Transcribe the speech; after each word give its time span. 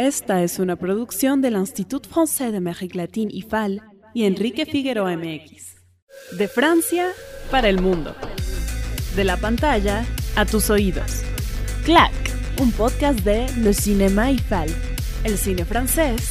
Esta 0.00 0.42
es 0.42 0.58
una 0.58 0.76
producción 0.76 1.42
del 1.42 1.56
Institut 1.56 2.08
Français 2.08 2.52
d'Amérique 2.52 2.96
Latine 2.96 3.30
IFAL 3.34 3.82
y 4.14 4.24
Enrique 4.24 4.64
Figueroa 4.64 5.14
MX. 5.14 5.76
De 6.38 6.48
Francia 6.48 7.08
para 7.50 7.68
el 7.68 7.82
mundo. 7.82 8.16
De 9.14 9.24
la 9.24 9.36
pantalla 9.36 10.06
a 10.36 10.46
tus 10.46 10.70
oídos. 10.70 11.20
Clac, 11.84 12.14
un 12.62 12.72
podcast 12.72 13.20
de 13.20 13.46
Le 13.58 13.74
Cinéma 13.74 14.30
IFAL, 14.30 14.70
el 15.24 15.36
cine 15.36 15.66
francés 15.66 16.30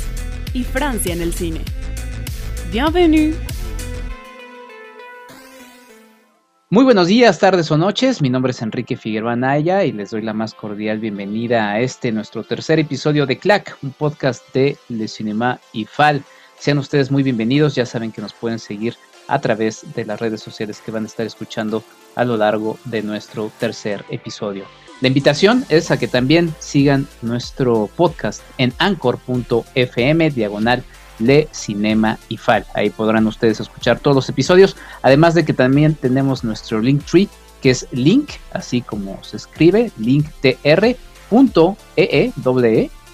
y 0.52 0.64
Francia 0.64 1.14
en 1.14 1.22
el 1.22 1.36
cine. 1.36 1.62
Bienvenue. 2.72 3.36
Muy 6.72 6.84
buenos 6.84 7.08
días, 7.08 7.40
tardes 7.40 7.72
o 7.72 7.78
noches. 7.80 8.22
Mi 8.22 8.30
nombre 8.30 8.52
es 8.52 8.62
Enrique 8.62 8.96
Figueroa 8.96 9.36
Naya 9.36 9.86
y 9.86 9.92
les 9.92 10.12
doy 10.12 10.22
la 10.22 10.34
más 10.34 10.54
cordial 10.54 11.00
bienvenida 11.00 11.72
a 11.72 11.80
este 11.80 12.12
nuestro 12.12 12.44
tercer 12.44 12.78
episodio 12.78 13.26
de 13.26 13.40
CLAC, 13.40 13.76
un 13.82 13.90
podcast 13.90 14.44
de 14.54 14.78
Le 14.88 15.08
Cinema 15.08 15.60
y 15.74 15.86
FAL. 15.86 16.24
Sean 16.60 16.78
ustedes 16.78 17.10
muy 17.10 17.24
bienvenidos. 17.24 17.74
Ya 17.74 17.88
saben 17.88 18.12
que 18.12 18.22
nos 18.22 18.34
pueden 18.34 18.60
seguir 18.60 18.94
a 19.28 19.42
través 19.42 19.84
de 19.96 20.06
las 20.06 20.20
redes 20.20 20.42
sociales 20.42 20.80
que 20.80 20.92
van 20.92 21.06
a 21.06 21.08
estar 21.08 21.26
escuchando 21.26 21.84
a 22.14 22.24
lo 22.24 22.38
largo 22.38 22.78
de 22.86 23.02
nuestro 23.02 23.52
tercer 23.60 24.06
episodio. 24.12 24.66
La 25.02 25.08
invitación 25.08 25.66
es 25.70 25.90
a 25.90 25.98
que 25.98 26.08
también 26.08 26.54
sigan 26.60 27.08
nuestro 27.24 27.90
podcast 27.96 28.44
en 28.60 28.74
anchor.fm 28.78 30.30
diagonal 30.30 30.84
Le 31.20 31.48
Cinema 31.52 32.18
y 32.30 32.38
Fal. 32.38 32.66
Ahí 32.74 32.90
podrán 32.90 33.28
ustedes 33.28 33.60
escuchar 33.60 34.00
todos 34.00 34.16
los 34.16 34.30
episodios, 34.30 34.76
además 35.02 35.34
de 35.34 35.46
que 35.46 35.54
también 35.54 35.96
tenemos 35.96 36.44
nuestro 36.44 36.80
link 36.80 37.04
tree, 37.04 37.30
que 37.62 37.70
es 37.72 37.88
link, 37.92 38.32
así 38.54 38.82
como 38.82 39.24
se 39.24 39.38
escribe, 39.38 39.92
linktr.ee, 39.98 40.72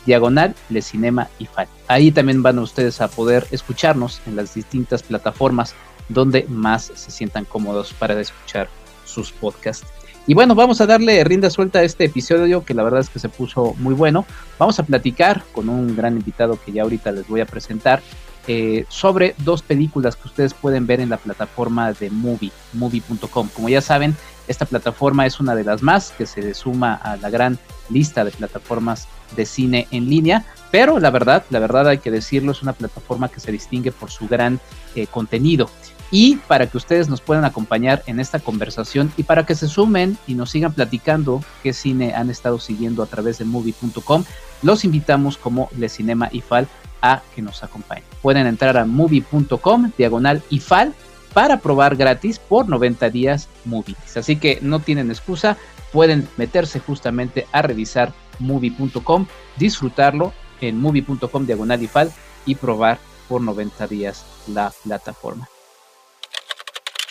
diagonal 0.06 0.56
Le 0.70 0.82
Cinema 0.82 1.28
y 1.40 1.46
Fal. 1.46 1.68
Ahí 1.88 2.12
también 2.12 2.44
van 2.44 2.60
ustedes 2.60 3.02
a 3.02 3.08
poder 3.08 3.48
escucharnos 3.52 4.22
en 4.28 4.36
las 4.36 4.54
distintas 4.54 5.04
plataformas 5.04 5.76
donde 6.10 6.46
más 6.48 6.92
se 6.94 7.12
sientan 7.12 7.46
cómodos 7.46 7.94
para 7.94 8.20
escuchar 8.20 8.70
sus 9.06 9.32
podcasts. 9.32 9.88
Y 10.28 10.34
bueno, 10.34 10.56
vamos 10.56 10.82
a 10.82 10.88
darle 10.88 11.24
rinda 11.24 11.50
suelta 11.50 11.80
a 11.80 11.84
este 11.84 12.06
episodio 12.06 12.66
que 12.66 12.74
la 12.74 12.84
verdad 12.84 13.02
es 13.02 13.10
que 13.10 13.20
se 13.20 13.30
puso 13.30 13.76
muy 13.78 13.94
bueno. 13.94 14.26
Vamos 14.58 14.80
a 14.80 14.84
platicar 14.84 15.44
con 15.52 15.70
un 15.70 15.96
gran 15.96 16.16
invitado 16.16 16.58
que 16.64 16.72
ya 16.72 16.82
ahorita 16.82 17.12
les 17.12 17.28
voy 17.28 17.42
a 17.42 17.46
presentar 17.46 18.02
eh, 18.48 18.86
sobre 18.90 19.36
dos 19.40 19.62
películas 19.62 20.16
que 20.16 20.28
ustedes 20.28 20.54
pueden 20.54 20.88
ver 20.88 21.00
en 21.00 21.10
la 21.10 21.18
plataforma 21.18 21.94
de 21.94 22.10
Movie, 22.10 22.52
movie.com. 22.74 23.50
Como 23.54 23.70
ya 23.70 23.82
saben, 23.82 24.16
esta 24.48 24.66
plataforma 24.66 25.28
es 25.28 25.40
una 25.40 25.56
de 25.56 25.64
las 25.64 25.84
más 25.84 26.12
que 26.12 26.26
se 26.26 26.54
suma 26.56 26.96
a 26.96 27.18
la 27.18 27.30
gran 27.30 27.60
lista 27.90 28.24
de 28.24 28.32
plataformas 28.32 29.08
de 29.36 29.46
cine 29.46 29.88
en 29.92 30.10
línea, 30.10 30.46
pero 30.72 31.00
la 31.00 31.10
verdad, 31.10 31.44
la 31.50 31.60
verdad 31.60 31.88
hay 31.88 31.98
que 31.98 32.12
decirlo, 32.12 32.52
es 32.52 32.62
una 32.62 32.74
plataforma 32.74 33.30
que 33.30 33.40
se 33.40 33.52
distingue 33.52 33.92
por 33.92 34.12
su 34.12 34.28
gran 34.28 34.60
eh, 34.96 35.08
contenido 35.08 35.70
y 36.12 36.38
para 36.38 36.68
que 36.68 36.78
ustedes 36.78 37.10
nos 37.10 37.22
puedan 37.22 37.46
acompañar 37.46 38.04
en 38.06 38.20
esta 38.20 38.40
conversación 38.40 39.12
y 39.18 39.24
para 39.24 39.46
que 39.46 39.56
se 39.56 39.68
sumen 39.68 40.18
y 40.28 40.36
nos 40.36 40.52
sigan 40.52 40.74
platicando 40.74 41.44
qué 41.64 41.74
cine 41.74 42.14
han 42.14 42.30
estado 42.30 42.60
siguiendo 42.60 43.04
a 43.04 43.08
través 43.08 43.38
de 43.38 43.46
movie.com, 43.46 44.24
los 44.62 44.86
invitamos 44.86 45.38
como 45.38 45.70
Le 45.78 45.90
Cinema 45.90 46.30
IFAL 46.32 46.68
a 47.02 47.22
que 47.34 47.42
nos 47.42 47.64
acompañen. 47.64 48.06
Pueden 48.22 48.48
entrar 48.48 48.78
a 48.78 48.86
movie.com 48.86 49.92
diagonal 49.98 50.42
IFAL 50.50 50.94
para 51.34 51.60
probar 51.60 51.96
gratis 51.96 52.40
por 52.40 52.70
90 52.70 53.10
días 53.10 53.50
Movies. 53.66 54.16
Así 54.16 54.38
que 54.38 54.60
no 54.62 54.80
tienen 54.80 55.12
excusa, 55.12 55.58
pueden 55.92 56.28
meterse 56.38 56.80
justamente 56.80 57.46
a 57.52 57.62
revisar 57.62 58.14
movie.com, 58.40 59.28
disfrutarlo 59.58 60.34
en 60.62 60.80
movie.com 60.80 61.46
diagonal 61.46 61.84
IFAL 61.84 62.12
y 62.46 62.56
probar 62.56 63.00
por 63.28 63.42
90 63.42 63.88
días 63.88 64.26
la 64.48 64.72
plataforma 64.84 65.50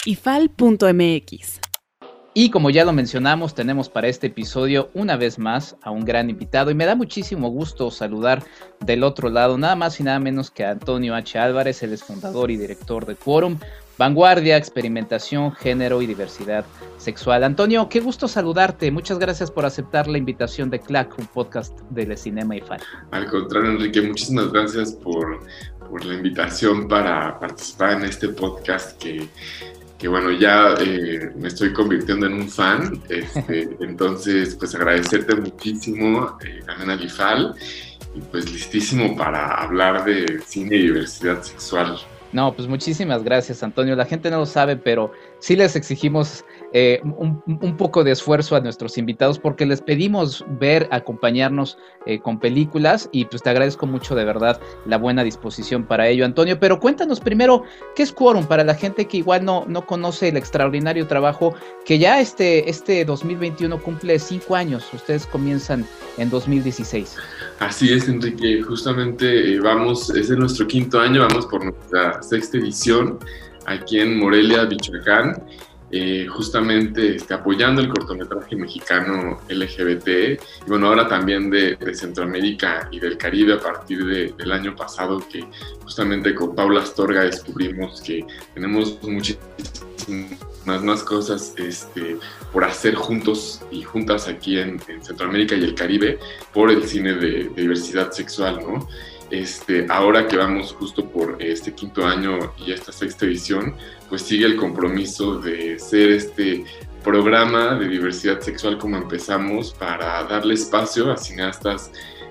ifal.mx. 0.04 1.60
Y 2.36 2.50
como 2.50 2.68
ya 2.70 2.84
lo 2.84 2.92
mencionamos, 2.92 3.54
tenemos 3.54 3.88
para 3.88 4.08
este 4.08 4.26
episodio 4.26 4.90
una 4.92 5.16
vez 5.16 5.38
más 5.38 5.76
a 5.82 5.92
un 5.92 6.04
gran 6.04 6.28
invitado 6.30 6.72
y 6.72 6.74
me 6.74 6.84
da 6.84 6.96
muchísimo 6.96 7.48
gusto 7.48 7.92
saludar 7.92 8.42
del 8.80 9.04
otro 9.04 9.30
lado 9.30 9.56
nada 9.56 9.76
más 9.76 10.00
y 10.00 10.02
nada 10.02 10.18
menos 10.18 10.50
que 10.50 10.64
a 10.64 10.72
Antonio 10.72 11.14
H. 11.14 11.38
Álvarez, 11.38 11.84
el 11.84 11.92
es 11.92 12.02
fundador 12.02 12.50
y 12.50 12.56
director 12.56 13.06
de 13.06 13.14
Quorum, 13.14 13.56
Vanguardia, 13.98 14.56
Experimentación, 14.56 15.52
Género 15.52 16.02
y 16.02 16.06
Diversidad 16.06 16.64
Sexual. 16.98 17.44
Antonio, 17.44 17.88
qué 17.88 18.00
gusto 18.00 18.26
saludarte. 18.26 18.90
Muchas 18.90 19.20
gracias 19.20 19.52
por 19.52 19.64
aceptar 19.64 20.08
la 20.08 20.18
invitación 20.18 20.70
de 20.70 20.80
CLAC, 20.80 21.16
un 21.16 21.28
podcast 21.28 21.78
de 21.90 22.16
Cinema 22.16 22.56
IFAL. 22.56 22.80
Al 23.12 23.26
contrario, 23.28 23.70
Enrique, 23.70 24.02
muchísimas 24.02 24.50
gracias 24.50 24.92
por, 24.92 25.38
por 25.88 26.04
la 26.04 26.14
invitación 26.14 26.88
para 26.88 27.38
participar 27.38 27.92
en 27.92 28.06
este 28.06 28.30
podcast 28.30 29.00
que 29.00 29.28
que 30.04 30.08
bueno, 30.08 30.32
ya 30.32 30.74
eh, 30.80 31.30
me 31.34 31.48
estoy 31.48 31.72
convirtiendo 31.72 32.26
en 32.26 32.34
un 32.34 32.46
fan, 32.50 33.02
este, 33.08 33.70
entonces 33.80 34.54
pues 34.54 34.74
agradecerte 34.74 35.34
muchísimo, 35.34 36.36
eh, 36.44 36.60
Ana 36.66 36.94
Lifal, 36.94 37.54
y 38.14 38.20
pues 38.20 38.52
listísimo 38.52 39.16
para 39.16 39.62
hablar 39.62 40.04
de 40.04 40.42
cine 40.44 40.76
y 40.76 40.82
diversidad 40.88 41.40
sexual. 41.40 41.96
No, 42.32 42.54
pues 42.54 42.68
muchísimas 42.68 43.24
gracias, 43.24 43.62
Antonio. 43.62 43.96
La 43.96 44.04
gente 44.04 44.30
no 44.30 44.40
lo 44.40 44.44
sabe, 44.44 44.76
pero 44.76 45.10
sí 45.38 45.56
les 45.56 45.74
exigimos 45.74 46.44
eh, 46.76 47.00
un, 47.04 47.76
poco 47.76 48.02
de 48.02 48.10
esfuerzo 48.10 48.56
a 48.56 48.60
nuestros 48.60 48.98
invitados 48.98 49.38
porque 49.38 49.64
les 49.64 49.80
pedimos 49.80 50.44
ver, 50.58 50.88
acompañarnos 50.90 51.78
eh, 52.04 52.18
con 52.18 52.40
películas 52.40 53.08
y 53.12 53.26
pues 53.26 53.44
te 53.44 53.50
agradezco 53.50 53.86
mucho 53.86 54.16
de 54.16 54.24
verdad 54.24 54.60
la 54.84 54.98
buena 54.98 55.22
disposición 55.22 55.84
para 55.84 56.08
ello, 56.08 56.24
Antonio. 56.24 56.58
Pero 56.58 56.80
cuéntanos 56.80 57.20
primero, 57.20 57.62
¿qué 57.94 58.02
es 58.02 58.12
Quorum 58.12 58.46
para 58.46 58.64
la 58.64 58.74
gente 58.74 59.06
que 59.06 59.18
igual 59.18 59.44
no, 59.44 59.64
no 59.68 59.86
conoce 59.86 60.30
el 60.30 60.36
extraordinario 60.36 61.06
trabajo 61.06 61.54
que 61.84 62.00
ya 62.00 62.20
este, 62.20 62.68
este 62.68 63.04
2021 63.04 63.80
cumple 63.80 64.18
cinco 64.18 64.56
años? 64.56 64.84
Ustedes 64.92 65.26
comienzan 65.26 65.86
en 66.18 66.28
2016. 66.28 67.16
Así 67.60 67.92
es, 67.92 68.08
Enrique. 68.08 68.62
Justamente 68.62 69.54
eh, 69.54 69.60
vamos, 69.60 70.10
es 70.10 70.28
de 70.28 70.36
nuestro 70.36 70.66
quinto 70.66 70.98
año, 70.98 71.20
vamos 71.28 71.46
por 71.46 71.64
nuestra 71.64 72.20
sexta 72.20 72.58
edición 72.58 73.20
aquí 73.66 74.00
en 74.00 74.18
Morelia, 74.18 74.64
Michoacán. 74.64 75.40
Eh, 75.96 76.26
justamente 76.26 77.14
este, 77.14 77.34
apoyando 77.34 77.80
el 77.80 77.86
cortometraje 77.86 78.56
mexicano 78.56 79.40
LGBT 79.48 80.08
y 80.66 80.68
bueno, 80.68 80.88
ahora 80.88 81.06
también 81.06 81.50
de, 81.50 81.78
Centroamérica 81.94 82.88
y 82.90 82.98
del 82.98 83.16
Caribe 83.16 83.52
a 83.52 83.60
partir 83.60 84.04
del 84.34 84.50
año 84.50 84.74
pasado 84.74 85.22
que 85.30 85.44
justamente 85.84 86.34
con 86.34 86.52
Paula 86.56 86.80
Astorga 86.80 87.22
descubrimos 87.22 88.02
que 88.02 88.26
tenemos 88.54 89.00
muchísimas 89.04 89.38
más 90.82 91.04
cosas 91.04 91.54
este, 91.58 92.16
por 92.52 92.64
hacer 92.64 92.96
juntos 92.96 93.60
y 93.70 93.82
juntas 93.84 94.26
aquí 94.26 94.58
en, 94.58 94.80
Centroamérica 95.00 95.54
y 95.54 95.62
el 95.62 95.76
Caribe 95.76 96.18
por 96.52 96.72
el 96.72 96.82
cine 96.88 97.12
de, 97.14 97.50
de 97.50 97.62
diversidad 97.62 98.10
sexual, 98.10 98.58
¿no? 98.66 98.88
Este, 99.34 99.84
ahora 99.90 100.28
que 100.28 100.36
vamos 100.36 100.72
justo 100.72 101.10
por 101.10 101.42
este 101.42 101.74
quinto 101.74 102.06
año 102.06 102.54
y 102.56 102.70
esta 102.70 102.92
sexta 102.92 103.26
edición, 103.26 103.74
pues 104.08 104.22
sigue 104.22 104.46
el 104.46 104.54
compromiso 104.54 105.40
de 105.40 105.76
ser 105.80 106.12
este 106.12 106.64
programa 107.02 107.74
de 107.74 107.88
diversidad 107.88 108.38
sexual 108.40 108.78
como 108.78 108.96
empezamos 108.96 109.74
para 109.74 110.22
darle 110.22 110.54
espacio 110.54 111.10
a 111.10 111.16
cineastas 111.16 111.90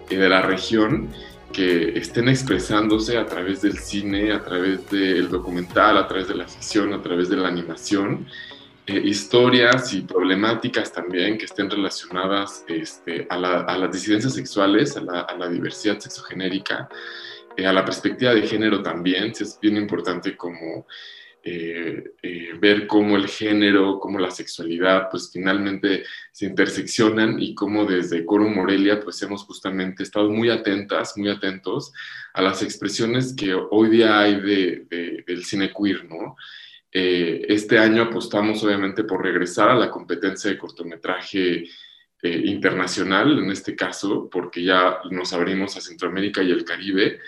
eh, 0.10 0.16
de 0.16 0.30
la 0.30 0.44
región 0.44 1.10
que 1.52 1.90
estén 2.00 2.30
expresándose 2.30 3.18
a 3.18 3.26
través 3.26 3.62
del 3.62 3.78
cine, 3.80 4.32
a 4.32 4.42
través 4.42 4.90
del 4.90 5.28
documental, 5.28 5.98
a 5.98 6.08
través 6.08 6.30
de 6.30 6.36
la 6.36 6.48
ficción, 6.48 6.94
a 6.94 7.02
través 7.02 7.28
de 7.28 7.36
la 7.36 7.50
animación 7.50 8.28
eh, 8.86 9.02
historias 9.06 9.94
y 9.94 10.02
problemáticas 10.02 10.92
también 10.92 11.38
que 11.38 11.46
estén 11.46 11.70
relacionadas 11.70 12.66
este, 12.68 13.26
a, 13.30 13.38
las 13.38 13.92
disidencias 13.94 14.34
sexuales, 14.34 14.98
a 14.98 15.02
la, 15.02 15.50
diversidad 15.50 16.00
sexogenérica, 16.00 16.90
eh, 17.56 17.66
a 17.66 17.72
la 17.72 17.86
perspectiva 17.86 18.34
de 18.34 18.46
género 18.46 18.84
también. 18.84 19.32
Es 19.40 19.58
bien 19.62 19.78
importante 19.78 20.36
como 20.36 20.86
eh, 21.44 22.04
ver 22.60 22.86
cómo 22.86 23.16
el 23.16 23.28
género, 23.28 24.02
cómo 24.02 24.20
la 24.20 24.32
sexualidad, 24.32 25.08
pues 25.10 25.30
finalmente 25.32 26.04
se 26.34 26.48
interseccionan 26.48 27.42
y 27.42 27.56
cómo 27.56 27.86
desde 27.86 28.26
Coro 28.26 28.50
Morelia, 28.50 29.00
pues 29.00 29.22
hemos 29.22 29.46
justamente 29.46 30.04
estado 30.04 30.30
muy 30.30 30.50
atentas, 30.50 31.18
muy 31.18 31.30
atentos 31.30 31.94
a 32.34 32.42
las 32.42 32.62
expresiones 32.62 33.34
que 33.34 33.54
hoy 33.54 33.90
día 33.90 34.20
hay 34.20 34.42
de, 34.42 35.24
del 35.26 35.46
cine 35.46 35.72
queer, 35.72 36.04
¿no? 36.04 36.36
Eh, 36.94 37.46
este 37.50 37.80
año 37.80 38.04
apostamos 38.04 38.64
obviamente 38.64 39.04
por 39.04 39.24
regresar 39.24 39.70
a 39.70 39.76
la 39.76 39.90
competencia 39.90 40.52
de 40.52 40.60
cortometraje 40.60 41.64
eh, 42.22 42.42
internacional, 42.46 43.40
en 43.40 43.52
este 43.52 43.76
caso, 43.76 44.30
porque 44.30 44.64
ya 44.64 45.00
nos 45.10 45.34
abrimos 45.34 45.76
a 45.76 45.82
Centroamérica 45.82 46.44
y 46.44 46.52
el 46.52 46.64
Caribe, 46.64 47.20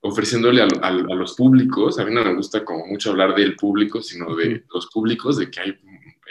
ofreciéndole 0.00 0.60
a, 0.60 0.90
los 0.90 1.34
públicos, 1.36 1.98
a 1.98 2.04
mí 2.04 2.12
no 2.12 2.24
me 2.24 2.34
gusta 2.34 2.64
como 2.64 2.84
mucho 2.86 3.10
hablar 3.10 3.34
del 3.36 3.54
público, 3.54 4.02
sino 4.02 4.34
de 4.34 4.64
los 4.74 4.88
públicos, 4.88 5.38
de 5.38 5.48
que 5.48 5.60
hay 5.60 5.78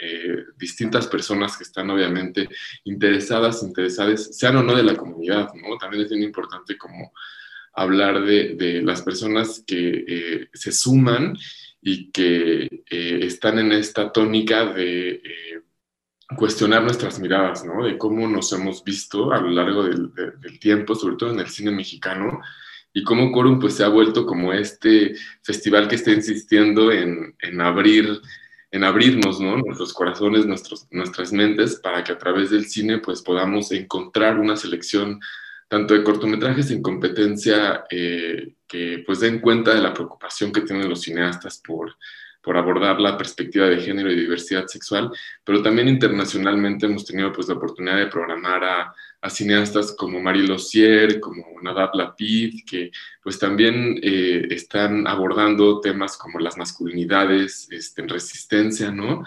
eh, 0.00 0.44
distintas 0.58 1.06
personas 1.06 1.56
que 1.56 1.64
están 1.64 1.88
obviamente 1.88 2.48
interesadas, 2.84 3.62
interesadas, 3.62 4.36
sean 4.36 4.56
o 4.56 4.62
no 4.62 4.76
de 4.76 4.82
la 4.82 4.96
comunidad, 4.96 5.48
¿no? 5.54 5.78
También 5.78 6.02
es 6.02 6.10
bien 6.10 6.22
importante 6.22 6.76
como 6.76 7.12
hablar 7.72 8.22
de, 8.22 8.82
las 8.84 9.00
personas 9.00 9.64
que 9.66 10.04
eh, 10.06 10.48
se 10.52 10.70
suman 10.70 11.36
y 11.82 12.10
que 12.10 12.84
eh, 12.88 13.20
están 13.22 13.58
en 13.58 13.72
esta 13.72 14.10
tónica 14.12 14.64
de 14.72 15.20
cuestionar 16.36 16.82
nuestras 16.82 17.18
miradas, 17.20 17.64
¿no? 17.64 17.84
De 17.84 17.98
cómo 17.98 18.26
nos 18.26 18.52
hemos 18.52 18.82
visto 18.82 19.32
a 19.32 19.40
lo 19.40 19.50
largo 19.50 19.84
del, 19.84 20.58
tiempo, 20.60 20.94
sobre 20.94 21.16
todo 21.16 21.32
en 21.32 21.40
el 21.40 21.48
cine 21.48 21.72
mexicano, 21.72 22.40
y 22.94 23.02
cómo 23.02 23.32
Corum 23.32 23.58
pues 23.58 23.74
se 23.74 23.84
ha 23.84 23.88
vuelto 23.88 24.24
como 24.24 24.52
este 24.52 25.14
festival 25.42 25.88
que 25.88 25.96
está 25.96 26.12
insistiendo 26.12 26.92
en, 26.92 27.34
en 27.40 27.60
abrir 27.60 28.20
en 28.72 28.84
abrirnos, 28.84 29.38
¿no? 29.38 29.58
Nuestros 29.58 29.92
corazones, 29.92 30.46
nuestros, 30.46 30.88
nuestras 30.90 31.30
mentes, 31.30 31.76
para 31.76 32.02
que 32.02 32.12
a 32.12 32.18
través 32.18 32.50
del 32.50 32.64
cine, 32.64 32.98
pues 32.98 33.20
podamos 33.20 33.70
encontrar 33.70 34.38
una 34.38 34.56
selección 34.56 35.20
tanto 35.72 35.94
de 35.94 36.04
cortometrajes 36.04 36.70
en 36.70 36.82
competencia 36.82 37.84
eh, 37.88 38.56
que 38.68 39.02
pues 39.06 39.20
den 39.20 39.40
cuenta 39.40 39.74
de 39.74 39.80
la 39.80 39.94
preocupación 39.94 40.52
que 40.52 40.60
tienen 40.60 40.86
los 40.86 41.00
cineastas 41.00 41.62
por, 41.66 41.96
por 42.42 42.58
abordar 42.58 43.00
la 43.00 43.16
perspectiva 43.16 43.64
de 43.64 43.80
género 43.80 44.12
y 44.12 44.20
diversidad 44.20 44.66
sexual, 44.66 45.10
pero 45.42 45.62
también 45.62 45.88
internacionalmente 45.88 46.84
hemos 46.84 47.06
tenido 47.06 47.32
pues 47.32 47.48
la 47.48 47.54
oportunidad 47.54 47.96
de 47.96 48.08
programar 48.08 48.62
a, 48.62 49.30
cineastas 49.30 49.94
como 49.96 50.20
Marie 50.20 50.46
Lossier, 50.46 51.18
como 51.20 51.46
Nadab 51.62 51.94
Lapid, 51.94 52.66
que 52.66 52.90
pues 53.22 53.38
también 53.38 53.98
eh, 54.02 54.48
están 54.50 55.06
abordando 55.06 55.80
temas 55.80 56.18
como 56.18 56.38
las 56.38 56.58
masculinidades 56.58 57.66
este, 57.70 58.02
en 58.02 58.10
resistencia, 58.10 58.90
¿no? 58.90 59.22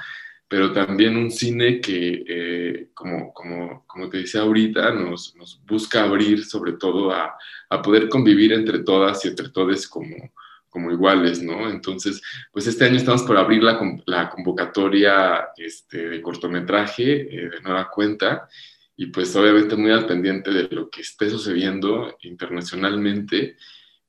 Pero 0.47 0.71
también 0.71 1.17
un 1.17 1.31
cine 1.31 1.81
que, 1.81 2.23
eh, 2.27 2.89
como, 2.93 3.33
como, 3.33 3.83
como, 3.87 4.09
te 4.09 4.17
decía 4.17 4.41
ahorita, 4.41 4.93
nos, 4.93 5.35
nos 5.35 5.59
busca 5.65 6.03
abrir 6.03 6.45
sobre 6.45 6.73
todo 6.73 7.11
a, 7.11 7.35
a, 7.69 7.81
poder 7.81 8.07
convivir 8.09 8.53
entre 8.53 8.79
todas 8.79 9.25
y 9.25 9.29
entre 9.29 9.49
todos 9.49 9.87
como, 9.87 10.15
como 10.69 10.91
iguales, 10.91 11.41
¿no? 11.41 11.69
Entonces, 11.69 12.21
pues 12.51 12.67
este 12.67 12.85
año 12.85 12.97
estamos 12.97 13.23
por 13.23 13.37
abrir 13.37 13.63
la, 13.63 13.79
la 14.05 14.29
convocatoria 14.29 15.47
este, 15.57 16.09
de 16.09 16.21
cortometraje 16.21 17.21
eh, 17.21 17.49
de 17.49 17.61
nueva 17.61 17.89
cuenta 17.89 18.47
y 18.97 19.07
pues 19.07 19.35
obviamente 19.35 19.75
muy 19.75 19.91
al 19.91 20.05
pendiente 20.05 20.51
de 20.51 20.67
lo 20.69 20.89
que 20.89 21.01
esté 21.01 21.29
sucediendo 21.29 22.17
internacionalmente 22.21 23.57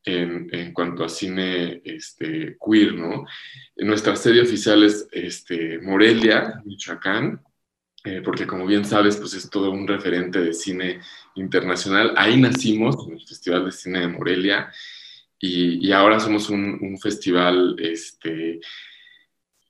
en, 0.06 0.72
cuanto 0.72 1.04
a 1.04 1.08
cine 1.08 1.82
este, 1.84 2.56
queer, 2.64 2.94
¿no? 2.94 3.26
Nuestra 3.76 4.14
serie 4.16 4.42
oficial 4.42 4.84
es 4.84 5.08
este, 5.10 5.78
Morelia, 5.80 6.62
Michoacán, 6.64 7.42
eh, 8.04 8.22
porque 8.24 8.46
como 8.46 8.66
bien 8.66 8.84
sabes, 8.84 9.16
pues 9.16 9.34
es 9.34 9.50
todo 9.50 9.72
un 9.72 9.86
referente 9.86 10.40
de 10.40 10.54
cine 10.54 11.00
internacional. 11.34 12.14
Ahí 12.16 12.40
nacimos, 12.40 12.96
en 13.08 13.14
el 13.14 13.26
Festival 13.26 13.64
de 13.64 13.72
Cine 13.72 14.00
de 14.00 14.08
Morelia, 14.08 14.72
y, 15.38 15.92
ahora 15.92 16.18
somos 16.18 16.48
un, 16.48 16.98
festival 16.98 17.76
este, 17.78 18.60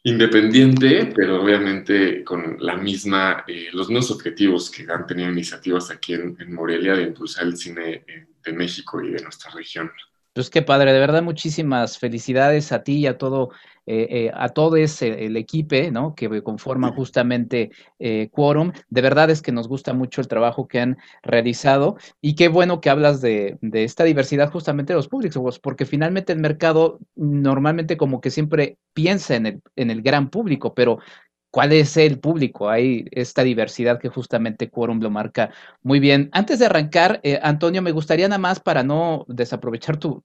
independiente, 0.05 1.13
pero 1.15 1.43
obviamente 1.43 2.23
con 2.23 2.59
la 2.61 2.77
misma, 2.77 3.45
eh, 3.49 3.69
los 3.73 3.89
mismos 3.89 4.13
objetivos 4.13 4.71
que 4.71 4.87
han 4.89 5.07
tenido 5.07 5.31
iniciativas 5.31 5.91
aquí 5.91 6.15
en, 6.15 6.37
Morelia 6.55 6.95
de 6.95 7.03
impulsar 7.05 7.47
el 7.47 7.57
cine 7.57 8.05
eh, 8.07 8.27
de 8.45 8.53
México 8.53 9.03
y 9.03 9.11
de 9.11 9.23
nuestra 9.23 9.51
región. 9.51 9.91
Pues 10.37 10.51
qué 10.51 10.61
padre, 10.61 10.93
de 10.93 11.01
verdad 11.01 11.23
muchísimas 11.23 11.97
felicidades 11.97 12.71
a 12.71 12.83
ti 12.83 12.97
y 12.97 13.07
a 13.07 13.17
todo 13.17 13.53
eh, 13.87 14.07
eh, 14.11 14.31
a 14.35 14.51
todo 14.51 14.77
ese, 14.77 15.25
el 15.25 15.37
equipo 15.39 15.77
¿no? 15.91 16.15
que 16.15 16.43
conforma 16.43 16.93
justamente 16.93 17.71
eh, 17.99 18.29
Quorum. 18.33 18.73
De 18.91 19.01
verdad 19.01 19.31
es 19.31 19.41
que 19.41 19.51
nos 19.51 19.67
gusta 19.67 19.95
mucho 19.95 20.21
el 20.21 20.29
trabajo 20.29 20.69
que 20.69 20.81
han 20.81 20.99
realizado 21.23 21.97
y 22.21 22.35
qué 22.35 22.49
bueno 22.49 22.83
que 22.83 22.91
hablas 22.91 23.23
de, 23.23 23.57
de 23.63 23.85
esta 23.85 24.05
diversidad 24.05 24.51
justamente 24.51 24.93
de 24.93 24.99
los 24.99 25.09
públicos, 25.09 25.59
porque 25.59 25.87
finalmente 25.87 26.35
el 26.35 26.41
mercado 26.41 26.99
normalmente 27.15 27.97
como 27.97 28.21
que 28.21 28.31
siempre 28.31 28.77
piensa 28.93 29.37
en 29.37 29.47
el, 29.47 29.63
en 29.77 29.91
el 29.91 30.03
gran 30.03 30.29
público, 30.29 30.75
pero 30.75 30.99
cuál 31.57 31.73
es 31.73 31.97
el 31.97 32.19
público. 32.19 32.69
Hay 32.69 33.07
esta 33.13 33.43
diversidad 33.43 33.99
que 33.99 34.11
justamente 34.11 34.69
Quorum 34.69 35.01
lo 35.01 35.09
marca 35.09 35.49
muy 35.83 36.01
bien. 36.01 36.29
Antes 36.33 36.59
de 36.59 36.67
arrancar, 36.67 37.19
eh, 37.23 37.41
Antonio, 37.43 37.81
me 37.81 37.93
gustaría 37.93 38.29
nada 38.29 38.39
más 38.39 38.61
para 38.61 38.83
no 38.83 39.25
desaprovechar 39.27 39.97
tu, 39.97 40.23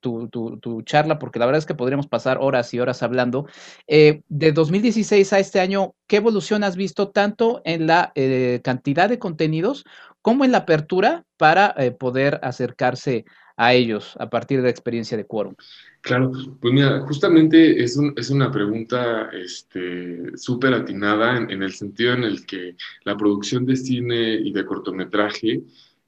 charla, 0.83 1.19
porque 1.19 1.39
la 1.39 1.45
verdad 1.45 1.59
es 1.59 1.65
que 1.65 1.73
podríamos 1.73 2.07
pasar 2.07 2.37
horas 2.41 2.73
y 2.73 2.81
horas 2.81 3.01
hablando. 3.01 3.47
Eh, 3.87 4.23
de 4.27 4.51
2016 4.51 5.31
a 5.31 5.39
este 5.39 5.61
año, 5.61 5.95
¿qué 6.05 6.17
evolución 6.17 6.65
has 6.65 6.75
visto 6.75 7.11
tanto 7.11 7.61
en 7.63 7.87
la 7.87 8.11
eh, 8.15 8.59
cantidad 8.61 9.07
de 9.07 9.17
contenidos 9.17 9.85
como 10.21 10.43
en 10.43 10.51
la 10.51 10.57
apertura 10.57 11.23
para 11.37 11.73
poder 11.97 12.41
acercarse 12.43 13.23
a 13.57 13.73
ellos 13.73 14.15
a 14.19 14.29
partir 14.29 14.57
de 14.57 14.63
la 14.63 14.69
experiencia 14.69 15.17
de 15.17 15.25
Quorum? 15.25 15.55
Claro, 16.01 16.31
pues 16.59 16.73
mira, 16.73 17.01
justamente 17.01 17.83
es, 17.83 17.97
es 18.15 18.29
una 18.31 18.51
pregunta 18.51 19.29
este, 19.33 20.35
súper 20.35 20.73
atinada 20.73 21.37
en, 21.37 21.61
el 21.61 21.73
sentido 21.73 22.13
en 22.13 22.23
el 22.23 22.45
que 22.45 22.75
la 23.03 23.15
producción 23.15 23.65
de 23.65 23.75
cine 23.75 24.33
y 24.33 24.51
de 24.51 24.65
cortometraje 24.65 25.61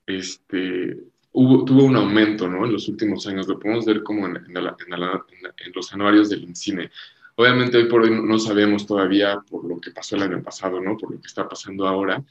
este, 0.07 0.97
hubo, 1.31 1.63
tuvo 1.63 1.83
un 1.83 1.95
aumento 1.95 2.47
¿no? 2.47 2.65
en 2.65 2.73
los 2.73 2.87
últimos 2.87 3.27
años. 3.27 3.47
Lo 3.47 3.59
podemos 3.59 3.85
ver 3.85 4.01
como 4.01 4.25
en, 4.25 4.37
en 4.37 5.73
los 5.75 5.93
anuarios 5.93 6.29
del 6.29 6.43
INCINE. 6.43 6.89
Obviamente 7.35 7.77
hoy 7.77 7.85
por 7.85 8.03
hoy 8.03 8.11
no 8.11 8.37
sabemos 8.37 8.85
todavía 8.85 9.39
por 9.49 9.65
lo 9.65 9.79
que 9.79 9.91
pasó 9.91 10.15
el 10.15 10.23
año 10.23 10.43
pasado, 10.43 10.79
¿no? 10.79 10.97
por 10.97 11.11
lo 11.11 11.19
que 11.19 11.27
está 11.27 11.47
pasando 11.47 11.87
ahora, 11.87 12.23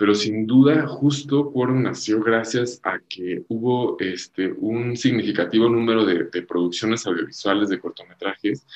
pero 0.00 0.14
sin 0.14 0.46
duda 0.46 0.86
justo 0.86 1.52
Quorum 1.52 1.82
nació 1.82 2.22
gracias 2.22 2.80
a 2.84 3.00
que 3.06 3.44
hubo 3.48 3.98
este, 4.00 4.50
un 4.50 4.96
significativo 4.96 5.68
número 5.68 6.06
de, 6.06 6.24
producciones 6.40 7.06
audiovisuales 7.06 7.68
de 7.68 7.78
cortometrajes 7.78 8.66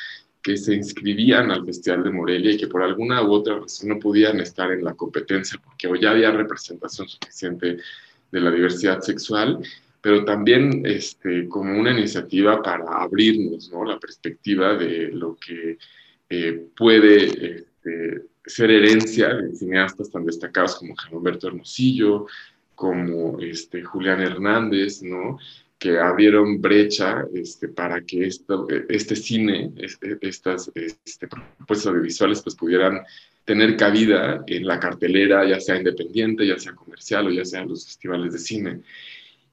que 0.43 0.59
se 0.59 0.75
inscribían 0.75 1.51
al 1.51 1.65
Festival 1.65 2.05
de 2.05 2.11
Morelia 2.11 2.53
y 2.53 2.59
que 2.59 2.67
por 2.67 2.83
alguna 2.83 3.23
u 3.23 3.33
otra 3.33 3.59
razón 3.59 3.89
no 3.89 3.99
podían 3.99 4.39
estar 4.39 4.71
en 4.71 4.85
la 4.85 4.93
competencia 4.93 5.59
porque 5.65 5.89
ya 5.99 6.11
había 6.11 6.31
representación 6.31 7.09
suficiente 7.09 7.79
de 8.31 8.41
la 8.41 8.51
diversidad 8.51 9.01
sexual, 9.01 9.61
pero 10.03 10.27
también 10.27 10.85
este, 10.85 11.49
como 11.49 11.81
una 11.81 11.93
iniciativa 11.93 12.63
para 12.63 12.85
abrirnos 13.03 13.71
¿no? 13.73 13.83
la 13.87 13.99
perspectiva 13.99 14.75
de 14.75 15.09
lo 15.11 15.37
que 15.37 15.79
eh, 16.29 16.67
puede 16.77 17.57
este, 17.57 18.25
ser 18.47 18.71
herencia 18.71 19.35
de 19.35 19.55
cineastas 19.55 20.11
tan 20.11 20.25
destacados 20.27 20.77
como 20.77 20.95
Humberto 21.11 21.49
Hermosillo, 21.49 22.27
como 22.75 23.39
este, 23.41 23.83
Julián 23.83 24.21
Hernández, 24.21 25.03
¿no? 25.03 25.39
que 25.79 25.99
abrieron 25.99 26.63
brecha 26.63 27.27
este, 27.35 27.69
para 27.69 28.01
que 28.01 28.27
esto, 28.27 28.67
este 28.89 29.17
cine, 29.17 29.71
este, 29.77 30.17
estas 30.23 30.71
este, 30.75 31.29
propuestas 31.29 31.89
audiovisuales, 31.89 32.41
pues 32.43 32.55
pudieran 32.55 33.01
tener 33.45 33.77
cabida 33.77 34.43
en 34.47 34.67
la 34.67 34.81
cartelera, 34.81 35.47
ya 35.47 35.61
sea 35.61 35.77
independiente, 35.77 36.47
ya 36.47 36.59
sea 36.59 36.75
comercial 36.75 37.27
o 37.27 37.31
ya 37.31 37.45
sea 37.45 37.61
en 37.61 37.69
los 37.69 37.85
festivales 37.85 38.33
de 38.33 38.39
cine. 38.39 38.81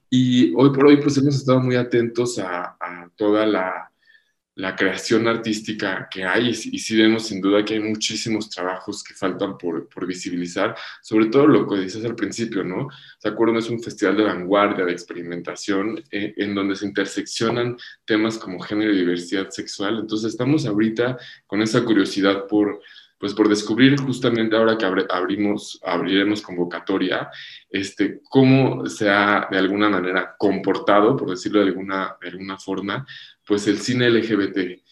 Y 0.08 0.54
hoy 0.54 0.70
por 0.70 0.86
hoy, 0.86 0.96
pues 1.02 1.18
hemos 1.18 1.34
estado 1.34 1.60
muy 1.60 1.76
atentos 1.76 2.38
a 2.38 3.10
toda 3.16 3.44
la 3.46 3.91
la 4.54 4.76
creación 4.76 5.26
artística 5.28 6.08
que 6.10 6.24
hay 6.24 6.50
y, 6.50 6.54
sí 6.54 6.96
vemos 6.96 7.26
sin 7.26 7.40
duda 7.40 7.64
que 7.64 7.74
hay 7.74 7.80
muchísimos 7.80 8.50
trabajos 8.50 9.02
que 9.02 9.14
faltan 9.14 9.56
por, 9.56 9.88
por 9.88 10.06
visibilizar, 10.06 10.76
sobre 11.00 11.26
todo 11.26 11.46
lo 11.46 11.66
que 11.66 11.80
dices 11.80 12.04
al 12.04 12.14
principio, 12.14 12.62
¿no? 12.62 12.88
¿Se 13.18 13.28
acuerdan? 13.28 13.56
Es 13.56 13.70
un 13.70 13.82
festival 13.82 14.18
de 14.18 14.24
vanguardia, 14.24 14.84
de 14.84 14.92
experimentación, 14.92 16.02
eh, 16.10 16.34
en 16.36 16.54
donde 16.54 16.76
se 16.76 16.86
interseccionan 16.86 17.76
temas 18.04 18.36
como 18.36 18.60
género 18.60 18.92
y 18.92 18.98
diversidad 18.98 19.48
sexual. 19.50 20.00
Entonces 20.00 20.32
estamos 20.32 20.66
ahorita 20.66 21.16
con 21.46 21.62
esa 21.62 21.82
curiosidad 21.84 22.46
por, 22.46 22.80
pues 23.22 23.34
por 23.34 23.48
descubrir 23.48 24.00
justamente 24.00 24.56
ahora 24.56 24.76
que 24.76 24.84
abrimos, 24.84 25.80
abriremos 25.84 26.42
convocatoria, 26.42 27.30
este, 27.70 28.20
cómo 28.28 28.86
se 28.86 29.08
ha 29.08 29.46
de 29.48 29.58
alguna 29.58 29.88
manera 29.88 30.34
comportado, 30.36 31.16
por 31.16 31.30
decirlo 31.30 31.60
de 31.60 31.68
alguna, 31.68 32.16
de 32.20 32.30
alguna 32.30 32.58
forma, 32.58 33.06
pues 33.46 33.66
el 33.66 33.78
cine 33.78 34.10
LGBT. 34.10 34.82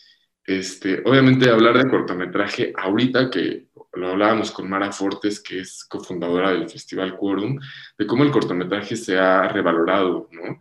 Este, 0.45 1.03
obviamente 1.05 1.51
hablar 1.51 1.79
de 1.79 1.89
cortometraje 1.89 2.73
ahorita 2.77 3.31
que 3.31 3.69
lo 3.93 4.11
hablábamos 4.11 4.51
con 4.51 4.69
Mara 4.69 4.93
Fortes, 4.93 5.41
que 5.41 5.61
es 5.61 5.85
cofundadora 5.85 6.53
del 6.53 6.69
Festival 6.69 7.17
Quorum, 7.17 7.59
de 7.99 8.07
cómo 8.07 8.25
el 8.25 8.31
cortometraje 8.31 8.97
se 8.97 9.19
ha 9.19 9.49
revalorado, 9.49 10.29
¿no? 10.33 10.59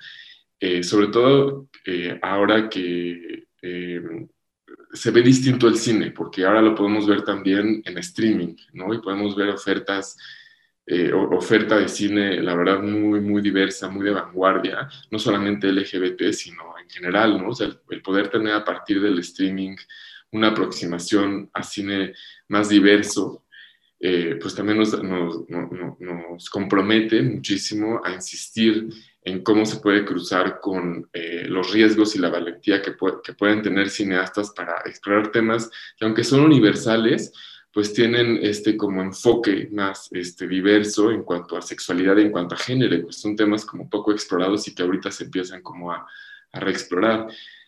Eh, 0.60 0.84
sobre 0.84 1.08
todo 1.08 1.70
eh, 1.86 2.20
ahora 2.22 2.70
que 2.70 3.48
eh, 3.62 4.02
se 4.92 5.12
ve 5.12 5.22
distinto 5.22 5.68
el 5.68 5.78
cine, 5.78 6.12
porque 6.12 6.46
ahora 6.46 6.62
lo 6.62 6.76
podemos 6.76 7.08
ver 7.08 7.24
también 7.24 7.82
en 7.86 7.98
streaming, 8.00 8.56
¿no? 8.74 8.94
Y 8.94 9.00
podemos 9.00 9.36
ver 9.36 9.50
ofertas 9.50 10.18
oferta 11.12 11.78
de 11.78 11.88
cine, 11.88 12.42
la 12.42 12.56
verdad, 12.56 12.82
muy, 12.82 13.22
muy 13.22 13.44
diversa, 13.44 13.90
muy 13.90 14.04
de 14.04 14.10
vanguardia, 14.10 14.90
no 15.12 15.20
solamente 15.20 15.72
LGBT, 15.72 16.32
sino 16.32 16.76
en 16.90 16.96
general, 16.96 17.42
¿no? 17.42 17.50
O 17.50 17.54
sea, 17.54 17.68
el, 17.90 18.02
poder 18.02 18.30
tener 18.30 18.54
a 18.54 18.66
partir 18.66 19.02
del 19.02 19.20
streaming 19.20 19.76
una 20.32 20.50
aproximación 20.50 21.50
a 21.54 21.64
cine 21.64 22.14
más 22.48 22.70
diverso, 22.70 23.46
eh, 24.00 24.38
pues 24.42 24.56
también 24.56 24.78
nos, 24.78 25.02
nos, 25.04 26.50
compromete 26.50 27.22
muchísimo 27.22 28.02
a 28.04 28.14
insistir 28.14 28.88
en 29.24 29.44
cómo 29.44 29.66
se 29.66 29.80
puede 29.80 30.06
cruzar 30.06 30.60
con 30.62 31.10
eh, 31.12 31.46
los 31.48 31.72
riesgos 31.74 32.16
y 32.16 32.20
la 32.20 32.30
valentía 32.30 32.82
que, 32.82 32.96
que, 33.24 33.34
pueden 33.34 33.62
tener 33.62 33.90
cineastas 33.90 34.52
para 34.52 34.76
explorar 34.86 35.32
temas 35.32 35.70
que 35.98 36.06
aunque 36.06 36.24
son 36.24 36.42
universales, 36.42 37.34
pues 37.74 37.94
tienen 37.94 38.40
este 38.42 38.78
como 38.78 39.02
enfoque 39.02 39.68
más 39.72 40.08
este, 40.12 40.48
diverso 40.48 41.12
en 41.12 41.24
cuanto 41.24 41.58
a 41.58 41.62
sexualidad 41.62 42.18
en 42.20 42.32
cuanto 42.32 42.56
a 42.56 42.58
género, 42.58 43.04
pues 43.04 43.18
son 43.18 43.36
temas 43.36 43.66
como 43.66 43.90
poco 43.90 44.12
explorados 44.12 44.68
y 44.68 44.74
que 44.74 44.84
ahorita 44.84 45.12
se 45.12 45.26
empiezan 45.26 45.62
como 45.62 45.92
a, 45.92 46.08
a 46.52 46.60
reexplorar. 46.60 47.28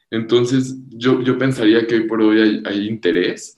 Entonces, 0.09 0.75
yo, 0.89 1.21
yo 1.21 1.37
pensaría 1.37 1.87
que 1.87 1.95
hoy 1.95 2.07
por 2.07 2.21
hoy 2.21 2.41
hay, 2.41 2.63
hay 2.65 2.87
interés 2.87 3.55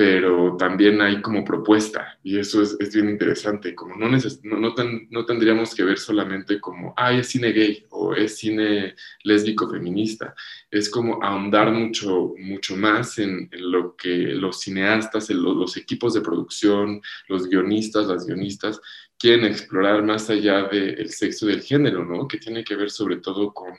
pero 0.00 0.56
también 0.56 1.00
hay 1.02 1.20
como 1.20 1.44
propuesta 1.44 2.18
y 2.22 2.38
eso 2.38 2.62
es, 2.62 2.74
es 2.80 2.94
bien 2.94 3.10
interesante, 3.10 3.74
como 3.74 3.96
no, 3.96 4.08
no, 4.08 4.74
no, 5.10 5.26
tendríamos 5.26 5.74
que 5.74 5.84
ver 5.84 5.98
solamente 5.98 6.58
como, 6.58 6.94
ah, 6.96 7.12
es 7.12 7.28
cine 7.28 7.52
gay 7.52 7.84
o 7.90 8.14
es 8.14 8.38
cine 8.38 8.94
lésbico 9.24 9.68
feminista, 9.68 10.34
es 10.70 10.88
como 10.88 11.22
ahondar 11.22 11.72
mucho, 11.72 12.32
mucho 12.38 12.76
más 12.76 13.18
en, 13.18 13.50
lo 13.52 13.94
que 13.94 14.08
los 14.08 14.60
cineastas, 14.60 15.28
los 15.28 15.76
equipos 15.76 16.14
de 16.14 16.22
producción, 16.22 17.02
los 17.28 17.46
guionistas, 17.46 18.06
las 18.06 18.26
guionistas 18.26 18.80
quieren 19.18 19.44
explorar 19.44 20.02
más 20.02 20.30
allá 20.30 20.62
del 20.62 21.10
sexo 21.10 21.46
y 21.46 21.52
del 21.52 21.62
género, 21.62 22.06
¿no? 22.06 22.26
Que 22.26 22.38
tiene 22.38 22.64
que 22.64 22.74
ver 22.74 22.90
sobre 22.90 23.18
todo 23.18 23.52
con 23.52 23.74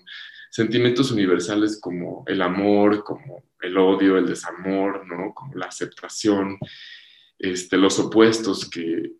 sentimientos 0.51 1.11
universales 1.11 1.79
como 1.79 2.25
el 2.27 2.41
amor, 2.41 3.03
como 3.05 3.45
el 3.61 3.77
odio, 3.77 4.17
el 4.17 4.27
desamor, 4.27 5.07
¿no? 5.07 5.33
Como 5.33 5.55
la 5.55 5.67
aceptación, 5.67 6.59
este, 7.39 7.77
los 7.77 7.97
opuestos 7.99 8.69
que, 8.69 9.13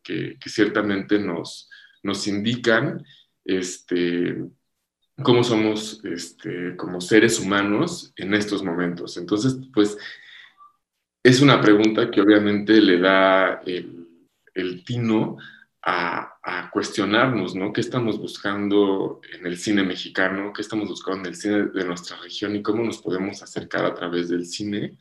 ciertamente 0.46 1.18
nos, 1.18 1.70
nos 2.04 2.28
indican 2.28 3.04
este, 3.46 4.44
cómo 5.24 5.44
somos 5.44 6.04
este, 6.04 6.76
como 6.76 7.00
seres 7.00 7.40
humanos 7.40 8.12
en 8.18 8.34
estos 8.34 8.62
momentos. 8.62 9.16
Entonces, 9.16 9.56
pues, 9.74 9.98
es 11.24 11.42
una 11.42 11.62
pregunta 11.62 12.12
que 12.12 12.20
obviamente 12.20 12.74
le 12.82 13.00
da 13.00 13.62
el 13.64 14.84
tino 14.84 15.38
a, 15.82 16.31
cuestionarnos, 16.72 17.54
¿no? 17.56 17.72
¿Qué 17.72 17.82
estamos 17.82 18.18
buscando 18.18 19.22
en 19.34 19.46
el 19.46 19.58
cine 19.58 19.84
mexicano? 19.84 20.52
¿Qué 20.54 20.62
estamos 20.62 20.90
buscando 20.90 21.20
en 21.20 21.26
el 21.28 21.36
cine 21.36 21.64
de 21.68 21.86
nuestra 21.86 22.18
región? 22.18 22.56
¿Y 22.56 22.64
cómo 22.64 22.84
nos 22.84 23.00
podemos 23.00 23.44
acercar 23.44 23.86
a 23.86 23.94
través 23.94 24.30
del 24.30 24.46
cine 24.46 24.98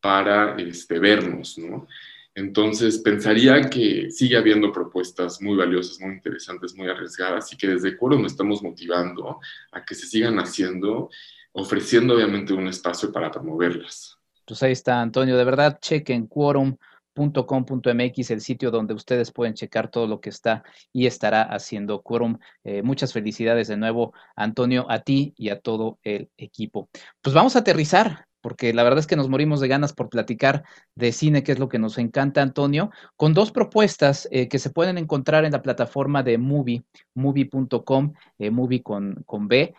para 0.00 0.56
este, 0.56 0.98
vernos, 0.98 1.58
¿no? 1.58 1.88
Entonces, 2.34 2.98
pensaría 2.98 3.62
que 3.62 4.10
sigue 4.10 4.36
habiendo 4.36 4.70
propuestas 4.70 5.40
muy 5.40 5.56
valiosas, 5.56 5.98
muy 6.00 6.12
interesantes, 6.12 6.74
muy 6.76 6.86
arriesgadas 6.86 7.50
y 7.52 7.56
que 7.56 7.66
desde 7.66 7.96
Quorum 7.96 8.26
estamos 8.26 8.62
motivando 8.62 9.40
a 9.72 9.84
que 9.84 9.94
se 9.94 10.06
sigan 10.06 10.38
haciendo, 10.38 11.08
ofreciendo 11.52 12.14
obviamente 12.14 12.52
un 12.52 12.68
espacio 12.68 13.10
para 13.10 13.30
promoverlas. 13.30 14.18
Pues 14.44 14.62
ahí 14.62 14.72
está, 14.72 15.00
Antonio. 15.00 15.36
De 15.36 15.44
verdad, 15.44 15.78
chequen 15.80 16.26
Quorum 16.26 16.76
.com.mx, 17.16 18.30
el 18.30 18.40
sitio 18.40 18.70
donde 18.70 18.94
ustedes 18.94 19.32
pueden 19.32 19.54
checar 19.54 19.90
todo 19.90 20.06
lo 20.06 20.20
que 20.20 20.30
está 20.30 20.62
y 20.92 21.06
estará 21.06 21.42
haciendo 21.42 22.02
Quorum. 22.02 22.38
Eh, 22.64 22.82
muchas 22.82 23.12
felicidades 23.12 23.68
de 23.68 23.76
nuevo, 23.76 24.12
Antonio, 24.36 24.86
a 24.90 25.00
ti 25.00 25.34
y 25.36 25.48
a 25.48 25.60
todo 25.60 25.98
el 26.02 26.30
equipo. 26.36 26.88
Pues 27.22 27.34
vamos 27.34 27.56
a 27.56 27.60
aterrizar, 27.60 28.26
porque 28.40 28.72
la 28.74 28.82
verdad 28.82 29.00
es 29.00 29.06
que 29.06 29.16
nos 29.16 29.28
morimos 29.28 29.60
de 29.60 29.68
ganas 29.68 29.92
por 29.92 30.08
platicar 30.08 30.64
de 30.94 31.12
cine, 31.12 31.42
que 31.42 31.52
es 31.52 31.58
lo 31.58 31.68
que 31.68 31.78
nos 31.78 31.98
encanta, 31.98 32.42
Antonio, 32.42 32.90
con 33.16 33.34
dos 33.34 33.50
propuestas 33.50 34.28
eh, 34.30 34.48
que 34.48 34.58
se 34.58 34.70
pueden 34.70 34.98
encontrar 34.98 35.44
en 35.44 35.52
la 35.52 35.62
plataforma 35.62 36.22
de 36.22 36.38
Movie, 36.38 36.84
movie.com, 37.14 38.12
eh, 38.38 38.50
movie 38.50 38.82
con, 38.82 39.22
con 39.26 39.48
B 39.48 39.74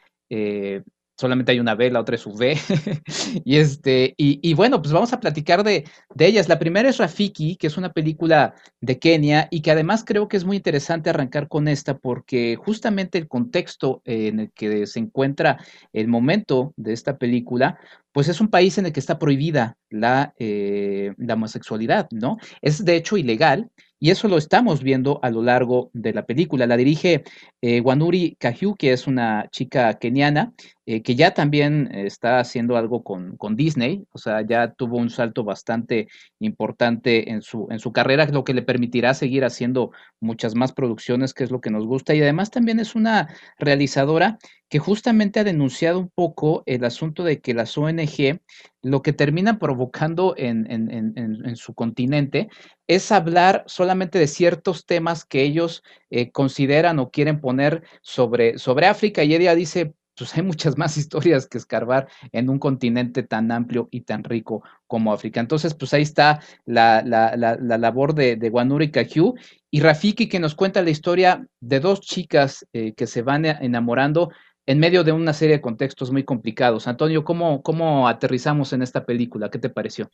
solamente 1.18 1.52
hay 1.52 1.60
una 1.60 1.76
B, 1.76 1.90
la 1.90 2.00
otra 2.00 2.16
es 2.16 2.26
V. 2.26 2.58
y, 3.46 3.58
este, 3.58 4.14
y, 4.18 4.54
bueno, 4.54 4.82
pues 4.82 4.94
vamos 4.94 5.12
a 5.14 5.20
platicar 5.20 5.64
de, 5.64 5.86
de, 6.14 6.26
ellas. 6.26 6.48
La 6.48 6.60
primera 6.60 6.90
es 6.90 6.98
Rafiki, 6.98 7.56
que 7.56 7.68
es 7.68 7.78
una 7.78 7.92
película 7.92 8.54
de 8.82 9.00
Kenia 9.00 9.48
y 9.50 9.62
que 9.62 9.72
además 9.72 10.04
creo 10.06 10.28
que 10.28 10.38
es 10.38 10.46
muy 10.46 10.58
interesante 10.58 11.10
arrancar 11.10 11.48
con 11.48 11.68
esta 11.68 11.98
porque 11.98 12.56
justamente 12.56 13.18
el 13.18 13.28
contexto 13.28 14.02
en 14.06 14.42
el 14.42 14.52
que 14.52 14.86
se 14.86 15.00
encuentra 15.00 15.58
el 15.92 16.08
momento 16.08 16.74
de 16.78 16.94
esta 16.94 17.18
película, 17.18 17.80
pues 18.12 18.28
es 18.30 18.40
un 18.40 18.50
país 18.50 18.78
en 18.78 18.86
el 18.86 18.94
que 18.94 19.00
está 19.00 19.20
prohibida 19.20 19.78
la, 19.90 20.34
eh, 20.38 21.14
la 21.18 21.34
homosexualidad, 21.34 22.08
¿no? 22.12 22.38
Es 22.62 22.84
de 22.86 22.96
hecho 22.96 23.18
ilegal 23.18 23.70
y 24.00 24.12
eso 24.12 24.28
lo 24.28 24.38
estamos 24.38 24.84
viendo 24.84 25.20
a 25.24 25.30
lo 25.30 25.42
largo 25.42 25.90
de 25.94 26.14
la 26.14 26.26
película. 26.26 26.68
La 26.68 26.78
dirige 26.78 27.24
eh, 27.62 27.82
Wanuri 27.82 28.36
Kahyu, 28.40 28.76
que 28.76 28.94
es 28.94 29.08
una 29.08 29.48
chica 29.52 29.94
keniana, 29.96 30.54
eh, 30.86 31.02
que 31.02 31.16
ya 31.16 31.34
también 31.34 31.90
está 31.94 32.40
haciendo 32.40 32.78
algo 32.78 33.04
con, 33.04 33.36
con, 33.38 33.56
Disney, 33.56 34.06
o 34.12 34.18
sea, 34.18 34.42
ya 34.42 34.72
tuvo 34.72 34.98
un 34.98 35.10
salto 35.10 35.44
bastante 35.44 36.08
importante 36.40 37.32
en 37.32 37.42
su, 37.42 37.68
en 37.72 37.80
su 37.80 37.92
carrera, 37.92 38.26
lo 38.28 38.44
que 38.44 38.54
le 38.54 38.62
permitirá 38.62 39.14
seguir 39.14 39.44
haciendo 39.44 39.92
muchas 40.20 40.56
más 40.56 40.74
producciones, 40.74 41.34
que 41.34 41.44
es 41.44 41.52
lo 41.52 41.60
que 41.60 41.72
nos 41.72 41.86
gusta. 41.86 42.14
Y 42.14 42.22
además 42.22 42.52
también 42.52 42.80
es 42.80 42.96
una 42.96 43.28
realizadora 43.58 44.38
que 44.70 44.80
justamente 44.80 45.40
ha 45.40 45.44
denunciado 45.44 46.00
un 46.00 46.10
poco 46.10 46.64
el 46.66 46.84
asunto 46.84 47.24
de 47.24 47.40
que 47.40 47.54
las 47.54 47.78
ONG 47.78 48.40
lo 48.82 49.02
que 49.02 49.14
termina 49.14 49.60
provocando 49.60 50.34
en, 50.38 50.70
en, 50.72 51.14
en, 51.16 51.56
su 51.56 51.74
continente 51.74 52.50
es 52.88 53.12
hablar 53.12 53.64
solamente 53.68 54.20
de 54.20 54.28
ciertos 54.28 54.86
temas 54.86 55.26
que 55.26 55.44
ellos 55.44 55.84
eh, 56.10 56.32
consideran 56.32 57.00
o 57.00 57.10
quieren 57.10 57.42
poner 57.42 57.84
sobre, 58.02 58.58
sobre 58.58 58.88
África 58.88 59.24
y 59.24 59.36
ella 59.36 59.56
dice, 59.56 59.94
pues 60.18 60.36
hay 60.36 60.44
muchas 60.44 60.78
más 60.78 60.98
historias 60.98 61.48
que 61.48 61.58
escarbar 61.58 62.08
en 62.32 62.50
un 62.50 62.60
continente 62.60 63.24
tan 63.24 63.52
amplio 63.52 63.88
y 63.92 64.02
tan 64.02 64.24
rico 64.24 64.64
como 64.88 65.14
África. 65.14 65.40
Entonces, 65.40 65.74
pues 65.74 65.94
ahí 65.94 66.02
está 66.02 66.42
la, 66.66 67.04
la, 67.06 67.36
la, 67.38 67.58
la 67.60 67.78
labor 67.78 68.14
de, 68.14 68.36
de 68.36 68.50
Wanuri 68.50 68.92
Kahyu 68.92 69.36
y 69.70 69.82
Rafiki 69.82 70.28
que 70.28 70.40
nos 70.40 70.56
cuenta 70.56 70.82
la 70.82 70.90
historia 70.90 71.46
de 71.60 71.80
dos 71.80 72.02
chicas 72.02 72.66
eh, 72.74 72.94
que 72.94 73.06
se 73.06 73.22
van 73.22 73.46
enamorando 73.46 74.32
en 74.68 74.80
medio 74.80 75.06
de 75.06 75.14
una 75.14 75.34
serie 75.34 75.56
de 75.56 75.62
contextos 75.62 76.12
muy 76.12 76.24
complicados. 76.24 76.88
Antonio, 76.88 77.24
¿cómo, 77.24 77.64
cómo 77.64 78.08
aterrizamos 78.08 78.74
en 78.74 78.82
esta 78.82 79.06
película? 79.06 79.50
¿Qué 79.50 79.60
te 79.60 79.70
pareció? 79.70 80.12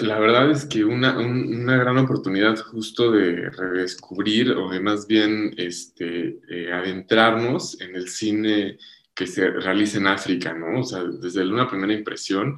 La 0.00 0.18
verdad 0.18 0.50
es 0.50 0.66
que 0.66 0.84
una, 0.84 1.18
una 1.18 1.76
gran 1.78 1.96
oportunidad 1.96 2.58
justo 2.58 3.10
de 3.10 3.48
redescubrir 3.50 4.52
o 4.52 4.70
de 4.70 4.80
más 4.80 5.06
bien 5.06 5.54
este, 5.56 6.38
eh, 6.50 6.72
adentrarnos 6.72 7.80
en 7.80 7.96
el 7.96 8.08
cine 8.08 8.76
que 9.14 9.26
se 9.26 9.50
realiza 9.50 9.96
en 9.96 10.08
África, 10.08 10.52
¿no? 10.52 10.80
O 10.80 10.84
sea, 10.84 11.02
desde 11.02 11.48
una 11.48 11.66
primera 11.66 11.94
impresión, 11.94 12.54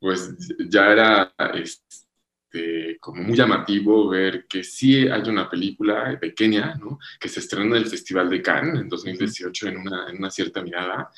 pues 0.00 0.34
ya 0.70 0.90
era... 0.90 1.34
Este, 1.54 2.09
este, 2.52 2.98
como 2.98 3.22
muy 3.22 3.36
llamativo 3.36 4.08
ver 4.08 4.46
que 4.48 4.64
sí 4.64 5.08
hay 5.08 5.22
una 5.28 5.48
película 5.48 6.18
de 6.20 6.34
Kenia, 6.34 6.74
¿no? 6.80 6.98
que 7.18 7.28
se 7.28 7.40
estrena 7.40 7.76
en 7.76 7.82
el 7.82 7.86
Festival 7.86 8.28
de 8.28 8.42
Cannes 8.42 8.80
en 8.80 8.88
2018 8.88 9.68
en 9.68 9.76
una, 9.76 10.08
en 10.08 10.16
una 10.16 10.30
cierta 10.30 10.60
mirada. 10.62 11.10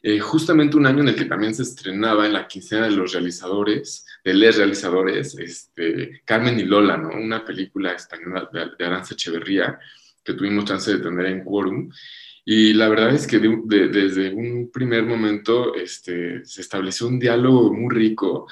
Eh, 0.00 0.20
justamente 0.20 0.76
un 0.76 0.86
año 0.86 1.00
en 1.00 1.08
el 1.08 1.16
que 1.16 1.24
también 1.24 1.52
se 1.52 1.64
estrenaba 1.64 2.26
en 2.26 2.32
la 2.32 2.46
quincena 2.46 2.84
de 2.84 2.92
los 2.92 3.12
realizadores, 3.12 4.06
de 4.24 4.34
les 4.34 4.56
realizadores, 4.56 5.36
este, 5.36 6.22
Carmen 6.24 6.60
y 6.60 6.64
Lola, 6.64 6.96
¿no? 6.96 7.08
una 7.08 7.44
película 7.44 7.92
española 7.92 8.48
de, 8.52 8.66
de 8.78 8.84
Aranza 8.84 9.14
Echeverría 9.14 9.78
que 10.22 10.34
tuvimos 10.34 10.66
chance 10.66 10.92
de 10.92 10.98
tener 10.98 11.26
en 11.26 11.42
Quorum. 11.42 11.90
Y 12.44 12.72
la 12.72 12.88
verdad 12.88 13.14
es 13.14 13.26
que 13.26 13.40
desde 13.40 14.32
un 14.32 14.70
primer 14.72 15.02
momento 15.02 15.74
este, 15.74 16.44
se 16.44 16.60
estableció 16.60 17.08
un 17.08 17.18
diálogo 17.18 17.72
muy 17.74 17.94
rico 17.94 18.46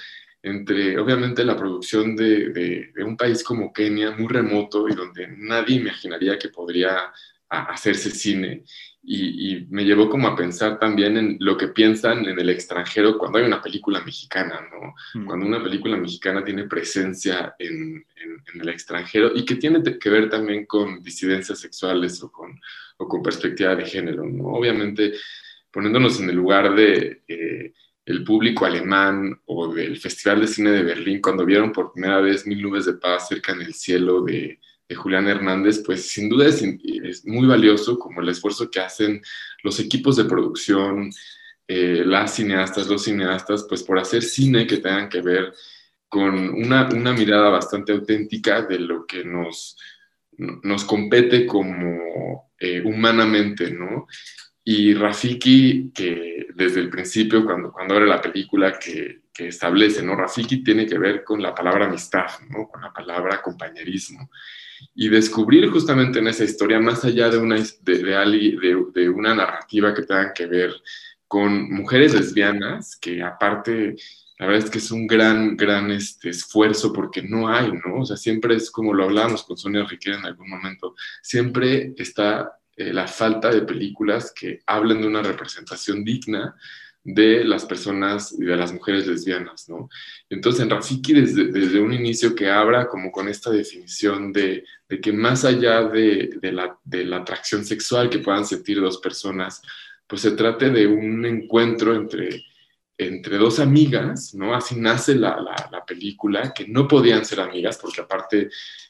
entre, 0.46 0.96
obviamente, 0.96 1.44
la 1.44 1.56
producción 1.56 2.14
de, 2.14 2.92
un 3.04 3.16
país 3.16 3.42
como 3.42 3.72
Kenia, 3.72 4.12
muy 4.12 4.28
remoto 4.28 4.88
y 4.88 4.94
donde 4.94 5.26
nadie 5.36 5.76
imaginaría 5.76 6.38
que 6.38 6.50
podría 6.50 7.12
hacerse 7.48 8.10
cine. 8.10 8.62
Y, 9.02 9.66
me 9.70 9.84
llevó 9.84 10.08
como 10.08 10.28
a 10.28 10.36
pensar 10.36 10.78
también 10.78 11.16
en 11.16 11.36
lo 11.40 11.56
que 11.56 11.68
piensan 11.68 12.26
en 12.26 12.38
el 12.38 12.48
extranjero 12.48 13.18
cuando 13.18 13.38
hay 13.38 13.44
una 13.44 13.60
película 13.60 14.00
mexicana, 14.04 14.60
¿no? 14.70 14.94
Mm. 15.20 15.26
Cuando 15.26 15.46
una 15.46 15.62
película 15.62 15.96
mexicana 15.96 16.44
tiene 16.44 16.64
presencia 16.64 17.56
en, 17.58 18.04
el 18.54 18.68
extranjero 18.68 19.32
y 19.34 19.44
que 19.44 19.56
tiene 19.56 19.82
que 19.82 20.10
ver 20.10 20.30
también 20.30 20.64
con 20.66 21.02
disidencias 21.02 21.58
sexuales 21.58 22.22
o 22.22 22.30
con, 22.30 22.60
o 22.98 23.08
con 23.08 23.22
perspectiva 23.22 23.74
de 23.74 23.84
género, 23.84 24.24
¿no? 24.24 24.44
Obviamente, 24.46 25.12
poniéndonos 25.72 26.20
en 26.20 26.30
el 26.30 26.36
lugar 26.36 26.72
de... 26.76 27.22
Eh, 27.26 27.72
el 28.06 28.22
público 28.22 28.64
alemán 28.64 29.40
o 29.46 29.74
del 29.74 29.98
Festival 29.98 30.40
de 30.40 30.46
Cine 30.46 30.70
de 30.70 30.84
Berlín, 30.84 31.20
cuando 31.20 31.44
vieron 31.44 31.72
por 31.72 31.92
primera 31.92 32.20
vez 32.20 32.46
Mil 32.46 32.62
Nubes 32.62 32.86
de 32.86 32.94
Paz 32.94 33.28
cerca 33.28 33.52
en 33.52 33.62
el 33.62 33.74
cielo 33.74 34.22
de, 34.22 34.60
Julián 34.94 35.26
Hernández, 35.26 35.82
pues 35.84 36.08
sin 36.08 36.28
duda 36.28 36.46
es, 36.46 36.62
muy 37.24 37.48
valioso 37.48 37.98
como 37.98 38.20
el 38.20 38.28
esfuerzo 38.28 38.70
que 38.70 38.78
hacen 38.78 39.20
los 39.64 39.80
equipos 39.80 40.14
de 40.14 40.26
producción, 40.26 41.10
eh, 41.66 42.04
las 42.06 42.36
cineastas, 42.36 42.86
los 42.86 43.02
cineastas, 43.02 43.66
pues 43.68 43.82
por 43.82 43.98
hacer 43.98 44.22
cine 44.22 44.64
que 44.64 44.76
tengan 44.76 45.08
que 45.08 45.22
ver 45.22 45.52
con 46.08 46.38
una, 46.38 46.88
una, 46.88 47.12
mirada 47.12 47.48
bastante 47.48 47.90
auténtica 47.90 48.62
de 48.62 48.78
lo 48.78 49.04
que 49.04 49.24
nos, 49.24 49.76
nos 50.38 50.84
compete 50.84 51.46
como 51.46 52.52
eh, 52.60 52.80
humanamente, 52.84 53.72
¿no? 53.72 54.06
Y 54.68 54.94
Rafiki, 54.94 55.92
que 55.94 56.48
desde 56.52 56.80
el 56.80 56.90
principio, 56.90 57.44
cuando, 57.44 57.70
cuando 57.70 57.94
abre 57.94 58.08
la 58.08 58.20
película, 58.20 58.76
que, 58.76 59.20
que, 59.32 59.46
establece, 59.46 60.02
¿no? 60.02 60.16
Rafiki 60.16 60.64
tiene 60.64 60.86
que 60.86 60.98
ver 60.98 61.22
con 61.22 61.40
la 61.40 61.54
palabra 61.54 61.86
amistad, 61.86 62.26
¿no? 62.50 62.66
Con 62.66 62.82
la 62.82 62.92
palabra 62.92 63.40
compañerismo. 63.40 64.28
Y 64.92 65.08
descubrir 65.08 65.70
justamente 65.70 66.18
en 66.18 66.26
esa 66.26 66.42
historia, 66.42 66.80
más 66.80 67.04
allá 67.04 67.30
de 67.30 67.38
una, 67.38 67.54
de, 67.54 67.98
de, 68.02 68.84
de 68.92 69.08
una 69.08 69.36
narrativa 69.36 69.94
que 69.94 70.02
tenga 70.02 70.32
que 70.32 70.46
ver 70.46 70.74
con 71.28 71.72
mujeres 71.72 72.12
lesbianas, 72.14 72.96
que 72.96 73.22
aparte 73.22 73.94
la 74.36 74.46
verdad 74.46 74.64
es 74.64 74.70
que 74.70 74.78
es 74.78 74.90
un 74.90 75.06
gran, 75.06 75.56
gran 75.56 75.92
este, 75.92 76.30
esfuerzo 76.30 76.92
porque 76.92 77.22
no 77.22 77.48
hay, 77.48 77.70
¿no? 77.70 78.00
O 78.00 78.04
sea, 78.04 78.16
siempre 78.16 78.56
es 78.56 78.68
como 78.68 78.92
lo 78.92 79.04
hablábamos 79.04 79.44
con 79.44 79.56
Sonia 79.56 79.84
Riquera 79.84 80.18
en 80.18 80.26
algún 80.26 80.50
momento, 80.50 80.96
siempre 81.22 81.94
está 81.96 82.50
eh, 82.76 82.92
la 82.92 83.06
falta 83.06 83.50
de 83.50 83.62
películas 83.62 84.32
que 84.32 84.60
hablen 84.66 85.00
de 85.00 85.08
una 85.08 85.22
representación 85.22 86.04
digna 86.04 86.54
de 87.02 87.44
las 87.44 87.64
personas 87.64 88.34
y 88.36 88.44
de 88.44 88.56
las 88.56 88.72
mujeres 88.72 89.06
lesbianas, 89.06 89.68
¿no? 89.68 89.88
Entonces, 90.28 90.62
en 90.62 90.70
Rafiki, 90.70 91.12
desde, 91.12 91.44
desde 91.52 91.80
un 91.80 91.92
inicio 91.92 92.34
que 92.34 92.50
abra 92.50 92.88
como 92.88 93.12
con 93.12 93.28
esta 93.28 93.50
definición 93.50 94.32
de, 94.32 94.64
de 94.88 95.00
que 95.00 95.12
más 95.12 95.44
allá 95.44 95.84
de, 95.84 96.30
de, 96.42 96.52
la, 96.52 96.76
de 96.84 97.04
la 97.04 97.18
atracción 97.18 97.64
sexual 97.64 98.10
que 98.10 98.18
puedan 98.18 98.44
sentir 98.44 98.80
dos 98.80 98.98
personas, 98.98 99.62
pues 100.06 100.22
se 100.22 100.32
trate 100.32 100.70
de 100.70 100.88
un 100.88 101.24
encuentro 101.24 101.94
entre 101.94 102.44
entre 102.98 103.36
dos 103.36 103.58
amigas, 103.58 104.34
¿no? 104.34 104.54
Así 104.54 104.76
nace 104.76 105.14
la, 105.14 105.38
la, 105.70 105.84
película, 105.84 106.52
que 106.54 106.66
no 106.66 106.88
podían 106.88 107.24
ser 107.24 107.40
amigas 107.40 107.78
porque 107.78 108.00
aparte 108.00 108.48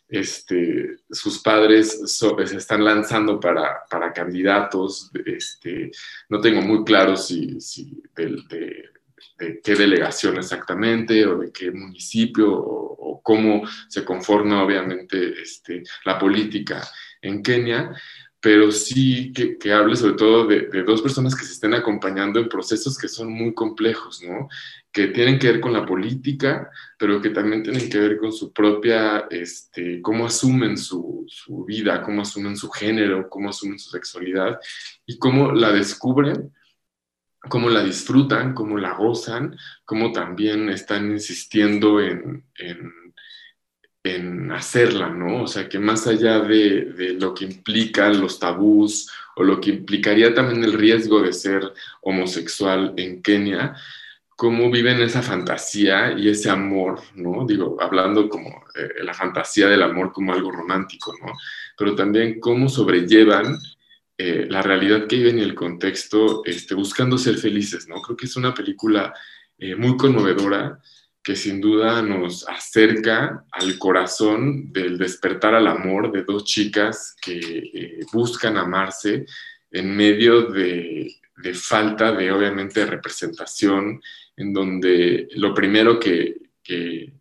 este, 0.08 0.98
sus 1.10 1.40
padres 1.40 2.00
se 2.06 2.56
están 2.56 2.84
lanzando 2.84 3.40
para, 3.40 3.84
para, 3.90 4.12
candidatos, 4.12 5.10
este, 5.24 5.90
no 6.28 6.40
tengo 6.40 6.62
muy 6.62 6.84
claro 6.84 7.16
si, 7.16 7.60
si 7.60 8.00
de, 8.14 8.36
de, 8.48 9.60
qué 9.62 9.74
delegación 9.74 10.36
exactamente 10.38 11.26
o 11.26 11.38
de 11.38 11.52
qué 11.52 11.70
municipio 11.70 12.54
o, 12.54 12.96
o 12.98 13.22
cómo 13.22 13.62
se 13.88 14.04
conforma 14.04 14.62
obviamente 14.62 15.42
este, 15.42 15.82
la 16.04 16.18
política 16.18 16.86
en 17.20 17.42
Kenia, 17.42 17.92
pero 18.40 18.70
sí 18.70 19.32
que, 19.32 19.72
hable 19.72 19.96
sobre 19.96 20.14
todo 20.14 20.46
de, 20.46 20.68
dos 20.84 21.02
personas 21.02 21.34
que 21.34 21.44
se 21.44 21.52
estén 21.52 21.74
acompañando 21.74 22.38
en 22.38 22.48
procesos 22.48 22.98
que 22.98 23.08
son 23.08 23.32
muy 23.32 23.54
complejos, 23.54 24.22
¿no? 24.22 24.48
Que 24.92 25.08
tienen 25.08 25.38
que 25.38 25.52
ver 25.52 25.60
con 25.60 25.72
la 25.72 25.84
política, 25.84 26.70
pero 26.98 27.20
que 27.20 27.30
también 27.30 27.62
tienen 27.62 27.88
que 27.88 27.98
ver 27.98 28.18
con 28.18 28.32
su 28.32 28.52
propia, 28.52 29.26
este, 29.30 30.00
cómo 30.02 30.26
asumen 30.26 30.76
su, 30.76 31.24
su 31.28 31.64
vida, 31.64 32.02
cómo 32.02 32.22
asumen 32.22 32.56
su 32.56 32.70
género, 32.70 33.28
cómo 33.28 33.50
asumen 33.50 33.78
su 33.78 33.90
sexualidad 33.90 34.58
y 35.06 35.18
cómo 35.18 35.52
la 35.52 35.72
descubren 35.72 36.52
cómo 37.48 37.70
la 37.70 37.82
disfrutan, 37.84 38.54
cómo 38.54 38.76
la 38.76 38.94
gozan, 38.94 39.56
cómo 39.84 40.12
también 40.12 40.68
están 40.68 41.10
insistiendo 41.12 42.00
en, 42.00 42.44
en 42.56 42.92
en 44.14 44.52
hacerla, 44.52 45.08
¿no? 45.08 45.42
O 45.42 45.46
sea, 45.46 45.68
que 45.68 45.78
más 45.78 46.06
allá 46.06 46.40
de, 46.40 47.16
lo 47.20 47.34
que 47.34 47.44
implican 47.44 48.20
los 48.20 48.38
tabús 48.38 49.10
o 49.36 49.42
lo 49.42 49.60
que 49.60 49.70
implicaría 49.70 50.34
también 50.34 50.64
el 50.64 50.72
riesgo 50.72 51.20
de 51.22 51.32
ser 51.32 51.72
homosexual 52.02 52.94
en 52.96 53.22
Kenia, 53.22 53.74
cómo 54.36 54.70
viven 54.70 55.00
esa 55.00 55.22
fantasía 55.22 56.12
y 56.12 56.28
ese 56.28 56.50
amor, 56.50 57.00
¿no? 57.14 57.46
Digo, 57.46 57.76
hablando 57.80 58.28
como 58.28 58.64
eh, 58.74 59.02
la 59.02 59.14
fantasía 59.14 59.66
del 59.68 59.82
amor 59.82 60.12
como 60.12 60.32
algo 60.32 60.50
romántico, 60.50 61.14
¿no? 61.20 61.32
Pero 61.76 61.94
también 61.94 62.38
cómo 62.38 62.68
sobrellevan 62.68 63.58
eh, 64.18 64.46
la 64.48 64.62
realidad 64.62 65.06
que 65.06 65.16
viven 65.16 65.38
y 65.38 65.42
el 65.42 65.54
contexto 65.54 66.42
este, 66.44 66.74
buscando 66.74 67.18
ser 67.18 67.36
felices, 67.36 67.88
¿no? 67.88 68.00
Creo 68.00 68.16
que 68.16 68.26
es 68.26 68.36
una 68.36 68.54
película 68.54 69.12
eh, 69.58 69.74
muy 69.74 69.96
conmovedora 69.96 70.78
que 71.26 71.34
sin 71.34 71.60
duda 71.60 72.02
nos 72.02 72.48
acerca 72.48 73.44
al 73.50 73.78
corazón 73.80 74.72
del 74.72 74.96
despertar 74.96 75.56
al 75.56 75.66
amor 75.66 76.12
de 76.12 76.22
dos 76.22 76.44
chicas 76.44 77.16
que 77.20 77.40
eh, 77.40 78.00
buscan 78.12 78.56
amarse 78.56 79.26
en 79.72 79.96
medio 79.96 80.42
de, 80.42 81.12
falta 81.52 82.12
de, 82.12 82.30
obviamente, 82.30 82.86
representación, 82.86 84.00
en 84.36 84.52
donde 84.52 85.26
lo 85.34 85.52
primero 85.52 85.98
que, 85.98 86.36
que, 86.62 87.12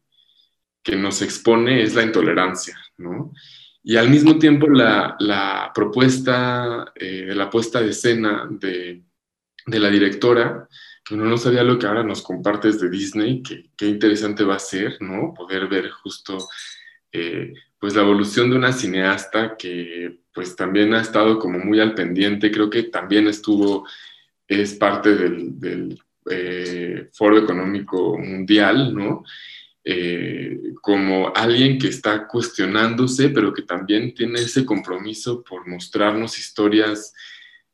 nos 0.95 1.23
expone 1.23 1.81
es 1.81 1.95
la 1.95 2.03
intolerancia, 2.03 2.77
¿no? 2.97 3.33
Y 3.81 3.95
al 3.95 4.11
mismo 4.11 4.37
tiempo 4.37 4.69
la, 4.69 5.15
la 5.17 5.71
propuesta, 5.73 6.93
eh, 6.93 7.33
la 7.33 7.49
puesta 7.49 7.81
de 7.81 7.89
escena 7.89 8.47
de, 8.51 9.01
de 9.65 9.79
la 9.79 9.89
directora, 9.89 10.69
que 11.05 11.13
uno 11.13 11.25
no 11.25 11.37
sabía 11.37 11.63
lo 11.63 11.77
que 11.77 11.85
ahora 11.85 12.03
nos 12.03 12.23
compartes 12.23 12.81
de 12.81 12.89
Disney, 12.89 13.43
que 13.43 13.69
qué 13.77 13.85
interesante 13.85 14.43
va 14.43 14.55
a 14.55 14.59
ser, 14.59 14.97
¿no? 15.01 15.35
Poder 15.35 15.67
ver 15.67 15.91
justo, 15.91 16.35
eh, 17.11 17.53
pues 17.79 17.93
la 17.93 18.01
evolución 18.01 18.49
de 18.49 18.55
una 18.57 18.73
cineasta 18.73 19.55
que 19.55 20.17
pues 20.33 20.55
también 20.55 20.95
ha 20.95 21.01
estado 21.01 21.37
como 21.37 21.59
muy 21.59 21.79
al 21.79 21.93
pendiente, 21.93 22.49
creo 22.49 22.71
que 22.71 22.83
también 22.83 23.27
estuvo, 23.27 23.87
es 24.47 24.73
parte 24.73 25.15
del, 25.15 25.99
eh, 26.27 27.07
Foro 27.13 27.37
Económico 27.37 28.17
Mundial, 28.17 28.95
¿no? 28.95 29.23
Eh, 29.83 30.73
como 30.81 31.31
alguien 31.35 31.77
que 31.77 31.89
está 31.89 32.27
cuestionándose, 32.27 33.29
pero 33.29 33.53
que 33.53 33.61
también 33.61 34.15
tiene 34.15 34.39
ese 34.39 34.65
compromiso 34.65 35.43
por 35.43 35.67
mostrarnos 35.67 36.39
historias 36.39 37.13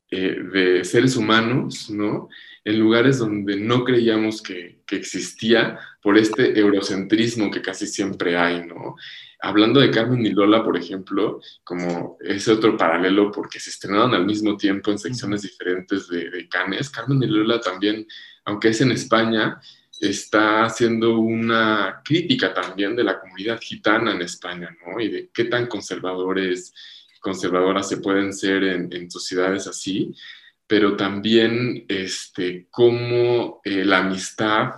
de 0.10 0.84
seres 0.84 1.16
humanos, 1.16 1.90
¿no? 1.90 2.28
En 2.64 2.80
lugares 2.80 3.18
donde 3.20 3.56
no 3.56 3.84
creíamos 3.84 4.42
que, 4.42 4.80
existía 4.92 5.80
por 6.02 6.18
este 6.18 6.60
eurocentrismo 6.60 7.50
que 7.50 7.62
casi 7.62 7.88
siempre 7.88 8.36
hay, 8.36 8.66
¿no? 8.66 8.98
Hablando 9.40 9.80
de 9.80 9.90
Carmen 9.90 10.26
y 10.26 10.32
Lola, 10.32 10.66
por 10.66 10.76
ejemplo, 10.76 11.40
como 11.64 12.18
ese 12.20 12.52
otro 12.52 12.76
paralelo, 12.76 13.32
porque 13.32 13.58
se 13.58 13.70
estrenaron 13.70 14.14
al 14.14 14.26
mismo 14.26 14.58
tiempo 14.58 14.92
en 14.92 15.00
secciones 15.00 15.44
diferentes 15.44 16.10
de, 16.10 16.30
de 16.30 16.50
Cannes, 16.50 16.90
Carmen 16.90 17.24
y 17.24 17.28
Lola 17.28 17.62
también, 17.62 18.06
aunque 18.44 18.68
es 18.68 18.82
en 18.82 18.92
España, 18.92 19.62
está 20.02 20.66
haciendo 20.66 21.20
una 21.20 22.02
crítica 22.04 22.54
también 22.54 22.94
de 22.94 23.06
la 23.06 23.18
comunidad 23.18 23.62
gitana 23.62 24.12
en 24.12 24.24
España, 24.24 24.76
¿no? 24.86 25.00
Y 25.00 25.08
de 25.08 25.30
qué 25.34 25.46
tan 25.46 25.68
conservadores, 25.68 26.74
conservadoras 27.22 27.88
se 27.88 27.98
pueden 27.98 28.34
ser 28.34 28.66
en, 28.66 28.92
en 28.92 29.10
sociedades 29.10 29.68
así 29.68 30.14
pero 30.72 30.96
también 30.96 31.84
este, 31.90 32.68
cómo 32.72 33.60
eh, 33.66 33.84
la 33.84 33.98
amistad, 33.98 34.76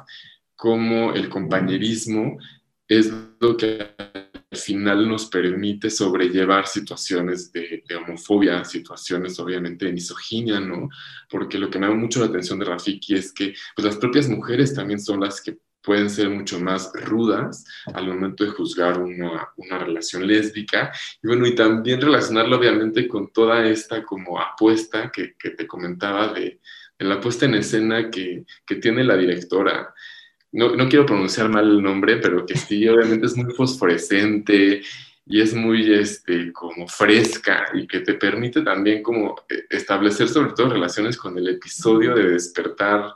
cómo 0.56 1.14
el 1.14 1.30
compañerismo 1.30 2.40
es 2.88 3.14
lo 3.40 3.56
que 3.56 3.92
al 4.00 4.58
final 4.58 5.08
nos 5.08 5.28
permite 5.28 5.92
sobrellevar 5.92 6.66
situaciones 6.66 7.54
de, 7.54 7.84
homofobia, 7.96 8.66
situaciones 8.66 9.40
obviamente 9.40 9.86
de 9.86 9.94
misoginia, 9.94 10.60
¿no? 10.60 10.90
Porque 11.30 11.60
lo 11.60 11.70
que 11.70 11.78
me 11.78 11.86
da 11.86 11.94
mucho 11.94 12.22
la 12.22 12.26
atención 12.26 12.58
de 12.58 12.66
Rafiki 12.66 13.14
es 13.14 13.32
que 13.32 13.54
pues, 13.76 13.86
las 13.86 13.98
propias 13.98 14.28
mujeres 14.28 14.74
también 14.74 15.00
son 15.00 15.20
las 15.20 15.42
que 15.42 15.60
pueden 15.84 16.10
ser 16.10 16.30
mucho 16.30 16.60
más 16.60 16.92
rudas 16.94 17.66
al 17.94 18.08
momento 18.08 18.44
de 18.44 18.52
juzgar 18.52 19.00
una, 19.00 19.50
una, 19.58 19.78
relación 19.78 20.26
lésbica. 20.26 20.92
Y 21.22 21.28
bueno, 21.28 21.46
y 21.46 21.54
también 21.54 22.02
relacionarlo 22.02 22.58
obviamente 22.58 23.08
con 23.08 23.32
toda 23.32 23.68
esta 23.68 24.04
como 24.04 24.40
apuesta 24.40 25.12
que, 25.12 25.36
que 25.38 25.52
te 25.52 25.68
comentaba 25.68 26.34
de, 26.34 26.60
de, 26.98 27.06
la 27.06 27.20
puesta 27.20 27.46
en 27.46 27.56
escena 27.56 28.10
que, 28.10 28.46
que 28.66 28.76
tiene 28.76 29.04
la 29.04 29.18
directora. 29.18 29.94
No, 30.54 30.76
no, 30.76 30.88
quiero 30.88 31.06
pronunciar 31.06 31.50
mal 31.50 31.70
el 31.70 31.84
nombre, 31.84 32.18
pero 32.18 32.46
que 32.46 32.56
sí, 32.56 32.88
obviamente 32.88 33.26
es 33.26 33.36
muy 33.36 33.54
fosforescente 33.54 34.82
y 35.26 35.42
es 35.42 35.54
muy 35.54 35.94
este, 35.94 36.52
como 36.54 36.88
fresca 36.88 37.66
y 37.74 37.88
que 37.88 38.00
te 38.00 38.14
permite 38.14 38.62
también 38.62 39.02
como 39.02 39.36
eh, 39.50 39.66
establecer 39.70 40.28
sobre 40.30 40.54
todo 40.54 40.70
relaciones 40.70 41.18
con 41.18 41.38
el 41.38 41.48
episodio 41.48 42.14
de 42.14 42.32
despertar 42.32 43.14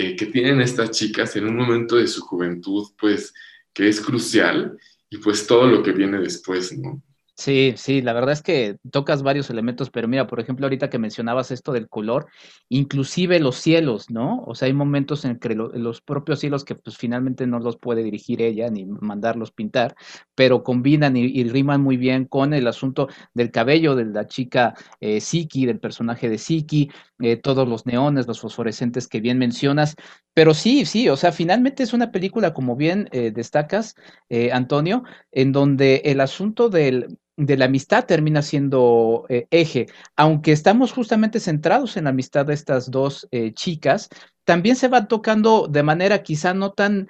eh, 0.00 0.16
que 0.16 0.26
tienen 0.26 0.62
estas 0.62 0.92
chicas 0.92 1.36
en 1.36 1.46
un 1.46 1.56
momento 1.56 1.96
de 1.96 2.08
su 2.08 2.22
juventud, 2.22 2.88
pues, 2.98 3.34
que 3.74 3.88
es 3.88 4.00
crucial 4.00 4.78
y 5.10 5.18
pues 5.18 5.46
todo 5.46 5.66
lo 5.66 5.82
que 5.82 5.92
viene 5.92 6.18
después, 6.18 6.76
¿no? 6.78 7.02
Sí, 7.40 7.72
sí, 7.76 8.02
la 8.02 8.12
verdad 8.12 8.32
es 8.32 8.42
que 8.42 8.76
tocas 8.90 9.22
varios 9.22 9.48
elementos, 9.48 9.88
pero 9.88 10.06
mira, 10.08 10.26
por 10.26 10.40
ejemplo, 10.40 10.66
ahorita 10.66 10.90
que 10.90 10.98
mencionabas 10.98 11.50
esto 11.50 11.72
del 11.72 11.88
color, 11.88 12.26
inclusive 12.68 13.40
los 13.40 13.56
cielos, 13.56 14.10
¿no? 14.10 14.42
O 14.46 14.54
sea, 14.54 14.66
hay 14.66 14.74
momentos 14.74 15.24
en 15.24 15.38
que 15.38 15.54
los 15.54 16.02
propios 16.02 16.40
cielos 16.40 16.66
que 16.66 16.74
pues 16.74 16.98
finalmente 16.98 17.46
no 17.46 17.58
los 17.58 17.78
puede 17.78 18.02
dirigir 18.02 18.42
ella 18.42 18.68
ni 18.68 18.84
mandarlos 18.84 19.52
pintar, 19.52 19.94
pero 20.34 20.62
combinan 20.62 21.16
y, 21.16 21.42
riman 21.44 21.80
muy 21.80 21.96
bien 21.96 22.26
con 22.26 22.52
el 22.52 22.66
asunto 22.66 23.08
del 23.32 23.50
cabello 23.50 23.94
de 23.96 24.04
la 24.04 24.26
chica 24.26 24.74
eh, 25.00 25.22
Siki, 25.22 25.64
del 25.64 25.80
personaje 25.80 26.28
de 26.28 26.36
Siki, 26.36 26.90
eh, 27.22 27.36
todos 27.36 27.68
los 27.68 27.86
neones, 27.86 28.26
los 28.26 28.40
fosforescentes 28.40 29.08
que 29.08 29.20
bien 29.20 29.38
mencionas. 29.38 29.96
Pero 30.34 30.54
sí, 30.54 30.84
sí, 30.86 31.08
o 31.08 31.16
sea, 31.16 31.32
finalmente 31.32 31.82
es 31.82 31.92
una 31.92 32.10
película, 32.12 32.54
como 32.54 32.76
bien 32.76 33.08
eh, 33.12 33.30
destacas, 33.30 33.94
eh, 34.28 34.52
Antonio, 34.52 35.04
en 35.32 35.52
donde 35.52 36.02
el 36.04 36.20
asunto 36.20 36.68
del, 36.68 37.18
de 37.36 37.56
la 37.56 37.66
amistad 37.66 38.04
termina 38.06 38.42
siendo 38.42 39.26
eje. 39.28 39.86
Aunque 40.16 40.52
estamos 40.52 40.92
justamente 40.92 41.40
centrados 41.40 41.96
en 41.96 42.04
la 42.04 42.10
amistad 42.10 42.46
de 42.46 42.54
estas 42.54 42.90
dos 42.90 43.28
chicas, 43.54 44.08
también 44.44 44.76
se 44.76 44.88
va 44.88 45.06
tocando 45.06 45.68
de 45.68 45.82
manera 45.82 46.22
quizá 46.22 46.54
no 46.54 46.72
tan 46.72 47.08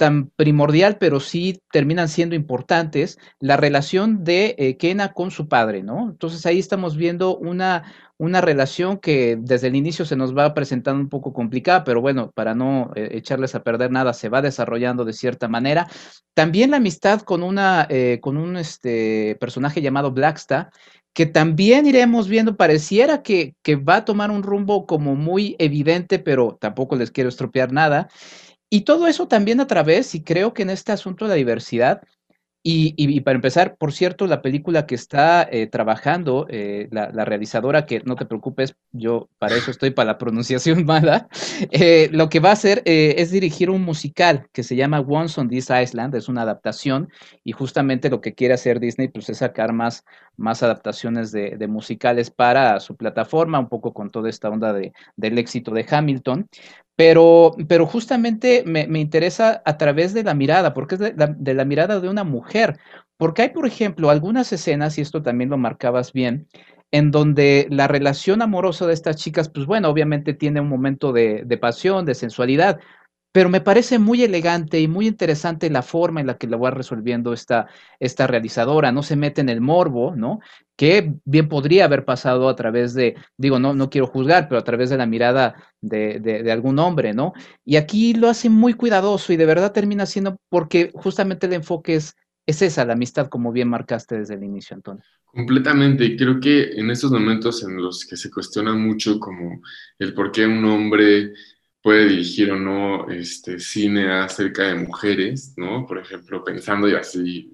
tan 0.00 0.30
primordial, 0.30 0.96
pero 0.96 1.20
sí 1.20 1.60
terminan 1.70 2.08
siendo 2.08 2.34
importantes, 2.34 3.18
la 3.38 3.58
relación 3.58 4.24
de 4.24 4.54
eh, 4.56 4.78
Kena 4.78 5.12
con 5.12 5.30
su 5.30 5.46
padre, 5.46 5.82
¿no? 5.82 6.08
Entonces 6.08 6.46
ahí 6.46 6.58
estamos 6.58 6.96
viendo 6.96 7.36
una, 7.36 7.82
una 8.16 8.40
relación 8.40 8.96
que 8.96 9.36
desde 9.38 9.66
el 9.66 9.76
inicio 9.76 10.06
se 10.06 10.16
nos 10.16 10.34
va 10.34 10.54
presentando 10.54 11.02
un 11.02 11.10
poco 11.10 11.34
complicada, 11.34 11.84
pero 11.84 12.00
bueno, 12.00 12.30
para 12.30 12.54
no 12.54 12.92
eh, 12.96 13.10
echarles 13.12 13.54
a 13.54 13.62
perder 13.62 13.90
nada, 13.90 14.14
se 14.14 14.30
va 14.30 14.40
desarrollando 14.40 15.04
de 15.04 15.12
cierta 15.12 15.48
manera. 15.48 15.86
También 16.32 16.70
la 16.70 16.78
amistad 16.78 17.20
con, 17.20 17.42
una, 17.42 17.86
eh, 17.90 18.20
con 18.22 18.38
un 18.38 18.56
este, 18.56 19.36
personaje 19.38 19.82
llamado 19.82 20.12
Blackstar, 20.12 20.70
que 21.12 21.26
también 21.26 21.84
iremos 21.84 22.26
viendo, 22.26 22.56
pareciera 22.56 23.22
que, 23.22 23.54
que 23.62 23.76
va 23.76 23.96
a 23.96 24.04
tomar 24.06 24.30
un 24.30 24.44
rumbo 24.44 24.86
como 24.86 25.14
muy 25.14 25.56
evidente, 25.58 26.18
pero 26.20 26.56
tampoco 26.58 26.96
les 26.96 27.10
quiero 27.10 27.28
estropear 27.28 27.70
nada. 27.70 28.08
Y 28.70 28.82
todo 28.82 29.08
eso 29.08 29.26
también 29.28 29.60
a 29.60 29.66
través, 29.66 30.14
y 30.14 30.22
creo 30.22 30.54
que 30.54 30.62
en 30.62 30.70
este 30.70 30.92
asunto 30.92 31.24
de 31.24 31.30
la 31.30 31.34
diversidad, 31.34 32.02
y, 32.62 33.20
para 33.22 33.36
empezar, 33.36 33.76
por 33.78 33.92
cierto, 33.92 34.26
la 34.26 34.42
película 34.42 34.84
que 34.86 34.94
está 34.94 35.48
eh, 35.50 35.66
trabajando, 35.66 36.46
eh, 36.50 36.88
la, 36.90 37.24
realizadora, 37.24 37.86
que 37.86 38.02
no 38.04 38.16
te 38.16 38.26
preocupes, 38.26 38.76
yo 38.92 39.30
para 39.38 39.56
eso 39.56 39.70
estoy 39.70 39.92
para 39.92 40.12
la 40.12 40.18
pronunciación 40.18 40.84
mala, 40.86 41.28
eh, 41.70 42.10
lo 42.12 42.28
que 42.28 42.40
va 42.40 42.50
a 42.50 42.52
hacer 42.52 42.82
es 42.84 43.30
dirigir 43.30 43.70
un 43.70 43.80
musical 43.82 44.48
que 44.52 44.62
se 44.62 44.76
llama 44.76 45.00
Once 45.00 45.40
on 45.40 45.48
This 45.48 45.70
Island, 45.70 46.14
es 46.14 46.28
una 46.28 46.42
adaptación, 46.42 47.08
y 47.44 47.52
justamente 47.52 48.10
lo 48.10 48.20
que 48.20 48.34
quiere 48.34 48.52
hacer 48.52 48.78
Disney 48.78 49.08
pues, 49.08 49.30
es 49.30 49.38
sacar 49.38 49.72
más, 49.72 50.04
más 50.36 50.62
adaptaciones 50.62 51.32
de, 51.32 51.56
de 51.56 51.68
musicales 51.68 52.30
para 52.30 52.80
su 52.80 52.96
plataforma, 52.96 53.58
un 53.58 53.68
poco 53.68 53.92
con 53.92 54.10
toda 54.10 54.30
esta 54.30 54.48
onda 54.48 54.72
de, 54.72 54.92
del 55.16 55.38
éxito 55.38 55.72
de 55.72 55.86
Hamilton. 55.88 56.48
Pero, 57.00 57.56
pero 57.66 57.86
justamente 57.86 58.62
me, 58.66 58.82
interesa 59.00 59.62
a 59.64 59.78
través 59.78 60.12
de 60.12 60.22
la 60.22 60.34
mirada, 60.34 60.74
porque 60.74 60.96
es 60.96 61.00
de 61.00 61.54
la, 61.54 61.64
mirada 61.64 61.98
de 61.98 62.10
una 62.10 62.24
mujer. 62.24 62.78
Porque 63.16 63.40
hay, 63.40 63.48
por 63.48 63.66
ejemplo, 63.66 64.10
algunas 64.10 64.52
escenas, 64.52 64.98
y 64.98 65.00
esto 65.00 65.22
también 65.22 65.48
lo 65.48 65.56
marcabas 65.56 66.12
bien, 66.12 66.46
en 66.90 67.10
donde 67.10 67.66
la 67.70 67.88
relación 67.88 68.42
amorosa 68.42 68.86
de 68.86 68.92
estas 68.92 69.16
chicas, 69.16 69.48
pues 69.48 69.64
bueno, 69.64 69.88
obviamente 69.88 70.34
tiene 70.34 70.60
un 70.60 70.68
momento 70.68 71.10
de, 71.12 71.44
de 71.46 71.56
pasión, 71.56 72.04
de 72.04 72.14
sensualidad, 72.14 72.80
pero 73.32 73.48
me 73.48 73.60
parece 73.60 73.98
muy 73.98 74.22
elegante 74.22 74.80
y 74.80 74.88
muy 74.88 75.06
interesante 75.06 75.70
la 75.70 75.82
forma 75.82 76.20
en 76.20 76.26
la 76.26 76.36
que 76.36 76.48
lo 76.48 76.58
va 76.58 76.70
resolviendo 76.72 77.32
esta, 77.32 77.68
esta 78.00 78.26
realizadora. 78.26 78.90
No 78.90 79.02
se 79.04 79.14
mete 79.14 79.40
en 79.40 79.48
el 79.48 79.60
morbo, 79.60 80.16
¿no? 80.16 80.40
Que 80.76 81.14
bien 81.24 81.48
podría 81.48 81.84
haber 81.84 82.04
pasado 82.04 82.48
a 82.48 82.56
través 82.56 82.92
de, 82.94 83.14
digo, 83.36 83.60
no, 83.60 83.72
no 83.72 83.88
quiero 83.88 84.08
juzgar, 84.08 84.48
pero 84.48 84.58
a 84.58 84.64
través 84.64 84.90
de 84.90 84.96
la 84.96 85.06
mirada 85.06 85.54
de, 85.80 86.18
de, 86.18 86.50
algún 86.50 86.78
hombre, 86.80 87.14
¿no? 87.14 87.32
Y 87.64 87.76
aquí 87.76 88.14
lo 88.14 88.28
hace 88.28 88.50
muy 88.50 88.74
cuidadoso 88.74 89.32
y 89.32 89.36
de 89.36 89.46
verdad 89.46 89.72
termina 89.72 90.06
siendo 90.06 90.36
porque 90.48 90.90
justamente 90.94 91.46
el 91.46 91.52
enfoque 91.52 91.94
es, 91.94 92.16
es 92.46 92.62
esa, 92.62 92.84
la 92.84 92.94
amistad, 92.94 93.28
como 93.28 93.52
bien 93.52 93.68
marcaste 93.68 94.18
desde 94.18 94.34
el 94.34 94.42
inicio, 94.42 94.74
Antonio. 94.74 95.04
Completamente, 95.32 96.16
creo 96.16 96.40
que 96.40 96.72
en 96.72 96.90
estos 96.90 97.12
momentos 97.12 97.62
en 97.62 97.76
los 97.76 98.04
que 98.04 98.16
se 98.16 98.30
cuestiona 98.30 98.72
mucho 98.72 99.20
como 99.20 99.60
el 100.00 100.12
por 100.12 100.32
qué 100.32 100.44
un 100.44 100.64
hombre 100.64 101.32
puede 101.82 102.08
dirigir 102.08 102.52
o 102.52 102.58
no 102.58 103.08
este, 103.10 103.58
cine 103.58 104.10
acerca 104.10 104.64
de 104.64 104.74
mujeres, 104.74 105.54
¿no? 105.56 105.86
Por 105.86 105.98
ejemplo, 105.98 106.44
pensando 106.44 106.88
y 106.88 106.94
así, 106.94 107.50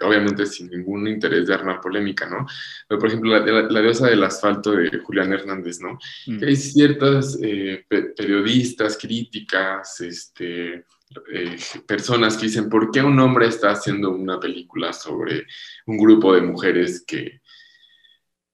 obviamente 0.00 0.46
sin 0.46 0.70
ningún 0.70 1.08
interés 1.08 1.48
de 1.48 1.54
armar 1.54 1.80
polémica, 1.80 2.28
¿no? 2.28 2.46
Pero, 2.88 3.00
por 3.00 3.08
ejemplo, 3.08 3.36
la, 3.36 3.80
diosa 3.80 4.08
del 4.08 4.22
asfalto 4.22 4.72
de 4.72 4.98
Julián 4.98 5.32
Hernández, 5.32 5.80
¿no? 5.80 5.98
Mm. 6.26 6.38
Que 6.38 6.46
hay 6.46 6.56
ciertas 6.56 7.36
eh, 7.42 7.84
periodistas, 7.88 8.96
críticas, 8.96 10.00
este, 10.00 10.84
eh, 11.32 11.56
personas 11.86 12.36
que 12.36 12.46
dicen, 12.46 12.68
¿por 12.68 12.92
qué 12.92 13.02
un 13.02 13.18
hombre 13.18 13.48
está 13.48 13.72
haciendo 13.72 14.10
una 14.10 14.38
película 14.38 14.92
sobre 14.92 15.46
un 15.86 15.98
grupo 15.98 16.34
de 16.34 16.42
mujeres 16.42 17.04
que 17.04 17.40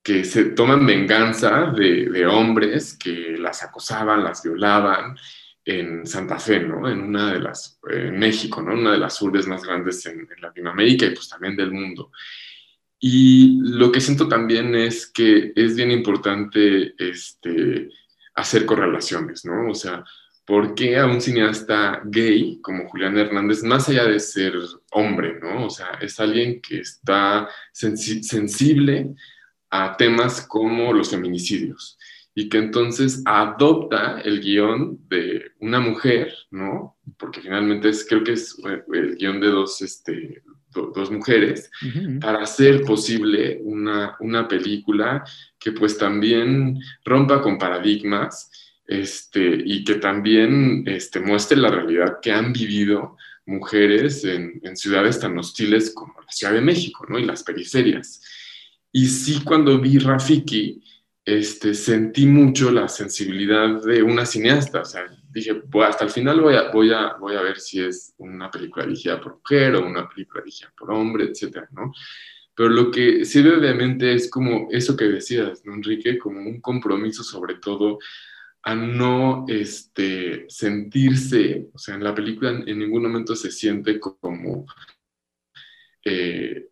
que 0.03 0.25
se 0.25 0.47
toman 0.47 0.87
venganza 0.87 1.73
de, 1.77 2.27
hombres 2.27 2.97
que 2.97 3.37
las 3.39 3.63
acosaban, 3.63 4.25
las 4.25 4.43
violaban 4.43 5.17
en 5.65 6.07
Santa 6.07 6.39
Fe, 6.39 6.61
¿no? 6.61 6.89
En 6.89 7.01
una 7.01 7.33
de 7.33 7.41
las, 7.41 7.79
en 7.89 8.19
México, 8.19 8.63
¿no? 8.63 8.73
Una 8.73 8.93
de 8.93 8.99
las 8.99 9.21
urbes 9.21 9.47
más 9.47 9.63
grandes 9.63 10.05
en, 10.07 10.27
Latinoamérica 10.41 11.07
y 11.07 11.15
pues 11.15 11.29
también 11.29 11.55
del 11.55 11.73
mundo. 11.73 12.11
Y 12.99 13.59
lo 13.63 13.93
que 13.93 14.01
siento 14.01 14.27
también 14.27 14.75
es 14.75 15.07
que 15.07 15.53
es 15.55 15.77
bien 15.77 15.91
importante 15.91 16.95
este, 16.99 17.91
hacer 18.35 18.65
correlaciones, 18.67 19.45
¿no? 19.45 19.71
O 19.71 19.75
sea, 19.75 20.05
¿por 20.47 20.75
qué 20.75 20.99
a 20.99 21.07
un 21.07 21.21
cineasta 21.21 22.01
gay 22.05 22.59
como 22.63 22.89
Julián 22.89 23.19
Hernández, 23.19 23.63
más 23.63 23.89
allá 23.89 24.05
de 24.05 24.19
ser 24.19 24.55
hombre, 24.93 25.39
¿no? 25.41 25.67
O 25.67 25.71
sea, 25.71 25.99
es 26.01 26.19
alguien 26.21 26.61
que 26.61 26.81
está 26.81 27.49
sensible 27.73 29.15
a 29.71 29.97
temas 29.97 30.47
como 30.47 30.93
los 30.93 31.11
feminicidios 31.11 31.99
y 32.35 32.49
que 32.49 32.59
entonces 32.59 33.23
adopta 33.25 34.21
el 34.21 34.41
guion 34.41 34.99
de 35.09 35.53
una 35.59 35.81
mujer, 35.81 36.33
¿no? 36.51 36.97
Porque 37.19 37.41
finalmente 37.41 37.89
es, 37.89 38.07
creo 38.09 38.23
que 38.23 38.33
es 38.33 38.57
eh, 38.69 38.83
el 38.93 39.17
guion 39.17 39.41
de 39.41 39.49
dos, 39.49 39.83
este, 39.83 40.43
dos 40.73 41.11
mujeres, 41.11 41.71
para 42.21 42.43
hacer 42.43 42.83
posible 42.83 43.61
una, 43.63 44.17
una, 44.21 44.47
película 44.47 45.25
que 45.59 45.73
pues 45.73 45.99
también 45.99 46.79
rompa 47.05 47.43
con 47.43 47.59
paradigmas 47.59 48.51
este, 48.87 49.63
y 49.65 49.83
que 49.83 49.97
también 49.97 50.85
este, 50.87 51.19
muestre 51.19 51.57
la 51.59 51.71
realidad 51.71 52.19
que 52.23 52.31
han 52.31 52.53
vivido 52.53 53.17
mujeres 53.47 54.25
en, 54.25 54.61
en 54.63 54.77
ciudades 54.77 55.19
tan 55.19 55.37
hostiles 55.37 55.93
como 55.93 56.15
la 56.21 56.31
Ciudad 56.31 56.53
de 56.53 56.61
México, 56.61 57.05
¿no? 57.09 57.19
Y 57.19 57.25
las 57.25 57.43
periferias. 57.43 58.23
Y 58.93 59.07
sí, 59.07 59.43
cuando 59.45 59.79
vi 59.81 59.99
Rafiki, 59.99 60.83
este, 61.25 61.75
sentí 61.75 62.27
mucho 62.27 62.71
la 62.71 62.89
sensibilidad 62.89 63.83
de 63.83 64.03
una 64.03 64.27
cineasta. 64.27 64.81
O 64.81 64.85
sea, 64.85 65.05
dije, 65.31 65.63
hasta 65.85 66.05
el 66.05 66.11
final 66.11 66.41
voy 66.41 66.57
a, 66.57 66.71
voy, 66.71 66.93
a, 66.93 67.15
voy 67.15 67.37
a 67.37 67.43
ver 67.43 67.61
si 67.61 67.81
es 67.81 68.15
una 68.19 68.51
película 68.51 68.85
dirigida 68.85 69.21
por 69.21 69.37
mujer 69.37 69.77
o 69.77 69.87
una 69.87 70.09
película 70.09 70.43
dirigida 70.43 70.73
por 70.77 70.91
hombre, 70.91 71.25
etcétera, 71.25 71.69
¿no? 71.73 71.93
Pero 72.55 72.69
lo 72.69 72.91
que 72.91 73.25
sirve 73.25 73.57
obviamente 73.57 74.13
es 74.13 74.29
como 74.29 74.69
eso 74.71 74.97
que 74.97 75.05
decías, 75.05 75.65
¿no, 75.65 75.75
Enrique? 75.75 76.19
Como 76.19 76.41
un 76.41 76.61
compromiso 76.61 77.23
sobre 77.23 77.55
todo 77.55 77.99
a 78.63 78.75
no 78.75 79.47
este, 79.49 80.45
sentirse, 80.49 81.71
o 81.73 81.79
sea, 81.79 81.95
en 81.95 82.05
la 82.05 82.15
película 82.15 82.51
en, 82.51 82.79
ningún 82.79 83.03
momento 83.05 83.35
se 83.35 83.51
siente 83.51 83.99
como 83.99 84.67
eh, 86.05 86.69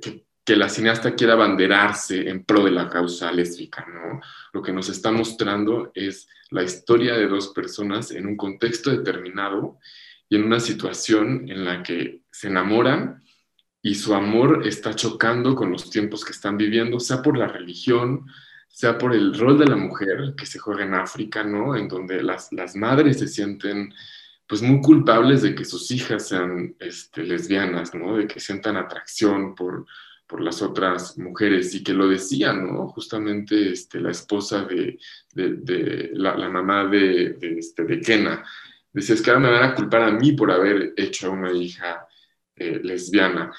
que 0.00 0.27
que 0.48 0.56
la 0.56 0.70
cineasta 0.70 1.14
quiera 1.14 1.34
abanderarse 1.34 2.26
en 2.26 2.42
pro 2.42 2.64
de 2.64 2.70
la 2.70 2.88
causa 2.88 3.30
lésbica, 3.30 3.84
¿no? 3.86 4.18
Lo 4.54 4.62
que 4.62 4.72
nos 4.72 4.88
está 4.88 5.12
mostrando 5.12 5.92
es 5.92 6.26
la 6.48 6.62
historia 6.62 7.18
de 7.18 7.28
dos 7.28 7.48
personas 7.48 8.12
en 8.12 8.26
un 8.26 8.34
contexto 8.34 8.88
determinado 8.88 9.78
y 10.26 10.36
en 10.36 10.44
una 10.44 10.58
situación 10.58 11.50
en 11.50 11.66
la 11.66 11.82
que 11.82 12.22
se 12.30 12.48
enamoran 12.48 13.22
y 13.82 13.94
su 13.94 14.14
amor 14.14 14.66
está 14.66 14.94
chocando 14.94 15.54
con 15.54 15.70
los 15.70 15.90
tiempos 15.90 16.24
que 16.24 16.32
están 16.32 16.56
viviendo, 16.56 16.98
sea 16.98 17.20
por 17.20 17.36
la 17.36 17.48
religión, 17.48 18.24
sea 18.68 18.96
por 18.96 19.14
el 19.14 19.38
rol 19.38 19.58
de 19.58 19.66
la 19.66 19.76
mujer 19.76 20.32
que 20.34 20.46
se 20.46 20.58
juega 20.58 20.84
en 20.84 20.94
África, 20.94 21.44
¿no? 21.44 21.76
En 21.76 21.88
donde 21.88 22.22
las, 22.22 22.50
las 22.54 22.74
madres 22.74 23.18
se 23.18 23.28
sienten 23.28 23.92
pues 24.46 24.62
muy 24.62 24.80
culpables 24.80 25.42
de 25.42 25.54
que 25.54 25.66
sus 25.66 25.90
hijas 25.90 26.26
sean 26.26 26.74
este, 26.78 27.22
lesbianas, 27.22 27.94
¿no? 27.94 28.16
De 28.16 28.26
que 28.26 28.40
sientan 28.40 28.78
atracción 28.78 29.54
por, 29.54 29.84
por 30.28 30.42
las 30.42 30.60
otras 30.60 31.16
mujeres 31.16 31.74
y 31.74 31.82
que 31.82 31.94
lo 31.94 32.06
decían, 32.06 32.66
¿no? 32.66 32.88
Justamente 32.88 33.72
este, 33.72 33.98
la 33.98 34.10
esposa 34.10 34.64
de, 34.64 34.98
de, 35.34 36.10
la, 36.12 36.48
mamá 36.50 36.86
de, 36.86 37.30
de, 37.30 37.58
este, 37.58 37.84
de 37.84 38.00
Kena. 38.00 38.44
Decía, 38.92 39.14
es 39.14 39.22
que 39.22 39.30
ahora 39.30 39.42
me 39.42 39.50
van 39.50 39.70
a 39.70 39.74
culpar 39.74 40.02
a 40.02 40.10
mí 40.10 40.32
por 40.32 40.52
haber 40.52 40.92
hecho 40.96 41.28
a 41.28 41.30
una 41.30 41.52
hija 41.52 42.06
eh, 42.56 42.78
lesbiana. 42.84 43.52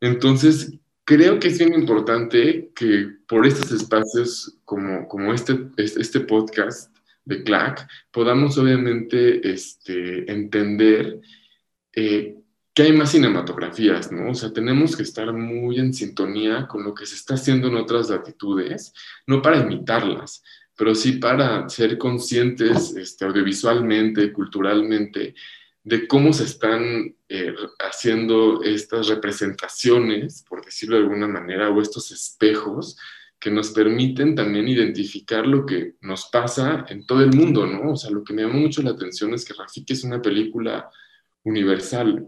Entonces, 0.00 0.78
creo 1.04 1.38
que 1.38 1.48
es 1.48 1.58
bien 1.58 1.72
importante 1.74 2.70
que 2.74 3.08
por 3.26 3.46
estos 3.46 3.72
espacios 3.72 4.58
como, 4.64 5.08
como 5.08 5.32
este, 5.32 5.58
este 5.76 6.20
podcast 6.20 6.94
de 7.24 7.42
CLAC 7.42 7.88
podamos 8.10 8.58
obviamente 8.58 9.48
este, 9.50 10.30
entender 10.30 11.20
eh, 11.94 12.36
que 12.74 12.84
hay 12.84 12.92
más 12.92 13.12
cinematografías, 13.12 14.10
¿no? 14.10 14.30
O 14.30 14.34
sea, 14.34 14.52
tenemos 14.52 14.96
que 14.96 15.02
estar 15.02 15.32
muy 15.32 15.78
en 15.78 15.92
sintonía 15.92 16.66
con 16.66 16.84
lo 16.84 16.94
que 16.94 17.04
se 17.04 17.16
está 17.16 17.34
haciendo 17.34 17.68
en 17.68 17.76
otras 17.76 18.08
latitudes, 18.08 18.94
no 19.26 19.42
para 19.42 19.58
imitarlas, 19.58 20.42
pero 20.76 20.94
sí 20.94 21.12
para 21.12 21.68
ser 21.68 21.98
conscientes 21.98 22.96
este, 22.96 23.26
audiovisualmente, 23.26 24.32
culturalmente, 24.32 25.34
de 25.84 26.06
cómo 26.06 26.32
se 26.32 26.44
están 26.44 27.14
eh, 27.28 27.54
haciendo 27.80 28.62
estas 28.62 29.08
representaciones, 29.08 30.44
por 30.48 30.64
decirlo 30.64 30.96
de 30.96 31.02
alguna 31.02 31.28
manera, 31.28 31.68
o 31.70 31.82
estos 31.82 32.10
espejos 32.10 32.96
que 33.38 33.50
nos 33.50 33.70
permiten 33.72 34.36
también 34.36 34.68
identificar 34.68 35.46
lo 35.46 35.66
que 35.66 35.96
nos 36.00 36.26
pasa 36.26 36.86
en 36.88 37.04
todo 37.04 37.22
el 37.22 37.32
mundo, 37.32 37.66
¿no? 37.66 37.92
O 37.92 37.96
sea, 37.96 38.10
lo 38.10 38.22
que 38.22 38.32
me 38.32 38.42
llama 38.42 38.54
mucho 38.54 38.82
la 38.82 38.90
atención 38.90 39.34
es 39.34 39.44
que 39.44 39.52
Rafiki 39.52 39.92
es 39.92 40.04
una 40.04 40.22
película 40.22 40.88
universal, 41.42 42.24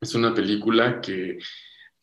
es 0.00 0.14
una 0.14 0.34
película 0.34 1.00
que 1.00 1.38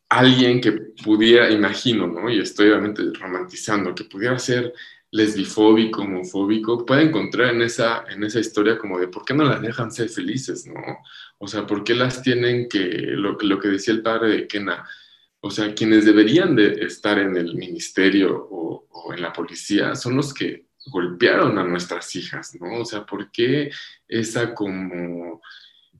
alguien 0.09 0.61
que 0.61 0.71
pudiera, 1.03 1.49
imagino, 1.51 2.07
¿no? 2.07 2.29
Y 2.29 2.39
estoy 2.39 2.69
obviamente 2.69 3.03
romantizando, 3.19 3.95
que 3.95 4.05
pudiera 4.05 4.37
ser 4.39 4.73
lesbifóbico, 5.11 6.01
homofóbico, 6.01 6.85
puede 6.85 7.03
encontrar 7.03 7.53
en 7.55 7.61
esa, 7.61 8.05
en 8.09 8.23
esa 8.23 8.39
historia 8.39 8.77
como 8.77 8.99
de 8.99 9.07
por 9.07 9.25
qué 9.25 9.33
no 9.33 9.43
las 9.43 9.61
dejan 9.61 9.91
ser 9.91 10.09
felices, 10.09 10.67
¿no? 10.67 10.81
O 11.39 11.47
sea, 11.47 11.65
por 11.65 11.83
qué 11.83 11.95
las 11.95 12.21
tienen 12.21 12.69
que, 12.69 12.79
lo, 12.79 13.37
lo 13.39 13.59
que 13.59 13.69
decía 13.69 13.93
el 13.93 14.01
padre 14.01 14.29
de 14.29 14.47
Kena, 14.47 14.85
o 15.39 15.49
sea, 15.49 15.73
quienes 15.73 16.05
deberían 16.05 16.55
de 16.55 16.85
estar 16.85 17.19
en 17.19 17.37
el 17.37 17.55
ministerio 17.55 18.47
o, 18.49 19.13
en 19.13 19.21
la 19.21 19.31
policía 19.31 19.95
son 19.95 20.17
los 20.17 20.33
que 20.33 20.65
golpearon 20.87 21.57
a 21.57 21.63
nuestras 21.63 22.13
hijas, 22.15 22.55
¿no? 22.59 22.81
O 22.81 22.85
sea, 22.85 23.05
¿por 23.05 23.31
qué 23.31 23.71
esa 24.07 24.53
como 24.53 25.41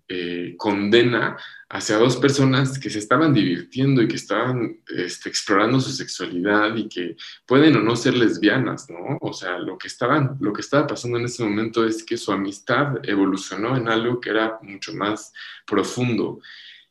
eh, 0.08 0.56
condena 0.58 1.38
hacia 1.70 1.98
dos 1.98 2.16
personas 2.16 2.80
que 2.80 2.90
se 2.90 3.00
estaban 3.00 3.34
divirtiendo 3.34 4.02
y 4.02 4.08
que 4.08 4.16
estaban 4.16 4.80
este, 4.88 5.28
explorando 5.28 5.80
su 5.82 5.92
sexualidad 5.92 6.76
y 6.76 6.88
que 6.88 7.18
pueden 7.46 7.76
o 7.76 7.82
no 7.82 7.96
ser 7.96 8.16
lesbianas, 8.16 8.90
¿no? 8.90 9.18
O 9.20 9.34
sea, 9.34 9.58
lo 9.60 9.78
que, 9.78 9.88
estaban, 9.88 10.38
lo 10.40 10.54
que 10.54 10.62
estaba 10.62 10.88
pasando 10.88 11.18
en 11.18 11.26
ese 11.26 11.44
momento 11.44 11.86
es 11.86 12.04
que 12.04 12.16
su 12.16 12.32
amistad 12.32 12.98
evolucionó 13.04 13.76
en 13.76 13.90
algo 13.90 14.22
que 14.22 14.30
era 14.30 14.60
mucho 14.62 14.94
más 14.94 15.34
profundo 15.66 16.40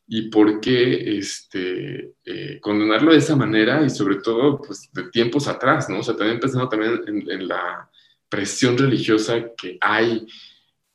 y 0.07 0.29
por 0.29 0.61
qué 0.61 1.17
este, 1.17 2.13
eh, 2.23 2.59
condenarlo 2.61 3.11
de 3.11 3.17
esa 3.17 3.35
manera 3.35 3.83
y 3.83 3.89
sobre 3.89 4.15
todo 4.15 4.61
pues, 4.61 4.89
de 4.93 5.09
tiempos 5.09 5.47
atrás, 5.47 5.89
¿no? 5.89 5.99
O 5.99 6.03
sea, 6.03 6.15
también 6.15 6.39
pensando 6.39 6.69
también 6.69 7.01
en, 7.07 7.47
la 7.47 7.89
presión 8.29 8.77
religiosa 8.77 9.53
que 9.55 9.77
hay 9.81 10.25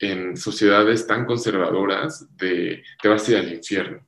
en 0.03 0.37
sociedades 0.37 1.07
tan 1.07 1.25
conservadoras 1.25 2.27
de 2.37 2.83
te 3.01 3.09
vas 3.09 3.27
a 3.27 3.31
ir 3.31 3.37
al 3.39 3.53
infierno. 3.53 4.07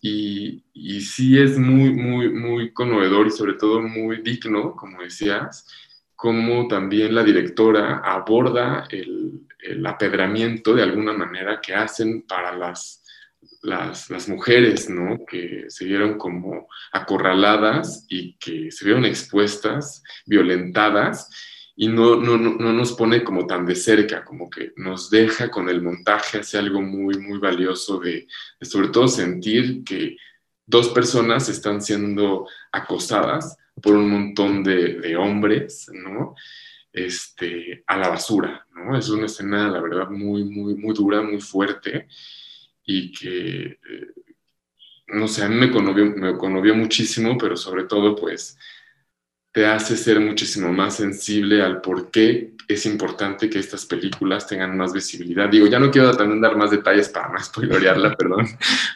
Y, 0.00 0.64
y, 0.72 1.00
sí 1.02 1.38
es 1.38 1.58
muy, 1.58 1.90
muy, 1.90 2.30
muy 2.32 2.72
conmovedor 2.72 3.26
y 3.26 3.30
sobre 3.30 3.54
todo 3.54 3.82
muy 3.82 4.22
digno, 4.22 4.74
como 4.74 5.02
decías, 5.02 5.66
cómo 6.16 6.68
también 6.68 7.14
la 7.14 7.22
directora 7.22 7.98
aborda 7.98 8.86
el, 8.88 9.46
el 9.58 9.84
apedramiento 9.84 10.74
de 10.74 10.84
alguna 10.84 11.12
manera 11.12 11.60
que 11.60 11.74
hacen 11.74 12.22
para 12.22 12.56
las 12.56 13.00
las, 13.62 14.08
las, 14.10 14.28
mujeres, 14.28 14.88
¿no? 14.88 15.24
Que 15.26 15.66
se 15.68 15.84
vieron 15.84 16.16
como 16.16 16.68
acorraladas 16.92 18.06
y 18.08 18.38
que 18.38 18.70
se 18.70 18.84
vieron 18.84 19.04
expuestas, 19.04 20.02
violentadas, 20.26 21.28
y 21.82 21.88
no, 21.88 22.16
no, 22.16 22.36
no, 22.36 22.72
nos 22.74 22.92
pone 22.92 23.24
como 23.24 23.46
tan 23.46 23.64
de 23.64 23.74
cerca, 23.74 24.22
como 24.22 24.50
que 24.50 24.74
nos 24.76 25.08
deja 25.08 25.50
con 25.50 25.66
el 25.70 25.80
montaje, 25.80 26.36
hace 26.36 26.58
algo 26.58 26.82
muy, 26.82 27.16
muy 27.16 27.38
valioso 27.38 27.98
de, 27.98 28.26
sobre 28.60 28.88
todo 28.88 29.08
sentir 29.08 29.82
que 29.82 30.18
dos 30.66 30.90
personas 30.90 31.48
están 31.48 31.80
siendo 31.80 32.46
acosadas 32.70 33.56
por 33.80 33.96
un 33.96 34.10
montón 34.10 34.62
de, 34.62 35.16
hombres, 35.16 35.90
¿no? 35.94 36.34
Este, 36.92 37.82
a 37.86 37.96
la 37.96 38.10
basura, 38.10 38.66
¿no? 38.74 38.98
Es 38.98 39.08
una 39.08 39.24
escena, 39.24 39.70
la 39.70 39.80
verdad, 39.80 40.10
muy, 40.10 40.44
muy, 40.44 40.74
muy 40.74 40.94
dura, 40.94 41.22
muy 41.22 41.40
fuerte 41.40 42.08
y 42.84 43.10
que, 43.10 43.62
eh, 43.62 44.06
no 45.14 45.26
sé, 45.26 45.44
a 45.44 45.48
mí 45.48 45.54
me 45.54 45.70
conmovió, 45.70 46.04
me 46.14 46.36
conmovió 46.36 46.74
muchísimo, 46.74 47.38
pero 47.38 47.56
sobre 47.56 47.84
todo, 47.84 48.14
pues, 48.14 48.58
te 49.52 49.66
hace 49.66 49.96
ser 49.96 50.20
muchísimo 50.20 50.72
más 50.72 50.96
sensible 50.96 51.62
al 51.62 51.80
por 51.80 52.10
qué 52.10 52.52
es 52.68 52.86
importante 52.86 53.50
que 53.50 53.58
estas 53.58 53.84
películas 53.84 54.46
tengan 54.46 54.76
más 54.76 54.92
visibilidad. 54.92 55.48
Digo, 55.48 55.66
ya 55.66 55.80
no 55.80 55.90
quiero 55.90 56.16
también 56.16 56.40
dar 56.40 56.56
más 56.56 56.70
detalles 56.70 57.08
para 57.08 57.28
no 57.28 57.38
spoilorearla, 57.42 58.14
perdón, 58.16 58.46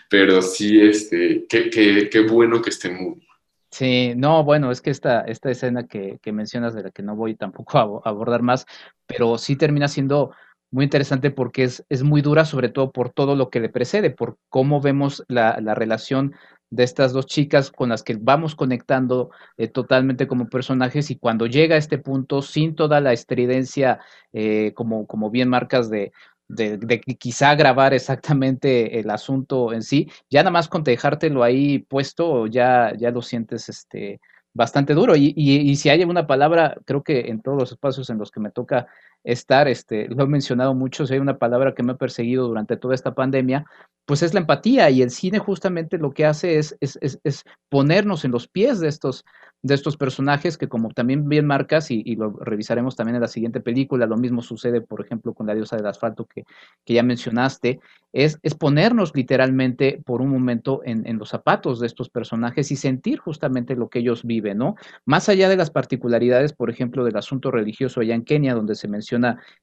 pero 0.08 0.40
sí, 0.42 0.80
este, 0.80 1.46
qué, 1.48 1.70
qué, 1.70 2.08
qué 2.10 2.20
bueno 2.20 2.62
que 2.62 2.70
esté 2.70 2.90
muy. 2.90 3.26
Sí, 3.72 4.12
no, 4.16 4.44
bueno, 4.44 4.70
es 4.70 4.80
que 4.80 4.90
esta, 4.90 5.22
esta 5.22 5.50
escena 5.50 5.88
que, 5.88 6.20
que 6.22 6.30
mencionas, 6.30 6.74
de 6.74 6.84
la 6.84 6.90
que 6.90 7.02
no 7.02 7.16
voy 7.16 7.34
tampoco 7.34 7.78
a 8.04 8.08
abordar 8.08 8.42
más, 8.42 8.66
pero 9.06 9.36
sí 9.36 9.56
termina 9.56 9.88
siendo 9.88 10.30
muy 10.70 10.84
interesante 10.84 11.32
porque 11.32 11.64
es, 11.64 11.84
es 11.88 12.04
muy 12.04 12.22
dura, 12.22 12.44
sobre 12.44 12.68
todo 12.68 12.92
por 12.92 13.10
todo 13.10 13.34
lo 13.34 13.50
que 13.50 13.58
le 13.58 13.68
precede, 13.68 14.10
por 14.10 14.38
cómo 14.48 14.80
vemos 14.80 15.24
la, 15.26 15.58
la 15.60 15.74
relación 15.74 16.34
de 16.74 16.82
estas 16.82 17.12
dos 17.12 17.26
chicas 17.26 17.70
con 17.70 17.90
las 17.90 18.02
que 18.02 18.16
vamos 18.20 18.56
conectando 18.56 19.30
eh, 19.56 19.68
totalmente 19.68 20.26
como 20.26 20.48
personajes 20.48 21.10
y 21.10 21.16
cuando 21.16 21.46
llega 21.46 21.76
a 21.76 21.78
este 21.78 21.98
punto 21.98 22.42
sin 22.42 22.74
toda 22.74 23.00
la 23.00 23.12
estridencia, 23.12 24.00
eh, 24.32 24.72
como, 24.74 25.06
como 25.06 25.30
bien 25.30 25.48
marcas 25.48 25.88
de, 25.88 26.12
de, 26.48 27.00
quizá 27.18 27.54
grabar 27.54 27.94
exactamente 27.94 28.98
el 28.98 29.08
asunto 29.10 29.72
en 29.72 29.82
sí, 29.82 30.10
ya 30.28 30.40
nada 30.40 30.50
más 30.50 30.68
con 30.68 30.82
dejártelo 30.82 31.44
ahí 31.44 31.78
puesto, 31.78 32.48
ya, 32.48 32.92
ya 32.98 33.12
lo 33.12 33.22
sientes 33.22 33.68
este, 33.68 34.20
bastante 34.52 34.94
duro. 34.94 35.14
Y, 35.14 35.32
y, 35.36 35.76
si 35.76 35.90
hay 35.90 36.02
una 36.02 36.26
palabra, 36.26 36.76
creo 36.84 37.02
que 37.02 37.20
en 37.28 37.40
todos 37.40 37.58
los 37.58 37.72
espacios 37.72 38.10
en 38.10 38.18
los 38.18 38.30
que 38.30 38.40
me 38.40 38.50
toca 38.50 38.88
estar, 39.24 39.68
este, 39.68 40.08
lo 40.08 40.24
he 40.24 40.26
mencionado 40.28 40.74
mucho, 40.74 41.04
hay 41.10 41.18
una 41.18 41.38
palabra 41.38 41.74
que 41.74 41.82
me 41.82 41.92
ha 41.92 41.96
perseguido 41.96 42.46
durante 42.46 42.76
toda 42.76 42.94
esta 42.94 43.14
pandemia, 43.14 43.64
pues 44.06 44.22
es 44.22 44.34
la 44.34 44.40
empatía. 44.40 44.90
Y 44.90 45.02
el 45.02 45.10
cine 45.10 45.38
justamente 45.38 45.98
lo 45.98 46.12
que 46.12 46.26
hace 46.26 46.58
es, 46.58 46.76
es, 46.80 46.98
es, 47.00 47.44
ponernos 47.70 48.24
en 48.24 48.30
los 48.30 48.46
pies 48.46 48.80
de 48.80 48.88
estos, 48.88 49.24
de 49.62 49.74
estos 49.74 49.96
personajes 49.96 50.58
que 50.58 50.68
como 50.68 50.90
también 50.90 51.28
bien 51.28 51.46
marcas, 51.46 51.90
y, 51.90 52.02
y, 52.04 52.16
lo 52.16 52.30
revisaremos 52.32 52.96
también 52.96 53.16
en 53.16 53.22
la 53.22 53.28
siguiente 53.28 53.60
película, 53.60 54.06
lo 54.06 54.18
mismo 54.18 54.42
sucede, 54.42 54.82
por 54.82 55.00
ejemplo, 55.00 55.32
con 55.32 55.46
la 55.46 55.54
diosa 55.54 55.76
del 55.76 55.86
asfalto 55.86 56.26
que, 56.26 56.44
que 56.84 56.94
ya 56.94 57.02
mencionaste, 57.02 57.80
es, 58.12 58.38
es, 58.42 58.54
ponernos 58.54 59.12
literalmente 59.14 60.00
por 60.04 60.20
un 60.20 60.28
momento 60.28 60.82
en, 60.84 61.06
en, 61.06 61.18
los 61.18 61.30
zapatos 61.30 61.80
de 61.80 61.86
estos 61.86 62.10
personajes 62.10 62.70
y 62.70 62.76
sentir 62.76 63.18
justamente 63.18 63.74
lo 63.74 63.88
que 63.88 64.00
ellos 64.00 64.22
viven, 64.24 64.58
¿no? 64.58 64.76
Más 65.04 65.28
allá 65.28 65.48
de 65.48 65.56
las 65.56 65.70
particularidades, 65.70 66.52
por 66.52 66.70
ejemplo, 66.70 67.04
del 67.04 67.16
asunto 67.16 67.50
religioso 67.50 68.00
allá 68.00 68.14
en 68.14 68.24
Kenia, 68.24 68.54
donde 68.54 68.74
se 68.74 68.86
menciona, 68.86 69.13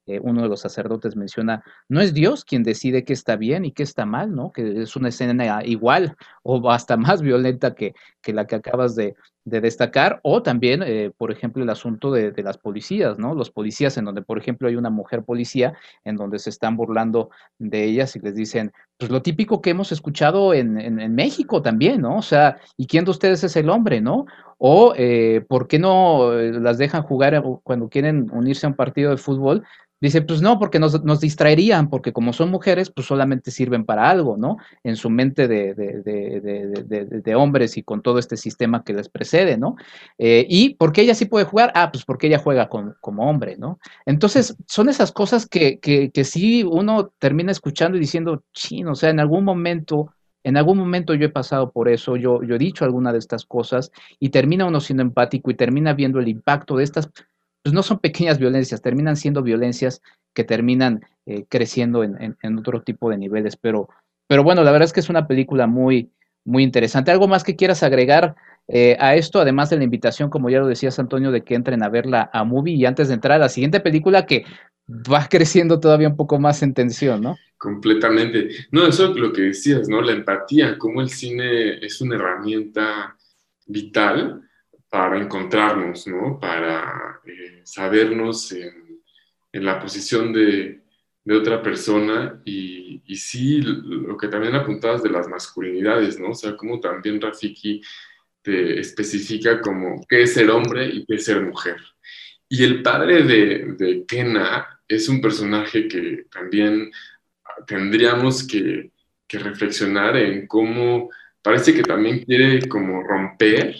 eh, 0.05 0.19
uno 0.21 0.43
de 0.43 0.49
los 0.49 0.61
sacerdotes 0.61 1.15
menciona, 1.15 1.63
no 1.89 2.01
es 2.01 2.13
Dios 2.13 2.45
quien 2.45 2.63
decide 2.63 3.03
qué 3.03 3.13
está 3.13 3.35
bien 3.35 3.65
y 3.65 3.71
qué 3.71 3.83
está 3.83 4.05
mal, 4.05 4.35
¿no? 4.35 4.51
Que 4.51 4.81
es 4.81 4.95
una 4.95 5.09
escena 5.09 5.63
igual 5.65 6.15
o 6.43 6.69
hasta 6.71 6.97
más 6.97 7.21
violenta 7.21 7.75
que, 7.75 7.93
que 8.21 8.33
la 8.33 8.47
que 8.47 8.55
acabas 8.55 8.95
de, 8.95 9.15
de 9.43 9.61
destacar, 9.61 10.19
o 10.23 10.43
también, 10.43 10.83
eh, 10.85 11.11
por 11.17 11.31
ejemplo, 11.31 11.63
el 11.63 11.69
asunto 11.69 12.11
de, 12.11 12.33
las 12.43 12.57
policías, 12.57 13.17
¿no? 13.17 13.33
Los 13.33 13.49
policías 13.49 13.97
en 13.97 14.05
donde, 14.05 14.21
por 14.21 14.37
ejemplo, 14.37 14.67
hay 14.67 14.75
una 14.75 14.89
mujer 14.89 15.23
policía 15.23 15.73
en 16.03 16.15
donde 16.15 16.39
se 16.39 16.49
están 16.49 16.77
burlando 16.77 17.29
de 17.57 17.83
ellas 17.83 18.15
y 18.15 18.19
les 18.19 18.35
dicen, 18.35 18.71
pues 18.97 19.11
lo 19.11 19.21
típico 19.21 19.61
que 19.61 19.71
hemos 19.71 19.91
escuchado 19.91 20.53
en, 20.53 20.79
en, 20.79 20.99
en 20.99 21.15
México 21.15 21.61
también, 21.61 22.01
¿no? 22.01 22.17
O 22.17 22.21
sea, 22.21 22.57
¿y 22.77 22.85
quién 22.85 23.05
de 23.05 23.11
ustedes 23.11 23.43
es 23.43 23.55
el 23.55 23.69
hombre, 23.69 23.99
¿no? 23.99 24.25
O, 24.63 24.93
eh, 24.95 25.43
¿por 25.47 25.67
qué 25.67 25.79
no 25.79 26.33
eh, 26.33 26.51
las 26.51 26.77
dejan 26.77 27.01
jugar 27.01 27.43
cuando 27.63 27.89
quieren 27.89 28.29
unirse 28.31 28.67
a 28.67 28.69
un 28.69 28.75
partido 28.75 29.09
de 29.09 29.17
fútbol? 29.17 29.63
Dice, 30.01 30.23
pues 30.23 30.41
no, 30.41 30.57
porque 30.57 30.79
nos, 30.79 31.03
nos, 31.03 31.21
distraerían, 31.21 31.87
porque 31.89 32.11
como 32.11 32.33
son 32.33 32.49
mujeres, 32.49 32.89
pues 32.89 33.05
solamente 33.05 33.51
sirven 33.51 33.85
para 33.85 34.09
algo, 34.09 34.35
¿no? 34.35 34.57
En 34.83 34.95
su 34.95 35.11
mente 35.11 35.47
de, 35.47 35.75
de, 35.75 36.01
de, 36.01 37.05
de 37.05 37.35
hombres 37.35 37.77
y 37.77 37.83
con 37.83 38.01
todo 38.01 38.17
este 38.17 38.35
sistema 38.35 38.83
que 38.83 38.93
les 38.93 39.09
precede, 39.09 39.57
¿no? 39.57 39.75
Eh, 40.17 40.47
¿Y 40.49 40.73
por 40.73 40.91
qué 40.91 41.01
ella 41.03 41.13
sí 41.13 41.25
puede 41.25 41.45
jugar? 41.45 41.71
Ah, 41.75 41.91
pues 41.91 42.03
porque 42.03 42.25
ella 42.25 42.39
juega 42.39 42.67
con, 42.67 42.95
como 42.99 43.29
hombre, 43.29 43.57
¿no? 43.57 43.79
Entonces, 44.07 44.57
son 44.65 44.89
esas 44.89 45.11
cosas 45.11 45.45
que, 45.45 45.79
que, 45.79 46.09
que 46.09 46.23
sí 46.23 46.63
uno 46.63 47.11
termina 47.19 47.51
escuchando 47.51 47.95
y 47.95 48.01
diciendo, 48.01 48.43
chino, 48.53 48.93
o 48.93 48.95
sea, 48.95 49.11
en 49.11 49.19
algún 49.19 49.43
momento 49.43 50.11
en 50.43 50.57
algún 50.57 50.77
momento 50.77 51.13
yo 51.13 51.27
he 51.27 51.29
pasado 51.29 51.71
por 51.71 51.87
eso, 51.87 52.15
yo, 52.15 52.41
yo 52.43 52.55
he 52.55 52.57
dicho 52.57 52.83
alguna 52.83 53.11
de 53.13 53.19
estas 53.19 53.45
cosas 53.45 53.91
y 54.19 54.29
termina 54.29 54.65
uno 54.65 54.79
siendo 54.79 55.03
empático 55.03 55.51
y 55.51 55.55
termina 55.55 55.93
viendo 55.93 56.19
el 56.19 56.27
impacto 56.27 56.77
de 56.77 56.83
estas 56.83 57.11
pues 57.63 57.73
no 57.73 57.83
son 57.83 57.99
pequeñas 57.99 58.39
violencias, 58.39 58.81
terminan 58.81 59.15
siendo 59.15 59.43
violencias 59.43 60.01
que 60.33 60.43
terminan 60.43 61.01
eh, 61.25 61.45
creciendo 61.49 62.03
en, 62.03 62.21
en, 62.21 62.37
en, 62.41 62.57
otro 62.57 62.81
tipo 62.81 63.09
de 63.09 63.17
niveles. 63.17 63.55
Pero, 63.57 63.89
pero 64.27 64.43
bueno, 64.43 64.63
la 64.63 64.71
verdad 64.71 64.85
es 64.85 64.93
que 64.93 65.01
es 65.01 65.09
una 65.09 65.27
película 65.27 65.67
muy, 65.67 66.11
muy 66.45 66.63
interesante. 66.63 67.11
¿Algo 67.11 67.27
más 67.27 67.43
que 67.43 67.55
quieras 67.55 67.83
agregar 67.83 68.35
eh, 68.67 68.95
a 68.99 69.15
esto, 69.15 69.39
además 69.39 69.69
de 69.69 69.77
la 69.77 69.83
invitación, 69.83 70.29
como 70.29 70.49
ya 70.49 70.59
lo 70.59 70.67
decías, 70.67 70.97
Antonio, 70.99 71.31
de 71.31 71.43
que 71.43 71.55
entren 71.55 71.83
a 71.83 71.89
verla 71.89 72.29
a 72.31 72.43
Movie 72.43 72.75
y 72.75 72.85
antes 72.85 73.09
de 73.09 73.15
entrar 73.15 73.35
a 73.35 73.39
la 73.39 73.49
siguiente 73.49 73.79
película 73.79 74.25
que 74.25 74.45
va 74.89 75.27
creciendo 75.29 75.79
todavía 75.79 76.07
un 76.07 76.15
poco 76.15 76.39
más 76.39 76.63
en 76.63 76.73
tensión, 76.73 77.21
¿no? 77.21 77.37
Completamente. 77.57 78.49
No, 78.71 78.87
eso 78.87 79.11
es 79.11 79.17
lo 79.17 79.31
que 79.33 79.41
decías, 79.41 79.87
¿no? 79.87 80.01
La 80.01 80.13
empatía, 80.13 80.77
cómo 80.77 81.01
el 81.01 81.09
cine 81.09 81.85
es 81.85 82.01
una 82.01 82.15
herramienta 82.15 83.15
vital 83.67 84.41
para 84.91 85.17
encontrarnos, 85.17 86.05
¿no? 86.05 86.37
Para 86.37 87.21
eh, 87.25 87.61
sabernos 87.63 88.51
en, 88.51 89.01
en, 89.53 89.65
la 89.65 89.79
posición 89.79 90.33
de, 90.33 90.81
de 91.23 91.35
otra 91.35 91.63
persona 91.63 92.41
y, 92.43 93.01
y, 93.05 93.15
sí, 93.15 93.61
lo 93.61 94.17
que 94.17 94.27
también 94.27 94.53
apuntabas 94.53 95.01
de 95.01 95.09
las 95.09 95.29
masculinidades, 95.29 96.19
¿no? 96.19 96.31
O 96.31 96.35
sea, 96.35 96.57
como 96.57 96.81
también 96.81 97.21
Rafiki 97.21 97.81
te 98.41 98.81
especifica 98.81 99.61
como 99.61 100.05
qué 100.09 100.23
es 100.23 100.33
ser 100.33 100.49
hombre 100.49 100.87
y 100.87 101.05
qué 101.05 101.15
es 101.15 101.23
ser 101.23 101.41
mujer. 101.41 101.77
Y 102.49 102.65
el 102.65 102.83
padre 102.83 103.23
de, 103.23 103.75
de 103.77 104.05
Kena 104.05 104.81
es 104.89 105.07
un 105.07 105.21
personaje 105.21 105.87
que 105.87 106.25
también 106.29 106.91
tendríamos 107.65 108.45
que, 108.45 108.91
que 109.25 109.39
reflexionar 109.39 110.17
en 110.17 110.47
cómo 110.47 111.09
parece 111.41 111.73
que 111.73 111.83
también 111.83 112.25
quiere 112.25 112.67
como 112.67 113.01
romper, 113.03 113.73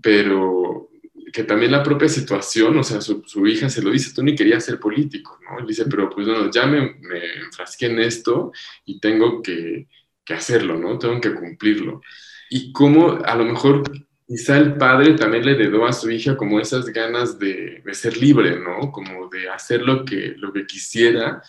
pero 0.00 0.90
que 1.32 1.44
también 1.44 1.72
la 1.72 1.82
propia 1.82 2.08
situación, 2.08 2.78
o 2.78 2.82
sea, 2.82 3.00
su, 3.00 3.22
su, 3.26 3.46
hija 3.46 3.68
se 3.68 3.82
lo 3.82 3.90
dice, 3.90 4.14
tú 4.14 4.22
ni 4.22 4.34
querías 4.34 4.64
ser 4.64 4.80
político, 4.80 5.38
¿no? 5.42 5.58
Él 5.58 5.66
dice, 5.66 5.84
pero 5.84 6.08
pues 6.08 6.26
bueno, 6.26 6.50
ya 6.50 6.66
me, 6.66 6.94
me 7.00 7.34
enfrasqué 7.44 7.86
en 7.86 7.98
esto 7.98 8.52
y 8.84 9.00
tengo 9.00 9.42
que, 9.42 9.86
que, 10.24 10.34
hacerlo, 10.34 10.78
¿no? 10.78 10.98
Tengo 10.98 11.20
que 11.20 11.34
cumplirlo. 11.34 12.00
Y 12.48 12.72
cómo 12.72 13.18
a 13.22 13.34
lo 13.34 13.44
mejor 13.44 13.82
quizá 14.26 14.56
el 14.56 14.76
padre 14.76 15.14
también 15.14 15.44
le 15.44 15.52
heredó 15.52 15.84
a 15.84 15.92
su 15.92 16.10
hija 16.10 16.36
como 16.36 16.58
esas 16.58 16.86
ganas 16.86 17.38
de, 17.38 17.82
de 17.84 17.94
ser 17.94 18.16
libre, 18.16 18.58
¿no? 18.58 18.90
Como 18.90 19.28
de 19.28 19.50
hacer 19.50 19.82
lo 19.82 20.04
que, 20.04 20.34
lo 20.38 20.52
que 20.52 20.66
quisiera 20.66 21.42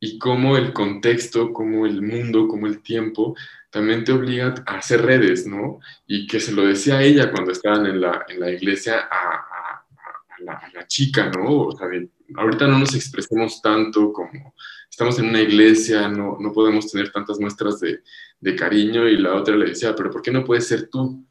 y 0.00 0.18
cómo 0.18 0.56
el 0.56 0.72
contexto, 0.72 1.52
como 1.52 1.86
el 1.86 2.02
mundo, 2.02 2.48
como 2.48 2.66
el 2.66 2.82
tiempo 2.82 3.36
también 3.72 4.04
te 4.04 4.12
obliga 4.12 4.54
a 4.66 4.76
hacer 4.76 5.00
redes, 5.00 5.46
¿no? 5.46 5.80
Y 6.06 6.26
que 6.26 6.40
se 6.40 6.52
lo 6.52 6.66
decía 6.66 6.98
a 6.98 7.02
ella 7.02 7.30
cuando 7.30 7.52
estaban 7.52 7.86
en 7.86 8.02
la, 8.02 8.26
en 8.28 8.38
la 8.38 8.50
iglesia 8.50 9.08
a, 9.10 9.30
a, 9.30 9.86
a, 10.28 10.42
la, 10.44 10.52
a, 10.52 10.70
la, 10.74 10.86
chica, 10.86 11.30
¿no? 11.30 11.68
O 11.68 11.72
sea, 11.72 11.88
de, 11.88 12.10
ahorita 12.36 12.66
no 12.66 12.78
nos 12.78 12.94
expresemos 12.94 13.62
tanto 13.62 14.12
como 14.12 14.54
estamos 14.90 15.18
en 15.18 15.30
una 15.30 15.40
iglesia, 15.40 16.06
no, 16.06 16.36
no 16.38 16.52
podemos 16.52 16.92
tener 16.92 17.10
tantas 17.10 17.40
muestras 17.40 17.80
de, 17.80 18.02
de, 18.40 18.54
cariño 18.54 19.08
y 19.08 19.16
la 19.16 19.34
otra 19.34 19.56
le 19.56 19.70
decía, 19.70 19.96
pero 19.96 20.10
¿por 20.10 20.20
qué 20.20 20.30
no 20.30 20.44
puedes 20.44 20.68
ser 20.68 20.90
tú? 20.90 21.26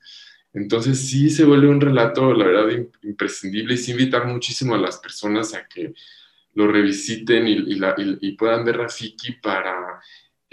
Entonces 0.51 0.99
sí 1.07 1.29
se 1.29 1.45
vuelve 1.45 1.67
un 1.67 1.79
relato, 1.79 2.33
la 2.33 2.45
verdad, 2.45 2.87
imprescindible 3.03 3.75
y 3.75 3.77
sí 3.77 3.91
invitar 3.91 4.25
muchísimo 4.25 4.73
a 4.73 4.79
las 4.79 4.97
personas 4.97 5.53
a 5.53 5.67
que 5.67 5.93
lo 6.55 6.67
revisiten 6.67 7.47
y, 7.47 7.51
y, 7.51 7.75
la, 7.75 7.93
y, 7.99 8.17
y 8.19 8.31
puedan 8.31 8.65
ver 8.65 8.77
Rafiki 8.77 9.33
para 9.33 10.01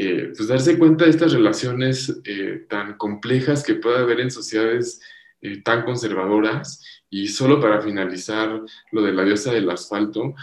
eh, 0.00 0.32
pues 0.36 0.48
darse 0.48 0.78
cuenta 0.78 1.04
de 1.04 1.10
estas 1.10 1.32
relaciones 1.32 2.20
eh, 2.24 2.66
tan 2.68 2.96
complejas 2.96 3.64
que 3.64 3.74
puede 3.74 3.98
haber 3.98 4.20
en 4.20 4.30
sociedades 4.30 5.00
eh, 5.40 5.60
tan 5.62 5.84
conservadoras. 5.84 6.84
Y 7.10 7.26
solo 7.26 7.60
para 7.60 7.82
finalizar 7.82 8.62
lo 8.92 9.02
de 9.02 9.12
la 9.12 9.24
diosa 9.24 9.52
del 9.52 9.68
asfalto, 9.68 10.34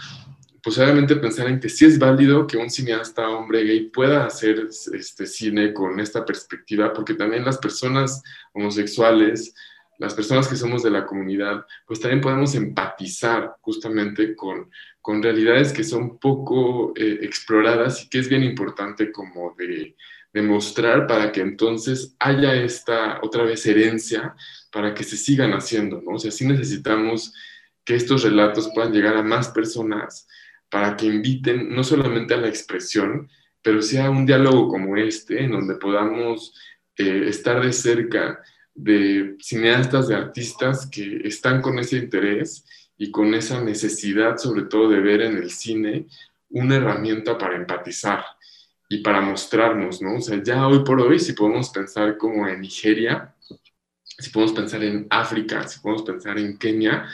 pues 0.62 0.76
obviamente 0.78 1.16
pensar 1.16 1.46
en 1.46 1.58
que 1.58 1.70
sí 1.70 1.86
es 1.86 1.98
válido 1.98 2.46
que 2.46 2.58
un 2.58 2.68
cineasta 2.68 3.30
hombre 3.30 3.64
gay 3.64 3.88
pueda 3.88 4.26
hacer 4.26 4.68
este 4.92 5.24
cine 5.24 5.72
con 5.72 6.00
esta 6.00 6.24
perspectiva, 6.24 6.92
porque 6.92 7.14
también 7.14 7.44
las 7.44 7.56
personas 7.56 8.22
homosexuales, 8.52 9.54
las 9.98 10.12
personas 10.12 10.48
que 10.48 10.56
somos 10.56 10.82
de 10.82 10.90
la 10.90 11.06
comunidad, 11.06 11.64
pues 11.86 12.00
también 12.00 12.20
podemos 12.20 12.54
empatizar 12.54 13.54
justamente 13.60 14.34
con, 14.34 14.68
con 15.06 15.22
realidades 15.22 15.72
que 15.72 15.84
son 15.84 16.18
poco 16.18 16.92
eh, 16.96 17.20
exploradas 17.22 18.02
y 18.02 18.08
que 18.08 18.18
es 18.18 18.28
bien 18.28 18.42
importante 18.42 19.12
como 19.12 19.54
de, 19.56 19.94
demostrar 20.32 21.06
para 21.06 21.30
que 21.30 21.42
entonces 21.42 22.16
haya 22.18 22.56
esta 22.56 23.20
otra 23.22 23.44
vez 23.44 23.64
herencia 23.66 24.34
para 24.72 24.94
que 24.94 25.04
se 25.04 25.16
sigan 25.16 25.52
haciendo, 25.52 26.02
¿no? 26.02 26.16
O 26.16 26.18
sea, 26.18 26.32
sí 26.32 26.44
necesitamos 26.44 27.32
que 27.84 27.94
estos 27.94 28.24
relatos 28.24 28.68
puedan 28.74 28.92
llegar 28.92 29.16
a 29.16 29.22
más 29.22 29.50
personas 29.50 30.26
para 30.68 30.96
que 30.96 31.06
inviten 31.06 31.72
no 31.72 31.84
solamente 31.84 32.34
a 32.34 32.38
la 32.38 32.48
expresión, 32.48 33.30
pero 33.62 33.82
sea 33.82 34.10
un 34.10 34.26
diálogo 34.26 34.66
como 34.66 34.96
este, 34.96 35.44
en 35.44 35.52
donde 35.52 35.76
podamos 35.76 36.52
eh, 36.96 37.26
estar 37.28 37.64
de 37.64 37.72
cerca 37.72 38.42
de 38.74 39.36
cineastas, 39.38 40.08
de 40.08 40.16
artistas 40.16 40.90
que 40.90 41.20
están 41.22 41.62
con 41.62 41.78
ese 41.78 41.98
interés 41.98 42.64
y 42.98 43.10
con 43.10 43.34
esa 43.34 43.62
necesidad 43.62 44.38
sobre 44.38 44.62
todo 44.62 44.88
de 44.88 45.00
ver 45.00 45.22
en 45.22 45.36
el 45.36 45.50
cine 45.50 46.06
una 46.50 46.76
herramienta 46.76 47.36
para 47.36 47.56
empatizar 47.56 48.24
y 48.88 48.98
para 48.98 49.20
mostrarnos, 49.20 50.00
¿no? 50.00 50.16
O 50.16 50.20
sea, 50.20 50.42
ya 50.42 50.66
hoy 50.66 50.84
por 50.84 51.00
hoy, 51.00 51.18
si 51.18 51.32
podemos 51.32 51.70
pensar 51.70 52.16
como 52.16 52.46
en 52.48 52.60
Nigeria, 52.60 53.34
si 54.18 54.30
podemos 54.30 54.54
pensar 54.54 54.82
en 54.84 55.06
África, 55.10 55.66
si 55.66 55.80
podemos 55.80 56.02
pensar 56.02 56.38
en 56.38 56.56
Kenia, 56.56 57.06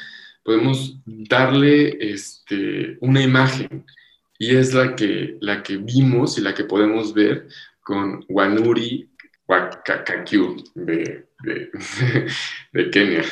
podemos 0.44 0.98
darle 1.06 1.96
este, 2.12 2.98
una 3.00 3.22
imagen 3.22 3.84
y 4.38 4.56
es 4.56 4.74
la 4.74 4.94
que, 4.94 5.36
la 5.40 5.62
que 5.62 5.76
vimos 5.78 6.38
y 6.38 6.42
la 6.42 6.54
que 6.54 6.64
podemos 6.64 7.14
ver 7.14 7.48
con 7.80 8.24
Wanuri 8.28 9.08
Wakakakyu 9.48 10.62
de, 10.74 11.26
de, 11.42 11.70
de 12.72 12.90
Kenia. 12.90 13.24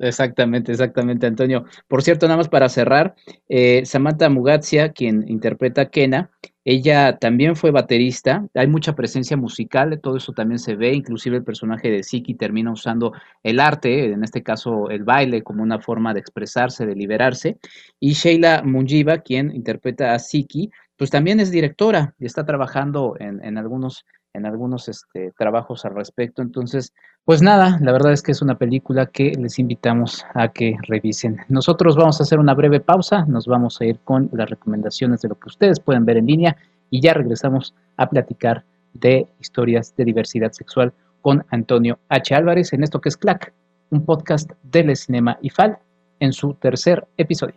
Exactamente, 0.00 0.72
exactamente, 0.72 1.26
Antonio. 1.26 1.66
Por 1.86 2.02
cierto, 2.02 2.26
nada 2.26 2.38
más 2.38 2.48
para 2.48 2.70
cerrar, 2.70 3.14
eh, 3.50 3.82
Samantha 3.84 4.30
Mugatzia, 4.30 4.92
quien 4.92 5.28
interpreta 5.28 5.82
a 5.82 5.90
Kena, 5.90 6.30
ella 6.64 7.18
también 7.18 7.54
fue 7.54 7.70
baterista, 7.70 8.46
hay 8.54 8.66
mucha 8.66 8.94
presencia 8.94 9.36
musical, 9.36 10.00
todo 10.02 10.16
eso 10.16 10.32
también 10.32 10.58
se 10.58 10.74
ve, 10.74 10.94
inclusive 10.94 11.36
el 11.36 11.44
personaje 11.44 11.90
de 11.90 12.02
Siki 12.02 12.34
termina 12.34 12.72
usando 12.72 13.12
el 13.42 13.60
arte, 13.60 14.06
en 14.12 14.24
este 14.24 14.42
caso 14.42 14.88
el 14.88 15.04
baile, 15.04 15.42
como 15.42 15.62
una 15.62 15.80
forma 15.80 16.14
de 16.14 16.20
expresarse, 16.20 16.86
de 16.86 16.94
liberarse. 16.94 17.58
Y 17.98 18.12
Sheila 18.14 18.62
Munjiva, 18.64 19.18
quien 19.18 19.54
interpreta 19.54 20.14
a 20.14 20.18
Siki, 20.18 20.70
pues 20.96 21.10
también 21.10 21.40
es 21.40 21.50
directora 21.50 22.14
y 22.18 22.24
está 22.24 22.46
trabajando 22.46 23.16
en, 23.18 23.44
en 23.44 23.58
algunos 23.58 24.04
en 24.34 24.46
algunos 24.46 24.88
este, 24.88 25.32
trabajos 25.36 25.84
al 25.84 25.94
respecto. 25.94 26.42
Entonces, 26.42 26.92
pues 27.24 27.42
nada, 27.42 27.78
la 27.80 27.92
verdad 27.92 28.12
es 28.12 28.22
que 28.22 28.32
es 28.32 28.42
una 28.42 28.58
película 28.58 29.06
que 29.06 29.32
les 29.32 29.58
invitamos 29.58 30.24
a 30.34 30.48
que 30.48 30.76
revisen. 30.82 31.38
Nosotros 31.48 31.96
vamos 31.96 32.20
a 32.20 32.24
hacer 32.24 32.38
una 32.38 32.54
breve 32.54 32.80
pausa, 32.80 33.24
nos 33.26 33.46
vamos 33.46 33.80
a 33.80 33.84
ir 33.84 33.98
con 34.00 34.28
las 34.32 34.48
recomendaciones 34.48 35.20
de 35.20 35.28
lo 35.28 35.38
que 35.38 35.48
ustedes 35.48 35.80
pueden 35.80 36.04
ver 36.04 36.16
en 36.16 36.26
línea 36.26 36.56
y 36.90 37.00
ya 37.00 37.14
regresamos 37.14 37.74
a 37.96 38.08
platicar 38.08 38.64
de 38.94 39.26
historias 39.38 39.94
de 39.96 40.04
diversidad 40.04 40.52
sexual 40.52 40.92
con 41.20 41.44
Antonio 41.50 41.98
H. 42.08 42.34
Álvarez 42.34 42.72
en 42.72 42.82
esto 42.82 43.00
que 43.00 43.10
es 43.10 43.16
CLAC, 43.16 43.52
un 43.90 44.04
podcast 44.04 44.50
de 44.62 44.96
Cinema 44.96 45.38
IFAL 45.42 45.78
en 46.18 46.32
su 46.32 46.54
tercer 46.54 47.06
episodio. 47.16 47.56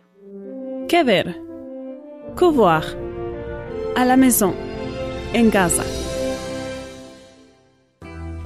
¿Qué 0.88 1.02
ver? 1.02 1.36
Que 2.36 2.44
voir? 2.46 2.84
A 3.96 4.04
la 4.04 4.16
maison, 4.16 4.54
en 5.32 5.50
casa. 5.50 6.03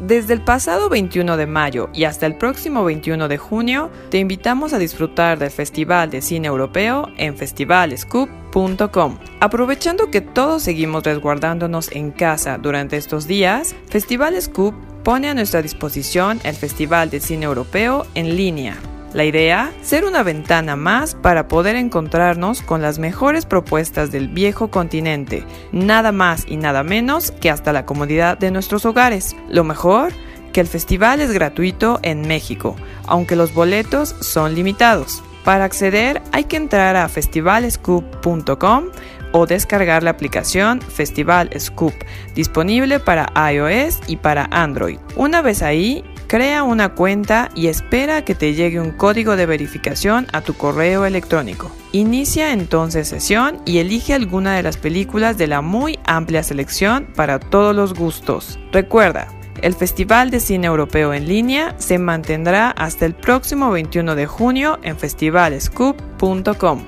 Desde 0.01 0.33
el 0.33 0.43
pasado 0.43 0.89
21 0.89 1.37
de 1.37 1.47
mayo 1.47 1.91
y 1.93 2.05
hasta 2.05 2.27
el 2.27 2.37
próximo 2.37 2.85
21 2.85 3.27
de 3.27 3.37
junio, 3.37 3.91
te 4.11 4.19
invitamos 4.19 4.73
a 4.73 4.79
disfrutar 4.79 5.41
del 5.41 5.51
Festival 5.51 6.09
de 6.11 6.23
Cine 6.23 6.47
Europeo 6.47 7.09
en 7.17 7.37
festivalscoop.com. 7.37 9.19
Aprovechando 9.41 10.09
que 10.11 10.21
todos 10.21 10.63
seguimos 10.63 11.03
resguardándonos 11.03 11.91
en 11.91 12.13
casa 12.13 12.59
durante 12.59 12.97
estos 12.97 13.27
días, 13.27 13.75
Festival 13.89 14.41
Scoop 14.41 14.75
pone 15.03 15.31
a 15.31 15.35
nuestra 15.35 15.63
disposición 15.63 16.41
el 16.45 16.55
Festival 16.55 17.11
de 17.11 17.19
Cine 17.19 17.47
Europeo 17.47 18.07
en 18.15 18.37
línea. 18.37 18.77
La 19.15 19.25
idea, 19.25 19.73
ser 19.81 20.05
una 20.05 20.23
ventana 20.23 20.77
más 20.77 21.15
para 21.15 21.49
poder 21.49 21.77
encontrarnos 21.77 22.61
con 22.61 22.83
las 22.83 22.99
mejores 22.99 23.47
propuestas 23.47 24.13
del 24.13 24.29
viejo 24.29 24.69
continente, 24.69 25.45
nada 25.73 26.13
más 26.13 26.45
y 26.47 26.57
nada 26.57 26.83
menos 26.83 27.31
que 27.31 27.51
hasta 27.51 27.73
la 27.73 27.87
comodidad 27.87 28.37
de 28.37 28.51
nuestros 28.51 28.85
hogares. 28.85 29.35
Lo 29.49 29.65
mejor, 29.65 30.13
que 30.53 30.61
el 30.61 30.67
festival 30.67 31.21
es 31.21 31.33
gratuito 31.33 32.01
en 32.03 32.23
México, 32.23 32.77
aunque 33.07 33.37
los 33.37 33.55
boletos 33.55 34.15
son 34.21 34.55
limitados. 34.55 35.23
Para 35.43 35.65
acceder 35.65 36.21
hay 36.33 36.45
que 36.45 36.59
entrar 36.59 36.97
a 36.97 37.09
festivalscoop.com 37.09 38.85
o 39.33 39.47
descargar 39.47 40.03
la 40.03 40.11
aplicación 40.11 40.81
Festival 40.81 41.51
Scoop, 41.59 41.95
disponible 42.35 43.01
para 43.01 43.33
iOS 43.53 44.01
y 44.07 44.17
para 44.17 44.49
Android. 44.51 44.99
Una 45.17 45.43
vez 45.43 45.63
ahí, 45.63 46.05
Crea 46.29 46.63
una 46.63 46.91
cuenta 46.91 47.49
y 47.55 47.69
espera 47.69 48.23
que 48.23 48.35
te 48.35 48.53
llegue 48.53 48.79
un 48.81 48.91
código 48.91 49.35
de 49.35 49.47
verificación 49.47 50.27
a 50.35 50.43
tu 50.43 50.53
correo 50.53 51.07
electrónico. 51.07 51.71
Inicia 51.93 52.53
entonces 52.53 53.09
sesión 53.09 53.63
y 53.65 53.79
elige 53.79 54.13
alguna 54.13 54.55
de 54.55 54.63
las 54.63 54.77
películas 54.77 55.39
de 55.39 55.47
la 55.47 55.63
muy 55.63 55.99
amplia 56.05 56.43
selección 56.43 57.09
para 57.17 57.41
todos 57.41 57.75
los 57.75 57.95
gustos. 57.95 58.59
Recuerda, 58.73 59.29
el 59.63 59.73
Festival 59.73 60.31
de 60.31 60.41
Cine 60.41 60.67
Europeo 60.67 61.15
en 61.15 61.27
línea 61.27 61.75
se 61.79 61.99
mantendrá 61.99 62.73
hasta 62.73 63.07
el 63.07 63.15
próximo 63.15 63.71
21 63.71 64.15
de 64.15 64.27
junio 64.27 64.79
en 64.83 64.99
festivalscoop.com. 64.99 66.85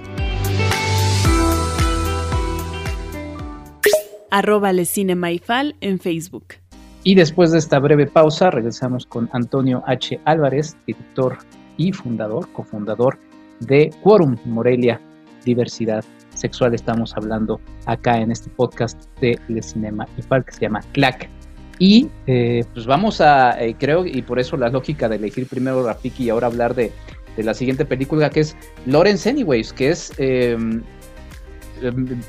Arroba 4.31 4.71
en 4.71 5.99
Facebook. 5.99 6.60
Y 7.03 7.15
después 7.15 7.51
de 7.51 7.59
esta 7.59 7.79
breve 7.79 8.07
pausa, 8.07 8.51
regresamos 8.51 9.07
con 9.07 9.31
Antonio 9.33 9.83
H. 9.87 10.21
Álvarez, 10.27 10.77
director 10.87 11.39
y 11.79 11.93
fundador, 11.93 12.47
cofundador 12.53 13.19
de 13.61 13.91
Quorum 14.03 14.37
Morelia 14.45 15.01
Diversidad 15.45 16.05
Sexual. 16.35 16.75
Estamos 16.75 17.17
hablando 17.17 17.59
acá 17.87 18.19
en 18.19 18.31
este 18.31 18.51
podcast 18.51 19.03
de 19.21 19.39
Le 19.49 19.63
Cinema 19.63 20.07
Park 20.29 20.47
que 20.47 20.53
se 20.53 20.61
llama 20.61 20.81
CLAC. 20.93 21.31
Y 21.79 22.11
eh, 22.27 22.65
pues 22.75 22.85
vamos 22.85 23.23
a, 23.23 23.59
eh, 23.63 23.75
creo, 23.79 24.05
y 24.05 24.21
por 24.21 24.39
eso 24.39 24.59
la 24.59 24.69
lógica 24.69 25.09
de 25.09 25.17
elegir 25.17 25.47
primero 25.47 25.83
Rafiki 25.83 26.25
y 26.25 26.29
ahora 26.29 26.49
hablar 26.49 26.75
de, 26.75 26.93
de 27.35 27.43
la 27.43 27.55
siguiente 27.55 27.87
película 27.87 28.29
que 28.29 28.41
es 28.41 28.55
Lawrence 28.85 29.31
Anyways, 29.31 29.73
que 29.73 29.89
es 29.89 30.13
em, 30.19 30.83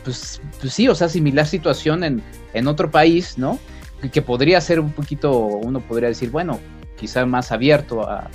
pues, 0.05 0.41
pues, 0.61 0.73
sí, 0.73 0.87
o 0.87 0.95
sea, 0.95 1.09
similar 1.09 1.45
situación 1.45 2.05
en, 2.05 2.23
en 2.53 2.67
otro 2.67 2.89
país, 2.89 3.37
¿no? 3.37 3.59
Que 4.09 4.21
podría 4.21 4.59
ser 4.61 4.79
un 4.79 4.91
poquito, 4.91 5.31
uno 5.31 5.79
podría 5.79 6.09
decir, 6.09 6.31
bueno, 6.31 6.59
quizá 7.01 7.25
más 7.25 7.51
abierto 7.51 8.07
a, 8.07 8.29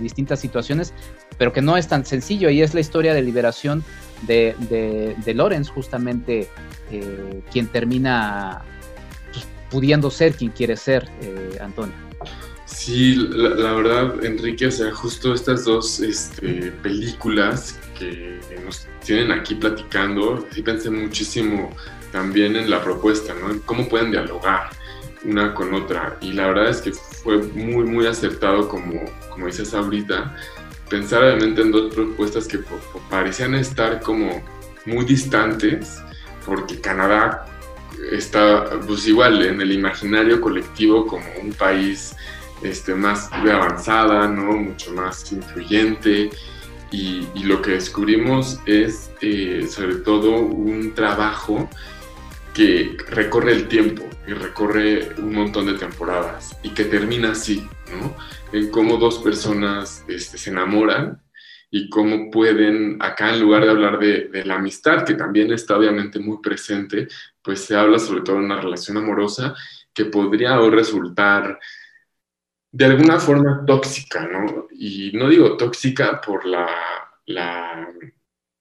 distintas 0.00 0.38
situaciones, 0.38 0.94
pero 1.36 1.52
que 1.52 1.60
no 1.60 1.76
es 1.76 1.88
tan 1.88 2.06
sencillo. 2.06 2.48
Y 2.48 2.62
es 2.62 2.72
la 2.72 2.80
historia 2.80 3.12
de 3.12 3.20
liberación 3.20 3.84
de, 4.22 4.54
de, 5.24 5.34
Lorenz, 5.34 5.68
justamente 5.68 6.48
eh, 6.92 7.42
quien 7.52 7.66
termina 7.66 8.62
pues, 9.32 9.46
pudiendo 9.70 10.10
ser 10.10 10.34
quien 10.34 10.52
quiere 10.52 10.76
ser, 10.76 11.08
eh, 11.20 11.58
Antonio. 11.60 11.94
Sí, 12.66 13.16
la, 13.16 13.72
verdad, 13.72 14.24
Enrique, 14.24 14.66
o 14.66 14.70
sea, 14.70 14.92
justo 14.92 15.34
estas 15.34 15.64
dos 15.64 15.98
este, 15.98 16.70
películas 16.82 17.78
que 17.98 18.38
nos 18.64 18.86
tienen 19.04 19.32
aquí 19.32 19.56
platicando, 19.56 20.46
sí 20.52 20.62
pensé 20.62 20.90
muchísimo 20.90 21.70
también 22.12 22.54
en 22.54 22.70
la 22.70 22.80
propuesta, 22.82 23.34
¿no? 23.34 23.50
En 23.50 23.58
cómo 23.60 23.88
pueden 23.88 24.12
dialogar 24.12 24.70
una 25.24 25.54
con 25.54 25.74
otra. 25.74 26.16
Y 26.20 26.32
la 26.32 26.48
verdad 26.48 26.70
es 26.70 26.80
que 26.80 26.92
fue 26.92 27.38
muy, 27.38 27.84
muy 27.84 28.06
acertado, 28.06 28.68
como, 28.68 29.04
como 29.30 29.46
dices 29.46 29.74
ahorita, 29.74 30.34
pensar 30.88 31.22
obviamente 31.22 31.62
en 31.62 31.72
dos 31.72 31.94
propuestas 31.94 32.46
que 32.46 32.60
parecían 33.08 33.54
estar 33.54 34.00
como 34.00 34.42
muy 34.86 35.04
distantes, 35.04 36.02
porque 36.44 36.80
Canadá 36.80 37.46
está 38.10 38.80
pues 38.86 39.06
igual 39.06 39.42
en 39.44 39.60
el 39.60 39.72
imaginario 39.72 40.40
colectivo 40.40 41.06
como 41.06 41.24
un 41.42 41.52
país 41.52 42.14
este, 42.62 42.94
más 42.94 43.30
avanzada, 43.32 44.26
¿no? 44.28 44.52
mucho 44.52 44.92
más 44.92 45.30
influyente. 45.32 46.30
Y, 46.92 47.28
lo 47.44 47.62
que 47.62 47.72
descubrimos 47.72 48.58
es 48.66 49.10
eh, 49.20 49.66
sobre 49.70 49.96
todo 49.96 50.32
un 50.32 50.92
trabajo 50.92 51.68
que 52.54 52.96
recorre 53.10 53.52
el 53.52 53.68
tiempo 53.68 54.04
y 54.26 54.32
recorre 54.32 55.10
un 55.18 55.34
montón 55.34 55.66
de 55.66 55.74
temporadas 55.74 56.56
y 56.62 56.70
que 56.70 56.84
termina 56.84 57.32
así, 57.32 57.66
¿no? 57.90 58.16
En 58.52 58.70
cómo 58.70 58.96
dos 58.96 59.18
personas 59.18 60.04
este, 60.08 60.38
se 60.38 60.50
enamoran 60.50 61.22
y 61.70 61.88
cómo 61.88 62.30
pueden, 62.30 62.96
acá 63.00 63.32
en 63.32 63.40
lugar 63.40 63.64
de 63.64 63.70
hablar 63.70 63.98
de, 63.98 64.44
la 64.44 64.56
amistad, 64.56 65.04
que 65.04 65.14
también 65.14 65.52
está 65.52 65.76
obviamente 65.76 66.18
muy 66.18 66.38
presente, 66.42 67.06
pues 67.42 67.64
se 67.64 67.76
habla 67.76 67.98
sobre 67.98 68.22
todo 68.22 68.36
de 68.36 68.44
una 68.44 68.60
relación 68.60 68.96
amorosa 68.96 69.54
que 69.94 70.06
podría 70.06 70.58
resultar 70.58 71.58
de 72.72 72.84
alguna 72.84 73.18
forma 73.18 73.64
tóxica, 73.66 74.26
¿no? 74.26 74.66
Y 74.72 75.12
no 75.14 75.28
digo 75.28 75.56
tóxica 75.56 76.20
por 76.20 76.44
la, 76.44 76.68
la 77.26 77.88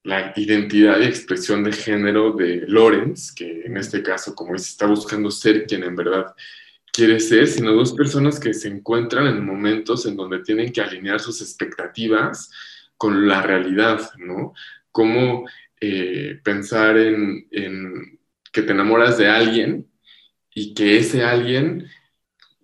la 0.10 0.34
identidad 0.36 0.99
y 0.99 1.05
expresión 1.05 1.64
de 1.64 1.72
género 1.72 2.32
de 2.32 2.64
Lawrence, 2.68 3.32
que 3.36 3.62
en 3.62 3.78
este 3.78 4.01
caso, 4.01 4.34
como 4.34 4.53
dice, 4.53 4.70
está 4.70 4.88
buscando 4.88 5.30
ser 5.30 5.68
quien 5.68 5.84
en 5.84 5.95
verdad 5.95 6.34
quiere 6.91 7.20
ser, 7.20 7.45
sino 7.45 7.74
dos 7.74 7.93
personas 7.93 8.39
que 8.39 8.55
se 8.55 8.70
encuentran 8.70 9.28
en 9.28 9.45
momentos 9.45 10.07
en 10.07 10.18
donde 10.18 10.39
tienen 10.39 10.74
que 10.74 10.82
alinear 10.82 11.20
sus 11.20 11.41
expectativas 11.41 12.49
con 12.97 13.28
la 13.28 13.43
realidad, 13.43 14.10
¿no? 14.18 14.53
Cómo 14.91 15.47
eh, 15.80 16.39
pensar 16.43 16.97
en, 16.97 17.47
en 17.51 18.20
que 18.51 18.64
te 18.64 18.72
enamoras 18.72 19.20
de 19.20 19.30
alguien 19.30 19.88
y 20.55 20.74
que 20.74 20.97
ese 20.97 21.24
alguien 21.24 21.88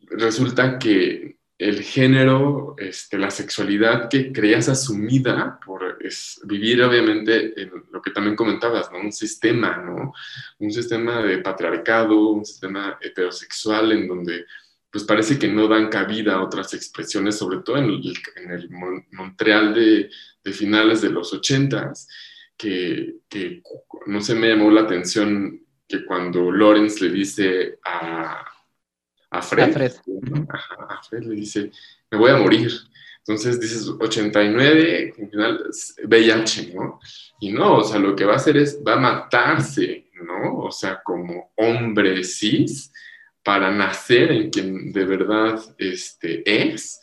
resulta 0.10 0.80
que 0.80 1.35
el 1.58 1.82
género, 1.84 2.76
este, 2.78 3.18
la 3.18 3.32
sexualidad 3.32 4.10
que 4.10 4.34
creías 4.34 4.68
asumida 4.68 5.60
por 5.66 5.98
vivir 6.44 6.84
obviamente 6.84 7.62
en 7.62 7.72
lo 7.92 8.02
que 8.02 8.12
también 8.12 8.36
comentabas, 8.36 8.92
¿no? 8.92 9.00
Un 9.00 9.14
sistema, 9.14 9.78
¿no? 9.78 10.14
Un 10.60 10.72
sistema 10.72 11.22
de 11.22 11.38
patriarcado, 11.38 12.30
un 12.32 12.46
sistema 12.46 12.98
heterosexual 13.02 13.94
en 13.94 14.08
donde 14.08 14.46
pues 14.92 15.04
parece 15.04 15.38
que 15.38 15.48
no 15.48 15.68
dan 15.68 15.90
cabida 15.90 16.36
a 16.36 16.44
otras 16.44 16.74
expresiones, 16.74 17.38
sobre 17.38 17.60
todo 17.60 17.78
en 17.78 17.86
el, 17.86 18.70
Montreal 19.12 19.74
de, 19.74 20.10
finales 20.54 21.02
de 21.02 21.10
los 21.10 21.34
ochentas, 21.34 22.08
que, 22.56 23.18
que 23.28 23.62
no 24.06 24.22
se 24.22 24.36
me 24.36 24.48
llamó 24.48 24.72
la 24.72 24.82
atención 24.82 25.66
que 25.88 26.06
cuando 26.06 26.50
Lawrence 26.50 27.04
le 27.04 27.12
dice 27.14 27.80
a, 27.84 28.46
a 29.38 29.42
Fred, 29.42 29.76
a 29.76 31.04
Fred. 31.04 31.24
le 31.24 31.36
dice, 31.36 31.72
me 32.12 32.18
voy 32.18 32.32
a 32.32 32.38
morir. 32.38 32.72
Entonces 33.20 33.60
dices 33.60 33.88
89, 33.88 35.14
en 35.18 35.30
final 35.30 35.70
VIH, 36.04 36.74
¿no? 36.76 37.00
Y 37.40 37.52
no, 37.52 37.78
o 37.78 37.84
sea, 37.84 38.00
lo 38.00 38.16
que 38.16 38.26
va 38.26 38.34
a 38.34 38.38
hacer 38.38 38.58
es, 38.58 38.80
va 38.88 38.94
a 38.94 39.00
matarse, 39.00 40.10
¿no? 40.22 40.60
O 40.60 40.72
sea, 40.72 41.02
como 41.04 41.52
hombre 41.56 42.24
cis, 42.24 42.92
para 43.44 43.72
nacer 43.72 44.32
en 44.32 44.50
quien 44.50 44.92
de 44.92 45.06
verdad 45.06 45.60
este, 45.78 46.44
es, 46.46 47.00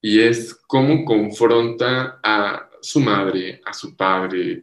y 0.00 0.20
es 0.20 0.54
cómo 0.66 1.04
confronta 1.04 2.18
a 2.22 2.68
su 2.80 3.00
madre, 3.00 3.60
a 3.64 3.72
su 3.72 3.96
padre, 3.96 4.62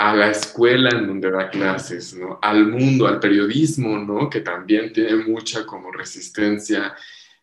a 0.00 0.16
la 0.16 0.30
escuela 0.30 0.88
en 0.96 1.06
donde 1.06 1.30
da 1.30 1.50
clases, 1.50 2.14
¿no? 2.14 2.38
Al 2.40 2.66
mundo, 2.66 3.06
al 3.06 3.20
periodismo, 3.20 3.98
¿no? 3.98 4.30
Que 4.30 4.40
también 4.40 4.94
tiene 4.94 5.14
mucha 5.16 5.66
como 5.66 5.92
resistencia 5.92 6.96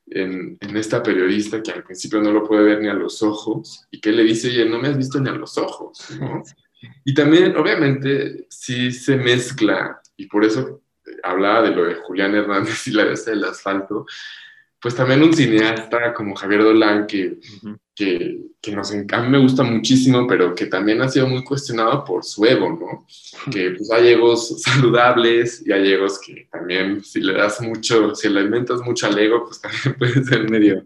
en, 0.08 0.58
esta 0.76 1.04
periodista 1.04 1.62
que 1.62 1.72
al 1.72 1.84
principio 1.84 2.20
no 2.20 2.32
lo 2.32 2.44
puede 2.44 2.64
ver 2.64 2.82
ni 2.82 2.88
a 2.88 2.96
los 2.96 3.22
ojos 3.22 3.86
y 3.92 4.02
que 4.02 4.12
le 4.12 4.24
dice, 4.24 4.48
oye, 4.48 4.66
no 4.68 4.80
me 4.80 4.88
has 4.88 4.98
visto 4.98 5.20
ni 5.20 5.30
a 5.30 5.34
los 5.34 5.58
ojos, 5.60 6.10
¿no? 6.20 6.44
Y 7.04 7.14
también, 7.14 7.58
obviamente, 7.58 8.46
sí 8.50 8.92
se 8.92 9.18
mezcla, 9.18 10.00
y 10.16 10.28
por 10.28 10.46
eso 10.46 10.82
hablaba 11.24 11.64
de 11.64 11.76
lo 11.76 11.86
de 11.86 11.96
Julián 11.96 12.36
Hernández 12.36 12.88
y 12.88 12.92
la 12.92 13.06
vez 13.06 13.26
del 13.26 13.44
asfalto, 13.44 14.06
pues 14.80 14.96
también 14.96 15.24
un 15.24 15.34
cineasta 15.34 16.14
como 16.14 16.36
Javier 16.36 16.64
Dolan, 16.64 17.08
que, 17.08 17.40
que, 17.98 18.52
que, 18.62 18.76
nos, 18.76 18.92
a 18.92 19.22
mí 19.22 19.30
me 19.30 19.40
gusta 19.40 19.64
muchísimo, 19.64 20.28
pero 20.28 20.54
que 20.54 20.68
también 20.68 21.02
ha 21.02 21.10
sido 21.10 21.28
muy 21.28 21.44
cuestionado 21.44 22.06
por 22.06 22.24
su 22.24 22.46
ego, 22.46 22.70
¿no? 22.70 23.08
Que 23.52 23.72
pues 23.72 23.90
hay 23.92 24.10
egos 24.10 24.62
saludables 24.62 25.64
y 25.66 25.72
hay 25.72 25.94
egos 25.94 26.20
que 26.24 26.48
también 26.52 27.04
si 27.04 27.22
le 27.22 27.34
das 27.34 27.60
mucho, 27.60 28.14
si 28.14 28.30
le 28.30 28.42
alimentas 28.42 28.82
mucho 28.82 29.08
al 29.08 29.18
ego, 29.18 29.46
pues 29.46 29.60
también 29.62 29.96
puede 29.98 30.24
ser 30.24 30.48
medio 30.48 30.86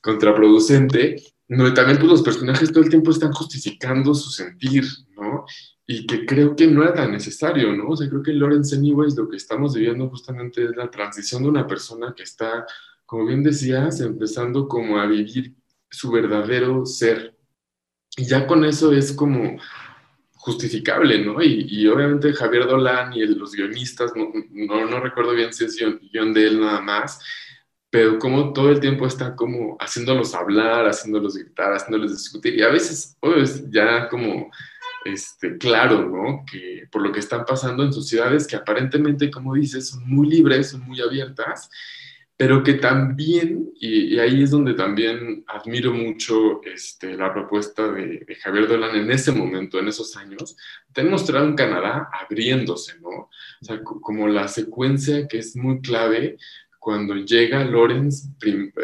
contraproducente. 0.00 1.20
No, 1.48 1.74
también 1.74 1.98
pues 1.98 2.08
los 2.08 2.22
personajes 2.22 2.70
todo 2.70 2.84
el 2.84 2.90
tiempo 2.90 3.10
están 3.10 3.32
justificando 3.32 4.14
su 4.14 4.30
sentir, 4.30 4.84
¿no? 5.16 5.44
Y 5.88 6.06
que 6.06 6.24
creo 6.24 6.54
que 6.54 6.68
no 6.68 6.84
era 6.84 6.94
tan 6.94 7.10
necesario, 7.10 7.74
¿no? 7.74 7.88
O 7.88 7.96
sea, 7.96 8.08
creo 8.08 8.22
que 8.22 8.30
en 8.30 8.38
Lawrence 8.38 8.76
Anyways 8.76 9.16
lo 9.16 9.28
que 9.28 9.38
estamos 9.38 9.74
viviendo 9.74 10.08
justamente 10.08 10.62
es 10.62 10.76
la 10.76 10.88
transición 10.88 11.42
de 11.42 11.48
una 11.48 11.66
persona 11.66 12.14
que 12.16 12.22
está 12.22 12.64
como 13.08 13.24
bien 13.24 13.42
decías, 13.42 14.02
empezando 14.02 14.68
como 14.68 14.98
a 14.98 15.06
vivir 15.06 15.54
su 15.90 16.10
verdadero 16.10 16.84
ser. 16.86 17.36
Y 18.16 18.26
ya 18.26 18.46
con 18.46 18.64
eso 18.64 18.92
es 18.92 19.12
como 19.12 19.58
justificable, 20.38 21.24
¿no? 21.24 21.42
Y, 21.42 21.86
obviamente 21.88 22.32
Javier 22.32 22.66
Dolan 22.66 23.12
y 23.12 23.26
los 23.26 23.52
guionistas, 23.52 24.12
no, 24.16 24.86
no, 24.86 25.00
recuerdo 25.00 25.34
bien 25.34 25.52
si 25.52 25.64
es 25.64 25.76
guion, 25.76 26.32
de 26.32 26.46
él 26.46 26.60
nada 26.60 26.80
más, 26.80 27.20
pero 27.90 28.18
como 28.18 28.52
todo 28.52 28.70
el 28.70 28.80
tiempo 28.80 29.06
está 29.06 29.36
como 29.36 29.76
haciéndolos 29.78 30.34
hablar, 30.34 30.86
haciéndolos 30.86 31.36
gritar, 31.36 31.72
haciéndolos 31.72 32.12
discutir, 32.12 32.54
y 32.54 32.62
a 32.62 32.68
veces 32.68 33.16
es 33.36 33.70
ya 33.70 34.08
como 34.08 34.50
este, 35.04 35.58
claro, 35.58 36.08
¿no? 36.08 36.44
Que 36.50 36.86
por 36.90 37.02
lo 37.02 37.12
que 37.12 37.20
están 37.20 37.44
pasando 37.44 37.82
en 37.82 37.92
sociedades 37.92 38.46
que 38.46 38.56
aparentemente, 38.56 39.30
como 39.30 39.54
dices, 39.54 39.88
son 39.90 40.08
muy 40.08 40.28
libres, 40.28 40.70
son 40.70 40.82
muy 40.82 41.00
abiertas, 41.00 41.70
pero 42.38 42.62
que 42.62 42.74
también, 42.74 43.72
y, 43.80 44.16
ahí 44.20 44.44
es 44.44 44.52
donde 44.52 44.74
también 44.74 45.44
admiro 45.48 45.92
mucho 45.92 46.62
este, 46.62 47.16
la 47.16 47.34
propuesta 47.34 47.90
de, 47.90 48.24
Javier 48.40 48.68
Dolan 48.68 48.94
en 48.94 49.10
ese 49.10 49.32
momento, 49.32 49.80
en 49.80 49.88
esos 49.88 50.16
años, 50.16 50.56
de 50.94 51.02
mostrar 51.02 51.42
un 51.42 51.56
Canadá 51.56 52.08
abriéndose, 52.12 53.00
¿no? 53.00 53.08
O 53.08 53.30
sea, 53.60 53.82
como 53.82 54.28
la 54.28 54.46
secuencia 54.46 55.26
que 55.26 55.38
es 55.38 55.56
muy 55.56 55.80
clave 55.80 56.36
cuando 56.78 57.16
llega 57.16 57.64
Lorenz 57.64 58.28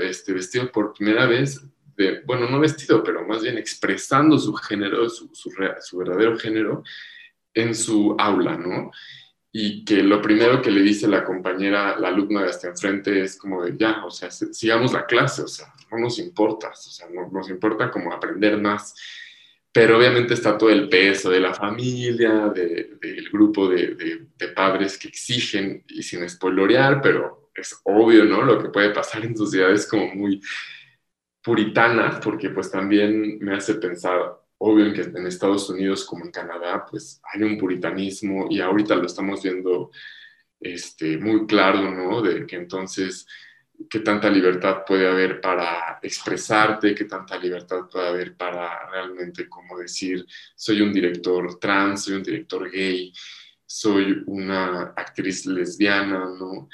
este, 0.02 0.32
vestido 0.32 0.72
por 0.72 0.92
primera 0.92 1.26
vez, 1.26 1.64
de, 1.96 2.22
bueno, 2.26 2.50
no 2.50 2.58
vestido, 2.58 3.04
pero 3.04 3.24
más 3.24 3.44
bien 3.44 3.56
expresando 3.56 4.36
su 4.36 4.52
género, 4.54 5.08
su, 5.08 5.30
su, 5.32 5.52
su 5.80 5.96
verdadero 5.96 6.36
género 6.36 6.82
en 7.54 7.72
su 7.72 8.16
aula, 8.18 8.56
¿no? 8.56 8.90
Y 9.56 9.84
que 9.84 10.02
lo 10.02 10.20
primero 10.20 10.60
que 10.60 10.72
le 10.72 10.82
dice 10.82 11.06
la 11.06 11.22
compañera, 11.22 11.96
la 11.96 12.08
alumna 12.08 12.42
de 12.42 12.48
hasta 12.48 12.66
enfrente 12.66 13.22
es 13.22 13.36
como 13.36 13.62
de 13.62 13.76
ya, 13.78 14.04
o 14.04 14.10
sea, 14.10 14.28
sigamos 14.28 14.92
la 14.92 15.06
clase, 15.06 15.42
o 15.42 15.46
sea, 15.46 15.72
no 15.92 15.98
nos 15.98 16.18
importa, 16.18 16.70
o 16.70 16.74
sea, 16.74 17.06
no, 17.08 17.30
nos 17.30 17.48
importa 17.48 17.88
como 17.88 18.12
aprender 18.12 18.60
más. 18.60 18.96
Pero 19.70 19.96
obviamente 19.96 20.34
está 20.34 20.58
todo 20.58 20.70
el 20.70 20.88
peso 20.88 21.30
de 21.30 21.38
la 21.38 21.54
familia, 21.54 22.48
del 22.48 23.28
grupo 23.32 23.68
de, 23.68 24.26
de, 24.36 24.48
padres 24.48 24.98
que 24.98 25.06
exigen, 25.06 25.84
y 25.88 26.02
sin 26.02 26.28
spoilorear, 26.28 27.00
pero 27.00 27.52
es 27.54 27.80
obvio, 27.84 28.24
¿no? 28.24 28.42
Lo 28.42 28.60
que 28.60 28.70
puede 28.70 28.90
pasar 28.90 29.24
en 29.24 29.36
sociedades 29.36 29.86
como 29.86 30.12
muy 30.16 30.42
puritanas, 31.40 32.18
porque 32.24 32.50
pues 32.50 32.72
también 32.72 33.38
me 33.38 33.54
hace 33.54 33.74
pensar, 33.74 34.36
obvio, 34.66 34.94
que 34.94 35.02
en 35.02 35.26
Estados 35.26 35.68
Unidos 35.68 36.04
como 36.06 36.24
en 36.24 36.30
Canadá, 36.30 36.86
pues 36.90 37.20
hay 37.32 37.42
un 37.42 37.58
puritanismo 37.58 38.46
y 38.48 38.60
ahorita 38.60 38.94
lo 38.96 39.04
estamos 39.04 39.42
viendo 39.42 39.90
este, 40.58 41.18
muy 41.18 41.46
claro, 41.46 41.90
¿no? 41.90 42.22
De 42.22 42.46
que 42.46 42.56
entonces, 42.56 43.26
qué 43.90 44.00
tanta 44.00 44.30
libertad 44.30 44.78
puede 44.86 45.06
haber 45.06 45.42
para 45.42 45.98
expresarte, 46.02 46.94
qué 46.94 47.04
tanta 47.04 47.36
libertad 47.38 47.90
puede 47.92 48.08
haber 48.08 48.36
para 48.36 48.88
realmente, 48.90 49.48
como 49.50 49.78
decir, 49.78 50.24
soy 50.56 50.80
un 50.80 50.94
director 50.94 51.58
trans, 51.58 52.04
soy 52.04 52.14
un 52.14 52.22
director 52.22 52.70
gay, 52.70 53.12
soy 53.66 54.22
una 54.26 54.94
actriz 54.96 55.44
lesbiana, 55.44 56.24
¿no? 56.38 56.68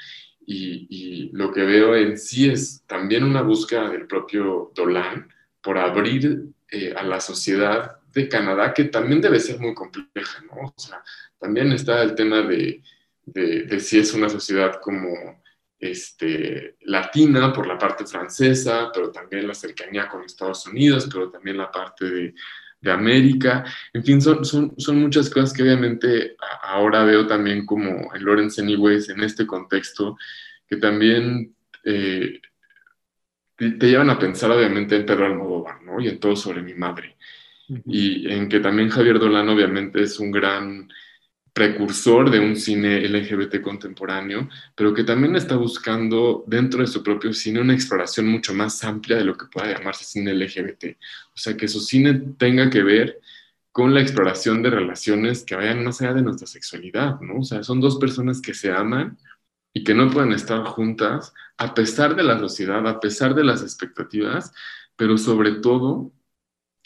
Y, 0.45 1.29
lo 1.33 1.51
que 1.51 1.63
veo 1.63 1.95
en 1.95 2.17
sí 2.17 2.49
es 2.49 2.83
también 2.87 3.23
una 3.23 3.41
búsqueda 3.41 3.89
del 3.89 4.07
propio 4.07 4.71
Dolan 4.75 5.27
por 5.61 5.77
abrir 5.77 6.45
eh, 6.71 6.93
a 6.95 7.03
la 7.03 7.19
sociedad 7.19 7.97
de 8.11 8.27
Canadá, 8.27 8.73
que 8.73 8.85
también 8.85 9.21
debe 9.21 9.39
ser 9.39 9.59
muy 9.59 9.75
compleja, 9.75 10.41
¿no? 10.43 10.73
O 10.75 10.79
sea, 10.79 11.03
también 11.37 11.71
está 11.71 12.01
el 12.01 12.15
tema 12.15 12.41
de 12.41 12.81
de, 13.25 13.79
si 13.79 13.99
es 13.99 14.13
una 14.13 14.29
sociedad 14.29 14.79
como 14.81 15.41
este, 15.79 16.75
latina 16.81 17.51
por 17.53 17.67
la 17.67 17.77
parte 17.77 18.05
francesa, 18.05 18.91
pero 18.93 19.11
también 19.11 19.47
la 19.47 19.53
cercanía 19.53 20.07
con 20.07 20.23
Estados 20.23 20.65
Unidos, 20.67 21.09
pero 21.11 21.29
también 21.29 21.57
la 21.57 21.71
parte 21.71 22.09
de, 22.09 22.33
América. 22.83 23.63
En 23.93 24.03
fin, 24.03 24.19
son, 24.19 24.43
son, 24.43 24.73
son, 24.75 24.99
muchas 24.99 25.29
cosas 25.29 25.53
que 25.53 25.61
obviamente 25.61 26.35
ahora 26.63 27.03
veo 27.03 27.27
también 27.27 27.63
como 27.63 28.11
en 28.15 28.25
Lawrence 28.25 28.59
Anyways, 28.59 29.07
en 29.09 29.21
este 29.21 29.45
contexto, 29.45 30.17
que 30.67 30.77
también 30.77 31.55
eh, 31.83 32.41
te, 33.69 33.87
llevan 33.87 34.09
a 34.09 34.17
pensar 34.17 34.51
obviamente 34.51 34.95
en 34.95 35.05
Pedro 35.05 35.25
Almodóvar, 35.25 35.83
¿no? 35.83 35.99
Y 35.99 36.07
en 36.07 36.19
todo 36.19 36.35
sobre 36.35 36.61
mi 36.61 36.73
madre. 36.73 37.17
Y 37.85 38.29
en 38.29 38.49
que 38.49 38.59
también 38.59 38.89
Javier 38.89 39.17
Dolan 39.17 39.47
obviamente 39.47 40.01
es 40.01 40.19
un 40.19 40.31
gran 40.31 40.89
precursor 41.53 42.29
de 42.29 42.39
un 42.39 42.55
cine 42.55 43.01
LGBT 43.07 43.61
contemporáneo, 43.61 44.49
pero 44.75 44.93
que 44.93 45.03
también 45.03 45.35
está 45.35 45.55
buscando 45.55 46.43
dentro 46.47 46.81
de 46.81 46.87
su 46.87 47.03
propio 47.03 47.33
cine 47.33 47.61
una 47.61 47.73
exploración 47.73 48.27
mucho 48.27 48.53
más 48.53 48.83
amplia 48.83 49.17
de 49.17 49.25
lo 49.25 49.37
que 49.37 49.45
pueda 49.45 49.77
llamarse 49.77 50.05
cine 50.05 50.33
LGBT. 50.33 50.97
O 51.33 51.37
sea, 51.37 51.55
que 51.55 51.67
su 51.67 51.79
cine 51.81 52.21
tenga 52.37 52.69
que 52.69 52.83
ver 52.83 53.19
con 53.71 53.93
la 53.93 54.01
exploración 54.01 54.61
de 54.61 54.69
relaciones 54.69 55.43
que 55.43 55.55
vayan 55.55 55.83
más 55.83 56.01
allá 56.01 56.13
de 56.13 56.23
nuestra 56.23 56.47
sexualidad, 56.47 57.21
¿no? 57.21 57.39
O 57.39 57.43
sea, 57.43 57.63
son 57.63 57.79
dos 57.79 57.97
personas 57.97 58.41
que 58.41 58.53
se 58.53 58.71
aman 58.71 59.17
y 59.73 59.83
que 59.83 59.93
no 59.93 60.09
pueden 60.09 60.33
estar 60.33 60.63
juntas 60.65 61.33
a 61.57 61.73
pesar 61.73 62.15
de 62.15 62.23
la 62.23 62.39
sociedad, 62.39 62.85
a 62.87 62.99
pesar 62.99 63.35
de 63.35 63.43
las 63.43 63.61
expectativas, 63.61 64.53
pero 64.95 65.17
sobre 65.17 65.53
todo 65.53 66.11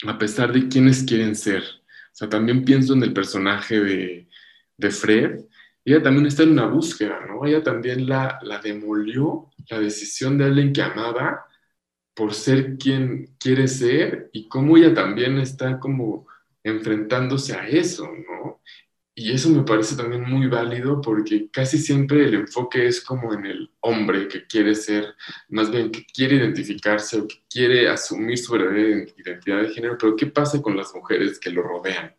a 0.06 0.18
pesar 0.18 0.52
de 0.52 0.68
quienes 0.68 1.04
quieren 1.04 1.34
ser. 1.34 1.62
O 1.62 2.14
sea, 2.18 2.28
también 2.28 2.64
pienso 2.64 2.94
en 2.94 3.02
el 3.02 3.12
personaje 3.12 3.80
de, 3.80 4.28
de 4.76 4.90
Fred, 4.90 5.40
ella 5.84 6.02
también 6.02 6.26
está 6.26 6.42
en 6.42 6.50
una 6.50 6.66
búsqueda, 6.66 7.20
¿no? 7.26 7.46
Ella 7.46 7.62
también 7.62 8.08
la, 8.08 8.38
la 8.42 8.58
demolió 8.58 9.50
la 9.70 9.78
decisión 9.78 10.36
de 10.36 10.44
alguien 10.46 10.72
que 10.72 10.82
amaba 10.82 11.46
por 12.14 12.34
ser 12.34 12.76
quien 12.78 13.36
quiere 13.38 13.68
ser 13.68 14.30
y 14.32 14.48
cómo 14.48 14.76
ella 14.76 14.94
también 14.94 15.38
está 15.38 15.78
como 15.78 16.26
enfrentándose 16.64 17.54
a 17.54 17.68
eso, 17.68 18.06
¿no? 18.06 18.45
Y 19.18 19.32
eso 19.32 19.48
me 19.48 19.62
parece 19.62 19.96
también 19.96 20.24
muy 20.24 20.46
válido 20.46 21.00
porque 21.00 21.48
casi 21.50 21.78
siempre 21.78 22.26
el 22.26 22.34
enfoque 22.34 22.86
es 22.86 23.00
como 23.00 23.32
en 23.32 23.46
el 23.46 23.70
hombre 23.80 24.28
que 24.28 24.46
quiere 24.46 24.74
ser, 24.74 25.14
más 25.48 25.70
bien 25.70 25.90
que 25.90 26.04
quiere 26.04 26.36
identificarse 26.36 27.20
o 27.20 27.26
que 27.26 27.36
quiere 27.48 27.88
asumir 27.88 28.36
su 28.36 28.52
verdadera 28.52 29.06
identidad 29.16 29.62
de 29.62 29.70
género, 29.70 29.96
pero 29.98 30.14
¿qué 30.16 30.26
pasa 30.26 30.60
con 30.60 30.76
las 30.76 30.94
mujeres 30.94 31.40
que 31.40 31.48
lo 31.48 31.62
rodean? 31.62 32.14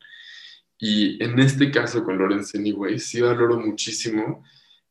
Y 0.80 1.24
en 1.24 1.38
este 1.38 1.70
caso 1.70 2.04
con 2.04 2.18
Lawrence 2.18 2.58
Anyway, 2.58 2.98
sí 2.98 3.22
valoro 3.22 3.60
muchísimo 3.60 4.44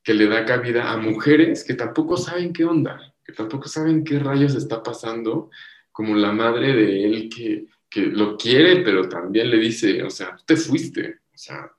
que 0.05 0.15
le 0.15 0.29
da 0.29 0.45
cabida 0.45 0.93
a 0.93 0.99
mujeres 0.99 1.65
que 1.65 1.75
tampoco 1.75 2.17
saben 2.17 2.53
qué 2.53 2.65
onda, 2.65 3.01
que 3.25 3.33
tampoco 3.33 3.67
saben 3.67 4.05
qué 4.05 4.21
rayos 4.21 4.55
está 4.55 4.81
pasando, 4.81 5.51
como 5.91 6.15
la 6.15 6.31
madre 6.31 6.73
de 6.73 7.05
él 7.05 7.29
que, 7.29 7.67
que 7.91 8.03
lo 8.03 8.37
quiere, 8.37 8.83
pero 8.85 9.09
también 9.09 9.51
le 9.51 9.57
dice, 9.57 10.05
o 10.05 10.11
sea, 10.11 10.37
te 10.47 10.57
fuiste, 10.57 11.17
o 11.35 11.37
sea, 11.37 11.73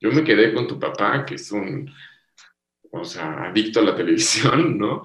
yo 0.00 0.10
me 0.12 0.24
quedé 0.24 0.52
con 0.52 0.66
tu 0.66 0.78
papá, 0.78 1.24
que 1.24 1.34
es 1.34 1.50
un, 1.52 1.90
o 2.96 3.04
sea, 3.04 3.48
adicto 3.48 3.80
a 3.80 3.84
la 3.84 3.96
televisión, 3.96 4.78
¿no? 4.78 5.02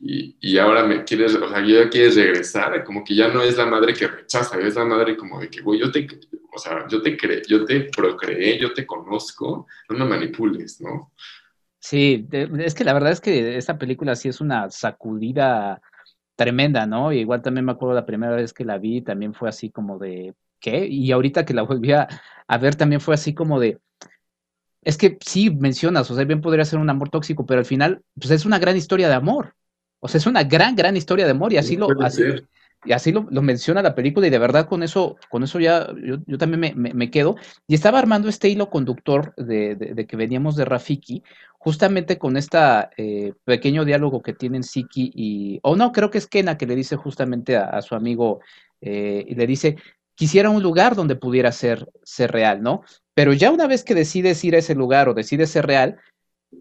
Y, 0.00 0.36
y, 0.40 0.58
ahora 0.58 0.84
me 0.84 1.04
quieres, 1.04 1.34
o 1.34 1.48
sea, 1.48 1.64
ya 1.64 1.88
quieres 1.88 2.16
regresar, 2.16 2.84
como 2.84 3.02
que 3.04 3.14
ya 3.14 3.28
no 3.28 3.42
es 3.42 3.56
la 3.56 3.66
madre 3.66 3.94
que 3.94 4.06
rechaza, 4.06 4.58
es 4.60 4.74
la 4.76 4.84
madre 4.84 5.16
como 5.16 5.40
de 5.40 5.48
que, 5.48 5.60
güey, 5.60 5.80
yo 5.80 5.90
te, 5.90 6.06
o 6.54 6.58
sea, 6.58 6.86
yo 6.88 7.02
te 7.02 7.16
creé, 7.16 7.42
yo 7.48 7.64
te 7.64 7.88
procreé, 7.94 8.58
yo 8.58 8.72
te 8.72 8.86
conozco, 8.86 9.66
no 9.88 9.98
me 9.98 10.04
manipules, 10.04 10.80
¿no? 10.80 11.12
Sí, 11.80 12.28
es 12.30 12.74
que 12.74 12.84
la 12.84 12.92
verdad 12.92 13.10
es 13.10 13.20
que 13.20 13.56
esta 13.56 13.76
película 13.76 14.14
sí 14.14 14.28
es 14.28 14.40
una 14.40 14.70
sacudida 14.70 15.82
tremenda, 16.36 16.86
¿no? 16.86 17.12
Y 17.12 17.18
igual 17.18 17.42
también 17.42 17.64
me 17.64 17.72
acuerdo 17.72 17.94
la 17.94 18.06
primera 18.06 18.36
vez 18.36 18.52
que 18.52 18.64
la 18.64 18.78
vi, 18.78 19.02
también 19.02 19.34
fue 19.34 19.48
así 19.48 19.70
como 19.70 19.98
de, 19.98 20.34
¿qué? 20.60 20.86
Y 20.86 21.10
ahorita 21.10 21.44
que 21.44 21.54
la 21.54 21.62
volví 21.62 21.92
a 21.92 22.08
ver, 22.60 22.76
también 22.76 23.00
fue 23.00 23.14
así 23.14 23.34
como 23.34 23.58
de, 23.58 23.80
es 24.82 24.98
que 24.98 25.18
sí 25.24 25.50
mencionas, 25.50 26.10
o 26.10 26.14
sea, 26.14 26.24
bien 26.24 26.40
podría 26.40 26.64
ser 26.64 26.78
un 26.78 26.90
amor 26.90 27.08
tóxico, 27.08 27.46
pero 27.46 27.60
al 27.60 27.66
final, 27.66 28.02
pues 28.14 28.30
es 28.30 28.44
una 28.44 28.58
gran 28.58 28.76
historia 28.76 29.08
de 29.08 29.14
amor. 29.14 29.54
O 30.00 30.08
sea, 30.08 30.18
es 30.18 30.26
una 30.26 30.42
gran, 30.42 30.74
gran 30.74 30.96
historia 30.96 31.24
de 31.24 31.30
amor 31.30 31.52
y 31.52 31.58
así 31.58 31.76
lo, 31.76 31.86
así, 32.02 32.22
y 32.84 32.92
así 32.92 33.12
lo, 33.12 33.22
menciona 33.42 33.82
la 33.82 33.94
película 33.94 34.26
y 34.26 34.30
de 34.30 34.38
verdad 34.38 34.66
con 34.66 34.82
eso, 34.82 35.16
con 35.30 35.44
eso 35.44 35.60
ya 35.60 35.88
yo, 36.02 36.38
también 36.38 36.74
me, 36.76 37.10
quedo. 37.10 37.36
Y 37.68 37.74
estaba 37.74 38.00
armando 38.00 38.28
este 38.28 38.48
hilo 38.48 38.68
conductor 38.68 39.32
de, 39.36 40.06
que 40.08 40.16
veníamos 40.16 40.56
de 40.56 40.64
Rafiki, 40.64 41.22
justamente 41.58 42.18
con 42.18 42.36
este 42.36 42.58
pequeño 43.44 43.84
diálogo 43.84 44.20
que 44.20 44.32
tienen 44.32 44.64
Siki 44.64 45.12
y, 45.14 45.60
o 45.62 45.76
no, 45.76 45.92
creo 45.92 46.10
que 46.10 46.18
es 46.18 46.26
Kena 46.26 46.58
que 46.58 46.66
le 46.66 46.74
dice 46.74 46.96
justamente 46.96 47.56
a, 47.56 47.80
su 47.82 47.94
amigo 47.94 48.40
eh, 48.80 49.24
y 49.28 49.36
le 49.36 49.46
dice, 49.46 49.76
quisiera 50.14 50.50
un 50.50 50.62
lugar 50.62 50.94
donde 50.94 51.16
pudiera 51.16 51.52
ser, 51.52 51.88
ser 52.02 52.32
real, 52.32 52.62
¿no? 52.62 52.82
Pero 53.14 53.32
ya 53.32 53.50
una 53.50 53.66
vez 53.66 53.84
que 53.84 53.94
decides 53.94 54.44
ir 54.44 54.54
a 54.54 54.58
ese 54.58 54.74
lugar 54.74 55.08
o 55.08 55.14
decides 55.14 55.50
ser 55.50 55.66
real, 55.66 55.98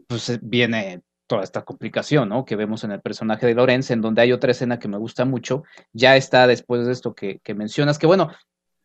pues 0.08 0.30
eh, 0.30 0.39
viene 0.41 1.02
toda 1.28 1.43
esta 1.43 1.64
complicación, 1.64 2.30
¿no? 2.30 2.43
Que 2.43 2.56
vemos 2.56 2.84
en 2.84 2.91
el 2.91 3.02
personaje 3.02 3.45
de 3.45 3.56
Lorenz, 3.56 3.91
en 3.91 4.02
donde 4.02 4.22
hay 4.22 4.34
otra 4.34 4.52
escena 4.52 4.80
que 4.80 4.89
me 4.89 4.97
gusta 4.97 5.24
mucho, 5.24 5.64
ya 5.93 6.18
está 6.18 6.45
después 6.45 6.86
de 6.86 6.91
esto 6.91 7.16
que, 7.16 7.39
mencionas, 7.56 7.97
que 7.97 8.08
bueno, 8.08 8.32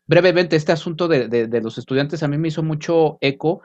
brevemente, 0.05 0.55
este 0.55 0.71
asunto 0.71 1.09
de, 1.09 1.27
de, 1.27 1.61
los 1.61 1.77
estudiantes 1.77 2.23
a 2.23 2.29
mí 2.29 2.37
me 2.37 2.47
hizo 2.47 2.63
mucho 2.63 3.17
eco 3.19 3.61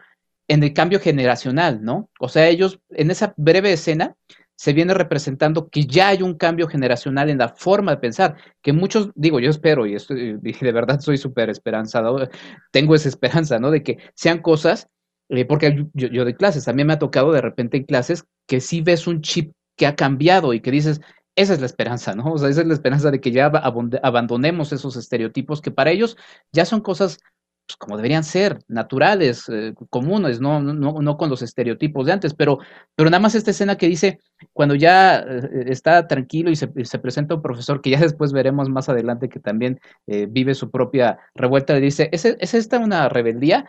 en 0.49 0.65
el 0.65 0.73
cambio 0.73 0.99
generacional, 0.99 1.85
¿no? 1.85 2.11
O 2.19 2.29
sea, 2.29 2.49
ellos 2.49 2.81
en 2.91 3.13
esa 3.13 3.35
breve 3.37 3.73
escena 3.73 4.17
se 4.63 4.73
viene 4.73 4.95
representando 4.95 5.69
que 5.69 5.87
ya 5.87 6.11
hay 6.11 6.23
un 6.23 6.35
cambio 6.35 6.69
generacional 6.69 7.29
en 7.29 7.39
la 7.39 7.49
forma 7.49 7.91
de 7.91 7.97
pensar, 7.97 8.37
que 8.63 8.73
muchos, 8.73 9.11
digo, 9.17 9.41
yo 9.41 9.51
espero, 9.51 9.87
y, 9.89 9.97
estoy, 9.97 10.39
de 10.39 10.73
verdad 10.73 11.01
soy 11.01 11.19
súper 11.19 11.51
esperanzado, 11.51 12.29
tengo 12.71 12.95
esa 12.95 13.09
esperanza, 13.09 13.59
¿no? 13.59 13.73
De 13.73 13.83
que 13.83 13.99
sean 14.15 14.39
cosas, 14.39 14.87
eh, 15.31 15.45
porque 15.47 15.85
yo, 15.95 16.07
yo 16.07 16.25
de 16.25 16.37
clases, 16.37 16.65
también 16.65 16.87
me 16.87 16.93
ha 16.93 17.01
tocado 17.01 17.33
de 17.33 17.41
repente 17.41 17.77
en 17.77 17.83
clases 17.83 18.25
que 18.47 18.61
sí 18.61 18.83
ves 18.83 19.09
un 19.09 19.21
chip 19.21 19.53
que 19.77 19.89
ha 19.89 19.97
cambiado 19.97 20.55
y 20.55 20.61
que 20.61 20.71
dices, 20.71 21.01
esa 21.35 21.55
es 21.55 21.59
la 21.59 21.67
esperanza, 21.67 22.15
¿no? 22.15 22.33
O 22.33 22.39
sea, 22.39 22.49
esa 22.49 22.61
es 22.61 22.69
la 22.69 22.75
esperanza 22.75 23.11
de 23.11 23.21
que 23.21 23.33
ya 23.33 23.47
abandonemos 23.47 24.73
esos 24.73 24.95
estereotipos 24.95 25.61
que 25.61 25.73
para 25.73 25.91
ellos 25.91 26.17
ya 26.53 26.67
son 26.67 26.83
cosas 26.83 27.19
pues, 27.67 27.77
como 27.77 27.97
deberían 27.97 28.25
ser, 28.25 28.59
naturales, 28.69 29.49
eh, 29.49 29.75
comunes, 29.91 30.41
¿no? 30.41 30.61
No, 30.61 31.01
no, 31.01 31.17
con 31.17 31.31
los 31.31 31.43
estereotipos 31.43 32.07
de 32.07 32.13
antes, 32.13 32.35
pero, 32.35 32.59
pero 32.95 33.11
nada 33.11 33.21
más 33.21 33.35
esta 33.35 33.51
escena 33.53 33.77
que 33.77 33.89
dice, 33.89 34.19
cuando 34.53 34.75
ya 34.75 35.21
eh, 35.21 35.65
está 35.67 36.07
tranquilo 36.09 36.51
y 36.51 36.57
se, 36.57 36.69
presenta 36.99 37.35
un 37.37 37.43
profesor 37.43 37.81
que 37.81 37.91
ya 37.91 38.01
después 38.01 38.33
veremos 38.33 38.69
más 38.69 38.89
adelante 38.89 39.29
que 39.29 39.41
también 39.41 39.81
eh, 40.07 40.27
vive 40.29 40.55
su 40.55 40.71
propia 40.71 41.19
revuelta, 41.35 41.75
le 41.75 41.81
dice, 41.81 42.09
¿es, 42.13 42.25
¿es 42.25 42.55
esta 42.55 42.79
una 42.79 43.09
rebeldía? 43.09 43.67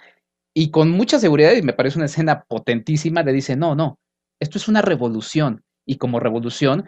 Y 0.55 0.71
con 0.71 0.91
mucha 0.91 1.19
seguridad, 1.19 1.53
y 1.53 1.61
me 1.61 1.73
parece 1.73 1.97
una 1.97 2.05
escena 2.05 2.43
potentísima, 2.43 3.23
le 3.23 3.33
dice, 3.33 3.55
no, 3.55 3.75
no, 3.75 3.99
esto 4.39 4.57
es 4.57 4.67
una 4.67 4.81
revolución, 4.81 5.63
y 5.85 5.97
como 5.97 6.19
revolución, 6.19 6.85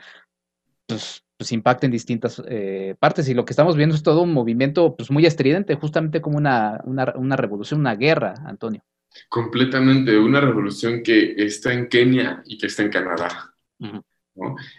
pues 0.88 1.25
pues 1.38 1.52
impacta 1.52 1.86
en 1.86 1.92
distintas 1.92 2.42
eh, 2.48 2.96
partes 3.00 3.28
y 3.28 3.34
lo 3.34 3.46
que 3.46 3.52
estamos 3.52 3.76
viendo 3.76 3.96
es 3.96 4.04
todo 4.04 4.22
un 4.22 4.34
movimiento 4.34 4.96
pues 4.96 5.12
muy 5.12 5.26
estridente, 5.26 5.76
justamente 5.76 6.22
como 6.22 6.38
una, 6.38 6.82
una, 6.86 7.36
revolución, 7.36 7.82
una 7.82 7.96
guerra, 7.96 8.36
Antonio. 8.46 8.84
Completamente, 9.30 10.18
una 10.18 10.42
revolución 10.42 11.04
que 11.04 11.36
está 11.38 11.74
en 11.74 11.88
Kenia 11.88 12.44
y 12.46 12.58
que 12.58 12.68
está 12.68 12.84
en 12.84 12.90
Canadá. 12.90 13.54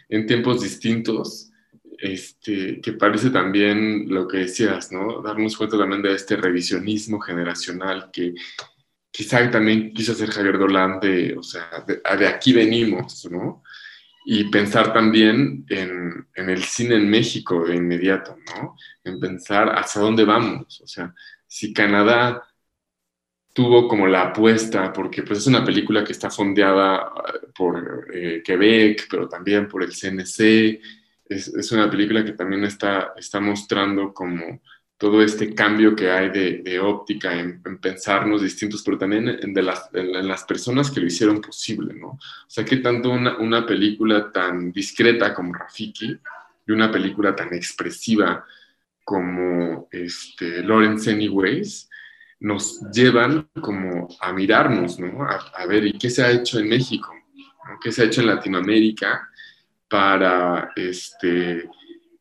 En 0.09 0.27
tiempos 0.27 0.63
distintos, 0.63 1.51
este, 1.99 2.81
que 2.81 2.93
parece 2.93 3.31
también 3.31 4.07
lo 4.09 4.29
que 4.29 4.39
decías, 4.39 4.93
¿no? 4.93 5.23
Darnos 5.23 5.57
cuenta 5.57 5.79
también 5.79 6.03
de 6.03 6.15
este 6.15 6.37
revisionismo 6.37 7.19
generacional 7.21 8.11
que 8.13 8.35
quizá 9.11 9.51
también 9.51 9.95
quiso 9.95 10.13
hacer 10.13 10.31
Javier 10.31 10.59
Dolan 10.59 11.01
de, 11.01 11.35
o 11.39 11.43
sea, 11.43 11.71
de, 11.87 12.27
aquí 12.27 12.53
venimos, 12.53 13.27
¿no? 13.31 13.63
Y 14.29 14.51
pensar 14.51 14.93
también 14.93 15.65
en, 15.69 16.27
el 16.35 16.63
cine 16.65 16.97
en 16.97 17.09
México 17.09 17.65
de 17.65 17.77
inmediato, 17.77 18.37
¿no? 18.57 18.77
En 19.05 19.21
pensar 19.21 19.69
hacia 19.79 20.03
dónde 20.03 20.25
vamos, 20.25 20.81
o 20.81 20.87
sea, 20.89 21.15
si 21.47 21.73
Canadá 21.73 22.43
tuvo 23.53 23.87
como 23.87 24.09
la 24.09 24.23
apuesta, 24.23 24.93
porque 24.93 25.23
pues 25.23 25.39
es 25.39 25.47
una 25.47 25.65
película 25.65 26.03
que 26.03 26.11
está 26.11 26.29
fondeada 26.29 27.13
eh, 27.35 27.47
por 27.57 28.09
eh, 28.13 28.43
Quebec, 28.45 29.07
pero 29.09 29.29
también 29.29 29.69
por 29.69 29.85
el 29.85 29.93
CNC, 29.93 30.81
es, 31.29 31.49
es, 31.49 31.71
una 31.73 31.89
película 31.89 32.25
que 32.25 32.33
también 32.33 32.65
está, 32.65 33.13
está 33.17 33.39
mostrando 33.39 34.13
como 34.13 34.61
todo 34.99 35.23
este 35.23 35.55
cambio 35.55 35.95
que 35.95 36.11
hay 36.11 36.31
de, 36.31 36.81
óptica 36.81 37.39
en, 37.39 37.63
pensarnos 37.81 38.43
distintos, 38.43 38.83
pero 38.83 38.97
también 38.97 39.29
en, 39.29 39.53
de 39.53 39.63
las, 39.63 39.91
en, 39.93 40.27
las, 40.27 40.45
personas 40.45 40.91
que 40.91 41.01
lo 41.01 41.07
hicieron 41.07 41.41
posible, 41.41 41.95
¿no? 41.95 42.09
O 42.09 42.21
sea, 42.49 42.65
que 42.65 42.79
tanto 42.79 43.11
una, 43.11 43.37
una, 43.39 43.67
película 43.67 44.33
tan 44.33 44.73
discreta 44.73 45.35
como 45.35 45.53
Rafiki 45.53 46.19
y 46.67 46.73
una 46.73 46.91
película 46.91 47.37
tan 47.37 47.53
expresiva 47.53 48.45
como 49.05 49.89
este, 49.91 50.63
Lawrence 50.63 51.11
Anyways 51.11 51.89
nos 52.41 52.81
llevan 52.91 53.49
como 53.61 54.09
a 54.21 54.33
mirarnos, 54.33 54.99
¿no? 54.99 55.23
A, 55.23 55.53
a 55.57 55.67
ver, 55.67 55.87
¿y 55.87 55.93
qué 55.93 56.11
se 56.11 56.25
ha 56.25 56.31
hecho 56.31 56.59
en 56.59 56.69
México? 56.69 57.13
¿Qué 57.83 57.93
se 57.93 58.03
ha 58.03 58.07
hecho 58.07 58.23
en 58.23 58.29
Latinoamérica? 58.29 59.31
para 59.89 60.73
este, 60.77 61.69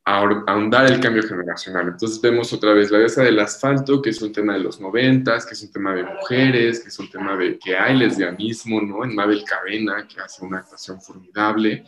ahondar 0.06 0.92
el 0.92 1.00
cambio 1.00 1.24
generacional. 1.24 1.88
Entonces 1.88 2.22
vemos 2.22 2.54
otra 2.54 2.74
vez 2.74 2.92
la 2.92 3.00
dehesa 3.00 3.24
del 3.24 3.40
asfalto, 3.40 4.02
que 4.02 4.12
es 4.12 4.22
un 4.22 4.32
tema 4.32 4.54
de 4.54 4.60
los 4.60 4.80
noventas, 4.80 5.46
que 5.46 5.56
es 5.56 5.64
un 5.64 5.72
tema 5.72 5.96
de 5.96 6.04
mujeres, 6.04 6.82
que 6.82 6.90
es 6.90 7.00
un 7.00 7.10
tema 7.10 7.36
de 7.36 7.58
que 7.58 7.76
hay 7.76 7.98
lesbianismo, 7.98 8.82
¿no? 8.82 9.04
En 9.04 9.16
Mabel 9.16 9.44
Cadena, 9.44 10.08
que 10.08 10.22
hace 10.22 10.46
una 10.46 10.60
actuación 10.60 11.02
formidable, 11.02 11.86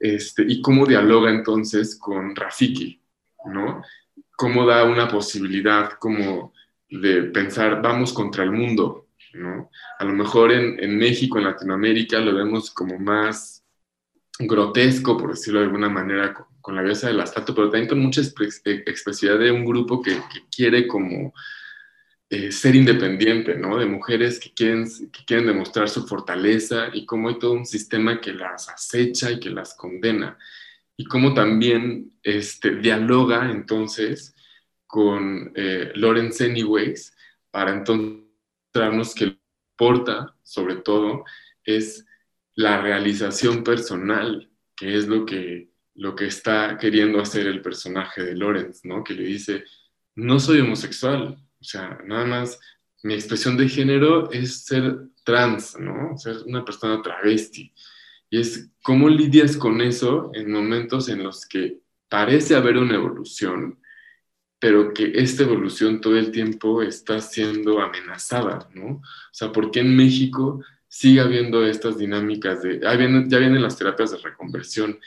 este, 0.00 0.44
y 0.48 0.60
cómo 0.60 0.84
dialoga 0.84 1.30
entonces 1.30 1.96
con 1.96 2.34
Rafiki, 2.34 3.00
¿no? 3.46 3.82
Cómo 4.36 4.66
da 4.66 4.84
una 4.84 5.08
posibilidad 5.08 5.92
como 5.92 6.52
de 6.90 7.22
pensar, 7.24 7.80
vamos 7.80 8.12
contra 8.12 8.42
el 8.42 8.50
mundo, 8.50 9.10
¿no? 9.34 9.70
A 10.00 10.04
lo 10.04 10.12
mejor 10.12 10.50
en, 10.50 10.82
en 10.82 10.98
México, 10.98 11.38
en 11.38 11.44
Latinoamérica, 11.44 12.18
lo 12.18 12.34
vemos 12.34 12.72
como 12.72 12.98
más 12.98 13.64
grotesco, 14.40 15.16
por 15.16 15.30
decirlo 15.30 15.60
de 15.60 15.66
alguna 15.66 15.88
manera, 15.88 16.34
con, 16.60 16.76
la 16.76 16.82
belleza 16.82 17.08
del 17.08 17.20
asfalto, 17.20 17.54
pero 17.54 17.70
también 17.70 17.88
con 17.88 18.00
mucha 18.00 18.20
eh, 18.20 18.82
expresividad 18.86 19.38
de 19.38 19.52
un 19.52 19.64
grupo 19.64 20.02
que, 20.02 20.20
quiere 20.54 20.86
como 20.86 21.32
eh, 22.30 22.52
ser 22.52 22.74
independiente, 22.74 23.56
¿no? 23.56 23.78
De 23.78 23.86
mujeres 23.86 24.38
que 24.38 24.52
quieren, 24.52 24.86
que 25.12 25.24
quieren 25.24 25.46
demostrar 25.46 25.88
su 25.88 26.06
fortaleza 26.06 26.88
y 26.92 27.06
cómo 27.06 27.28
hay 27.28 27.38
todo 27.38 27.52
un 27.52 27.66
sistema 27.66 28.20
que 28.20 28.32
las 28.32 28.68
acecha 28.68 29.30
y 29.30 29.40
que 29.40 29.50
las 29.50 29.74
condena. 29.74 30.38
Y 30.96 31.04
cómo 31.04 31.32
también 31.32 32.12
este, 32.22 32.76
dialoga 32.76 33.50
entonces 33.50 34.34
con 34.86 35.52
eh, 35.54 35.92
Lawrence 35.94 36.44
Anyways 36.44 37.16
para 37.50 37.72
entonces 37.72 38.24
mostrarnos 38.74 39.14
que 39.14 39.26
lo 39.26 39.32
que 39.32 39.38
importa, 39.72 40.34
sobre 40.42 40.76
todo, 40.76 41.24
es 41.64 42.04
la 42.54 42.80
realización 42.80 43.62
personal, 43.62 44.50
que 44.74 44.96
es 44.96 45.06
lo 45.06 45.24
que, 45.24 45.70
lo 45.98 46.14
que 46.14 46.26
está 46.26 46.78
queriendo 46.78 47.20
hacer 47.20 47.46
el 47.48 47.60
personaje 47.60 48.22
de 48.22 48.36
Lorenz, 48.36 48.84
¿no? 48.84 49.02
Que 49.02 49.14
le 49.14 49.24
dice, 49.24 49.64
no 50.14 50.38
soy 50.38 50.60
homosexual, 50.60 51.36
o 51.60 51.64
sea, 51.64 51.98
nada 52.06 52.24
más 52.24 52.58
mi 53.02 53.14
expresión 53.14 53.56
de 53.56 53.68
género 53.68 54.30
es 54.30 54.64
ser 54.64 54.96
trans, 55.24 55.76
¿no? 55.78 56.16
Ser 56.16 56.36
una 56.46 56.64
persona 56.64 57.02
travesti. 57.02 57.72
Y 58.30 58.40
es 58.40 58.70
cómo 58.82 59.08
lidias 59.08 59.56
con 59.56 59.80
eso 59.80 60.30
en 60.34 60.52
momentos 60.52 61.08
en 61.08 61.24
los 61.24 61.44
que 61.46 61.78
parece 62.08 62.54
haber 62.54 62.76
una 62.76 62.94
evolución, 62.94 63.80
pero 64.60 64.94
que 64.94 65.12
esta 65.14 65.42
evolución 65.42 66.00
todo 66.00 66.16
el 66.16 66.30
tiempo 66.30 66.80
está 66.80 67.20
siendo 67.20 67.80
amenazada, 67.80 68.68
¿no? 68.72 68.86
O 68.86 69.32
sea, 69.32 69.50
¿por 69.50 69.72
qué 69.72 69.80
en 69.80 69.96
México 69.96 70.62
sigue 70.86 71.20
habiendo 71.20 71.66
estas 71.66 71.98
dinámicas 71.98 72.62
de, 72.62 72.80
ya 72.80 72.94
vienen 73.38 73.62
las 73.62 73.76
terapias 73.76 74.12
de 74.12 74.18
reconversión, 74.18 74.98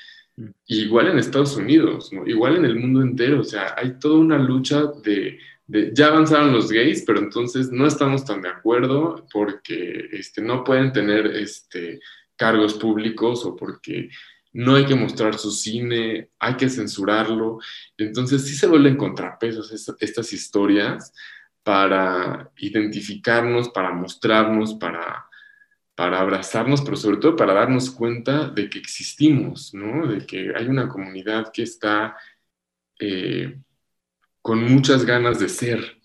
igual 0.67 1.07
en 1.07 1.19
Estados 1.19 1.55
Unidos, 1.57 2.11
igual 2.25 2.57
en 2.57 2.65
el 2.65 2.75
mundo 2.75 3.01
entero, 3.01 3.41
o 3.41 3.43
sea, 3.43 3.75
hay 3.77 3.99
toda 3.99 4.19
una 4.19 4.37
lucha 4.37 4.83
de, 5.03 5.39
de, 5.67 5.91
ya 5.93 6.07
avanzaron 6.07 6.53
los 6.53 6.71
gays, 6.71 7.03
pero 7.05 7.19
entonces 7.19 7.71
no 7.71 7.85
estamos 7.85 8.25
tan 8.25 8.41
de 8.41 8.49
acuerdo 8.49 9.25
porque 9.31 10.09
este, 10.11 10.41
no 10.41 10.63
pueden 10.63 10.91
tener 10.91 11.27
este, 11.27 11.99
cargos 12.35 12.73
públicos 12.75 13.45
o 13.45 13.55
porque 13.55 14.09
no 14.53 14.75
hay 14.75 14.85
que 14.85 14.95
mostrar 14.95 15.37
su 15.37 15.51
cine, 15.51 16.29
hay 16.39 16.55
que 16.55 16.69
censurarlo. 16.69 17.59
Entonces 17.97 18.45
sí 18.45 18.55
se 18.55 18.67
vuelven 18.67 18.97
contrapesos 18.97 19.71
estas 19.99 20.33
historias 20.33 21.13
para 21.63 22.51
identificarnos, 22.57 23.69
para 23.69 23.91
mostrarnos, 23.91 24.73
para 24.75 25.25
para 26.01 26.19
abrazarnos, 26.19 26.81
pero 26.81 26.97
sobre 26.97 27.17
todo 27.17 27.35
para 27.35 27.53
darnos 27.53 27.91
cuenta 27.91 28.49
de 28.49 28.71
que 28.71 28.79
existimos, 28.79 29.71
¿no? 29.75 30.07
De 30.07 30.25
que 30.25 30.51
hay 30.55 30.65
una 30.65 30.89
comunidad 30.89 31.51
que 31.53 31.61
está 31.61 32.17
eh, 32.99 33.59
con 34.41 34.63
muchas 34.63 35.05
ganas 35.05 35.37
de 35.37 35.47
ser. 35.47 36.01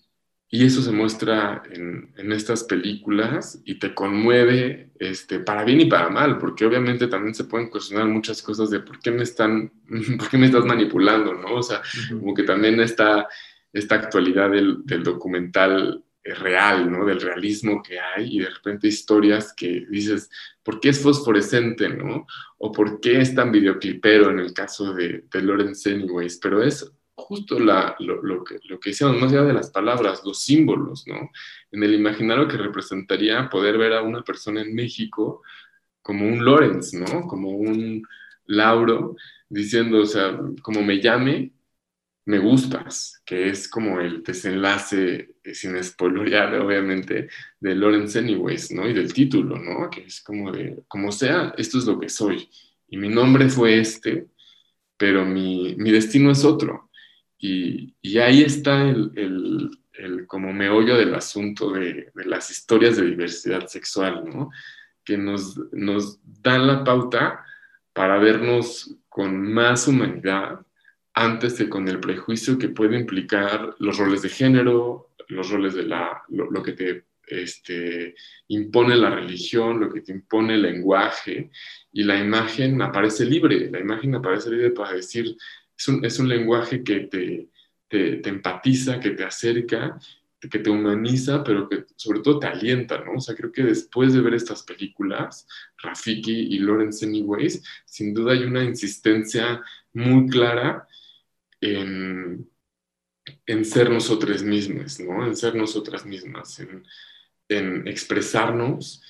Y 0.49 0.63
eso 0.63 0.83
se 0.83 0.91
muestra 0.91 1.63
en, 1.71 2.13
en, 2.15 2.31
estas 2.31 2.63
películas 2.65 3.59
y 3.65 3.79
te 3.79 3.95
conmueve 3.95 4.91
este, 4.99 5.39
para 5.39 5.63
bien 5.63 5.81
y 5.81 5.85
para 5.85 6.09
mal, 6.09 6.37
porque 6.37 6.67
obviamente 6.67 7.07
también 7.07 7.33
se 7.33 7.45
pueden 7.45 7.71
cuestionar 7.71 8.05
muchas 8.05 8.43
cosas 8.43 8.69
de 8.69 8.81
por 8.81 8.99
qué 8.99 9.09
me 9.09 9.23
están, 9.23 9.71
por 10.19 10.29
qué 10.29 10.37
me 10.37 10.45
estás 10.45 10.63
manipulando, 10.63 11.33
¿no? 11.33 11.55
O 11.55 11.63
sea, 11.63 11.81
como 12.11 12.35
que 12.35 12.43
también 12.43 12.79
está 12.81 13.27
esta 13.73 13.95
actualidad 13.95 14.51
del, 14.51 14.85
del 14.85 15.01
documental 15.01 16.03
real, 16.35 16.91
¿no? 16.91 17.05
Del 17.05 17.21
realismo 17.21 17.81
que 17.81 17.99
hay 17.99 18.37
y 18.37 18.39
de 18.39 18.49
repente 18.49 18.87
historias 18.87 19.53
que 19.53 19.85
dices, 19.89 20.29
¿por 20.63 20.79
qué 20.79 20.89
es 20.89 21.01
fosforescente, 21.01 21.89
¿no? 21.89 22.27
O 22.57 22.71
¿por 22.71 22.99
qué 22.99 23.21
es 23.21 23.33
tan 23.33 23.51
videoclipero 23.51 24.31
en 24.31 24.39
el 24.39 24.53
caso 24.53 24.93
de, 24.93 25.25
de 25.31 25.41
Lawrence 25.41 25.89
Anyways? 25.89 26.39
Pero 26.41 26.63
es 26.63 26.91
justo 27.17 27.59
lo, 27.59 27.95
lo, 27.99 28.43
que, 28.43 28.59
lo 28.65 28.79
que 28.79 28.91
decíamos, 28.91 29.19
más 29.19 29.31
allá 29.31 29.43
de 29.43 29.53
las 29.53 29.71
palabras, 29.71 30.21
los 30.23 30.43
símbolos, 30.43 31.07
¿no? 31.07 31.31
En 31.71 31.83
el 31.83 31.95
imaginario 31.95 32.47
que 32.47 32.57
representaría 32.57 33.49
poder 33.49 33.77
ver 33.77 33.93
a 33.93 34.03
una 34.03 34.21
persona 34.21 34.61
en 34.61 34.73
México 34.75 35.41
como 36.01 36.25
un 36.27 36.45
Lawrence, 36.45 36.97
¿no? 36.97 37.27
Como 37.27 37.49
un 37.49 38.07
Lauro, 38.45 39.15
diciendo, 39.49 40.01
o 40.01 40.05
sea, 40.05 40.39
como 40.61 40.83
me 40.83 41.01
llame, 41.01 41.51
me 42.27 42.39
gustas, 42.39 43.21
que 43.25 43.47
es 43.47 43.69
como 43.69 44.01
el 44.01 44.21
desenlace, 44.21 45.35
eh, 45.41 45.55
sin 45.55 45.81
spoilear 45.81 46.55
obviamente, 46.55 47.29
de 47.57 47.73
Lawrence 47.73 48.19
Anyways, 48.19 48.71
¿no? 48.73 48.85
Y 48.87 48.93
del 48.93 49.13
título, 49.13 49.57
¿no? 49.57 49.89
Que 49.89 50.01
es 50.01 50.19
como 50.21 50.51
de, 50.51 50.83
como 50.89 51.13
sea, 51.13 51.53
esto 51.57 51.77
es 51.77 51.85
lo 51.85 51.97
que 51.97 52.09
soy. 52.09 52.49
Y 52.89 52.97
mi 52.97 53.07
nombre 53.07 53.47
fue 53.47 53.79
este, 53.79 54.27
pero 54.97 55.23
mi, 55.23 55.75
mi 55.77 55.89
destino 55.89 56.29
es 56.29 56.43
otro. 56.43 56.89
Y, 57.37 57.95
y 58.01 58.17
ahí 58.17 58.41
está 58.41 58.81
el, 58.89 59.09
el, 59.15 59.69
el, 59.93 60.27
como 60.27 60.51
meollo 60.51 60.97
del 60.97 61.15
asunto 61.15 61.71
de, 61.71 62.11
de, 62.13 62.25
las 62.25 62.51
historias 62.51 62.97
de 62.97 63.05
diversidad 63.05 63.67
sexual, 63.67 64.25
¿no? 64.25 64.49
Que 65.05 65.17
nos, 65.17 65.57
nos 65.71 66.19
dan 66.41 66.67
la 66.67 66.83
pauta 66.83 67.45
para 67.93 68.17
vernos 68.17 68.97
con 69.07 69.41
más 69.53 69.87
humanidad, 69.87 70.59
antes 71.17 71.57
de 71.57 71.67
con 71.67 71.87
el 71.87 71.99
prejuicio 71.99 72.59
que 72.59 72.69
puede 72.69 72.95
implicar 72.95 73.75
los 73.79 73.97
roles 73.97 74.21
de 74.21 74.29
género, 74.29 75.15
los 75.29 75.49
roles 75.49 75.73
de 75.73 75.81
la, 75.81 76.21
lo, 76.29 76.61
que 76.61 76.73
te 76.73 77.05
este, 77.25 78.13
impone 78.49 78.95
la 78.95 79.09
religión, 79.09 79.79
lo 79.79 79.91
que 79.91 80.01
te 80.01 80.11
impone 80.11 80.53
el 80.53 80.61
lenguaje, 80.61 81.49
y 81.91 82.03
la 82.03 82.19
imagen 82.19 82.79
aparece 82.83 83.25
libre, 83.25 83.71
la 83.71 83.79
imagen 83.79 84.13
aparece 84.13 84.51
libre 84.51 84.69
para 84.69 84.93
decir, 84.93 85.35
es 85.75 85.87
un, 85.87 86.05
es 86.05 86.19
un 86.19 86.29
lenguaje 86.29 86.83
que 86.83 86.99
te, 87.01 87.49
te, 87.87 88.17
te, 88.17 88.29
empatiza, 88.29 88.99
que 88.99 89.09
te 89.11 89.23
acerca, 89.23 89.97
que 90.39 90.59
te 90.59 90.69
humaniza, 90.69 91.43
pero 91.43 91.67
que 91.67 91.85
sobre 91.95 92.19
todo 92.19 92.37
te 92.37 92.45
alienta, 92.45 93.03
¿no? 93.03 93.13
O 93.13 93.19
sea, 93.19 93.35
creo 93.35 93.51
que 93.51 93.63
después 93.63 94.13
de 94.13 94.21
ver 94.21 94.35
estas 94.35 94.61
películas, 94.61 95.47
Rafiki 95.79 96.53
y 96.53 96.59
Lawrence 96.59 97.03
Anyways, 97.03 97.63
sin 97.85 98.13
duda 98.13 98.33
hay 98.33 98.43
una 98.43 98.63
insistencia 98.63 99.63
muy 99.93 100.27
clara 100.27 100.86
en, 101.61 102.49
en 103.45 103.65
ser 103.65 103.89
nosotras 103.89 104.43
mismas, 104.43 104.99
¿no? 104.99 105.25
En 105.25 105.35
ser 105.35 105.55
nosotras 105.55 106.05
mismas, 106.05 106.59
en, 106.59 106.83
en 107.49 107.87
expresarnos, 107.87 109.01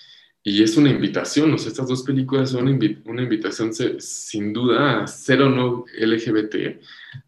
y 0.43 0.64
es 0.64 0.78
una 0.78 0.89
invitación, 0.89 1.54
o 1.54 1.58
sea, 1.58 1.70
estas 1.70 1.89
dos 1.89 2.04
películas 2.04 2.52
son 2.52 2.68
una 3.06 3.22
invitación 3.22 3.74
sin 3.74 4.54
duda 4.54 5.04
a 5.04 5.08
ser 5.08 5.41
o 5.41 5.50
no 5.50 5.84
LGBT, 5.98 6.82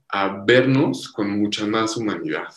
a 0.07 0.43
vernos 0.45 1.09
con 1.09 1.30
mucha 1.30 1.67
más 1.67 1.97
humanidad. 1.97 2.47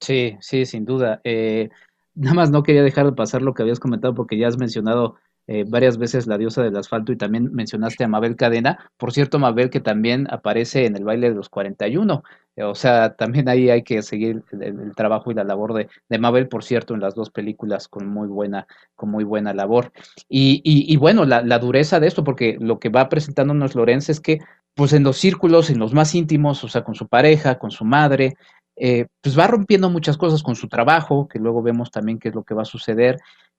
Sí, 0.00 0.38
sí, 0.40 0.64
sin 0.64 0.86
duda. 0.86 1.20
Eh, 1.22 1.68
nada 2.14 2.34
más 2.34 2.50
no 2.50 2.62
quería 2.62 2.82
dejar 2.82 3.04
de 3.04 3.12
pasar 3.12 3.42
lo 3.42 3.52
que 3.52 3.62
habías 3.62 3.78
comentado 3.78 4.14
porque 4.14 4.38
ya 4.38 4.48
has 4.48 4.56
mencionado 4.56 5.16
eh, 5.50 5.64
varias 5.66 5.96
veces 5.96 6.26
la 6.26 6.36
diosa 6.36 6.62
del 6.62 6.76
asfalto 6.76 7.10
y 7.10 7.16
también 7.16 7.50
mencionaste 7.54 8.04
a 8.04 8.08
Mabel 8.08 8.36
Cadena. 8.36 8.90
Por 8.98 9.14
cierto, 9.14 9.38
Mabel 9.38 9.70
que 9.70 9.80
también 9.80 10.28
aparece 10.30 10.84
en 10.84 10.94
el 10.94 11.04
baile 11.04 11.30
de 11.30 11.34
los 11.34 11.48
41. 11.48 12.22
Eh, 12.54 12.64
o 12.64 12.74
sea, 12.74 13.14
también 13.14 13.48
ahí 13.48 13.70
hay 13.70 13.82
que 13.82 14.02
seguir 14.02 14.42
el, 14.52 14.94
trabajo 14.94 15.30
y 15.30 15.34
la 15.34 15.44
labor 15.44 15.72
de, 15.72 15.88
de, 16.10 16.18
Mabel, 16.18 16.48
por 16.48 16.64
cierto, 16.64 16.92
en 16.92 17.00
las 17.00 17.14
dos 17.14 17.30
películas 17.30 17.88
con 17.88 18.06
muy 18.06 18.28
buena, 18.28 18.66
con 18.94 19.10
muy 19.10 19.24
buena 19.24 19.54
labor. 19.54 19.90
Y, 20.28 20.60
y, 20.62 20.96
bueno, 20.98 21.24
la, 21.24 21.58
dureza 21.58 21.98
de 21.98 22.08
esto, 22.08 22.24
porque 22.24 22.58
lo 22.60 22.78
que 22.78 22.90
va 22.90 23.08
presentándonos 23.08 23.74
Lorenz 23.74 24.10
es 24.10 24.20
que, 24.20 24.40
pues 24.74 24.92
en 24.92 25.02
los 25.02 25.16
círculos, 25.16 25.70
en 25.70 25.78
los 25.78 25.94
más 25.94 26.14
íntimos, 26.14 26.62
o 26.62 26.68
sea, 26.68 26.84
con 26.84 26.94
su 26.94 27.08
pareja, 27.08 27.58
con 27.58 27.70
su 27.70 27.86
madre, 27.86 28.34
eh, 28.76 29.06
pues 29.22 29.38
va 29.38 29.46
rompiendo 29.46 29.88
muchas 29.88 30.16
cosas 30.16 30.42
con 30.42 30.56
su 30.56 30.68
trabajo, 30.68 31.26
que 31.26 31.38
luego 31.38 31.62
vemos 31.62 31.90
también 31.90 32.18
qué 32.18 32.28
es 32.28 32.34
lo 32.34 32.44
que 32.44 32.54
va 32.54 32.62
a 32.62 32.66
suceder. 32.66 33.18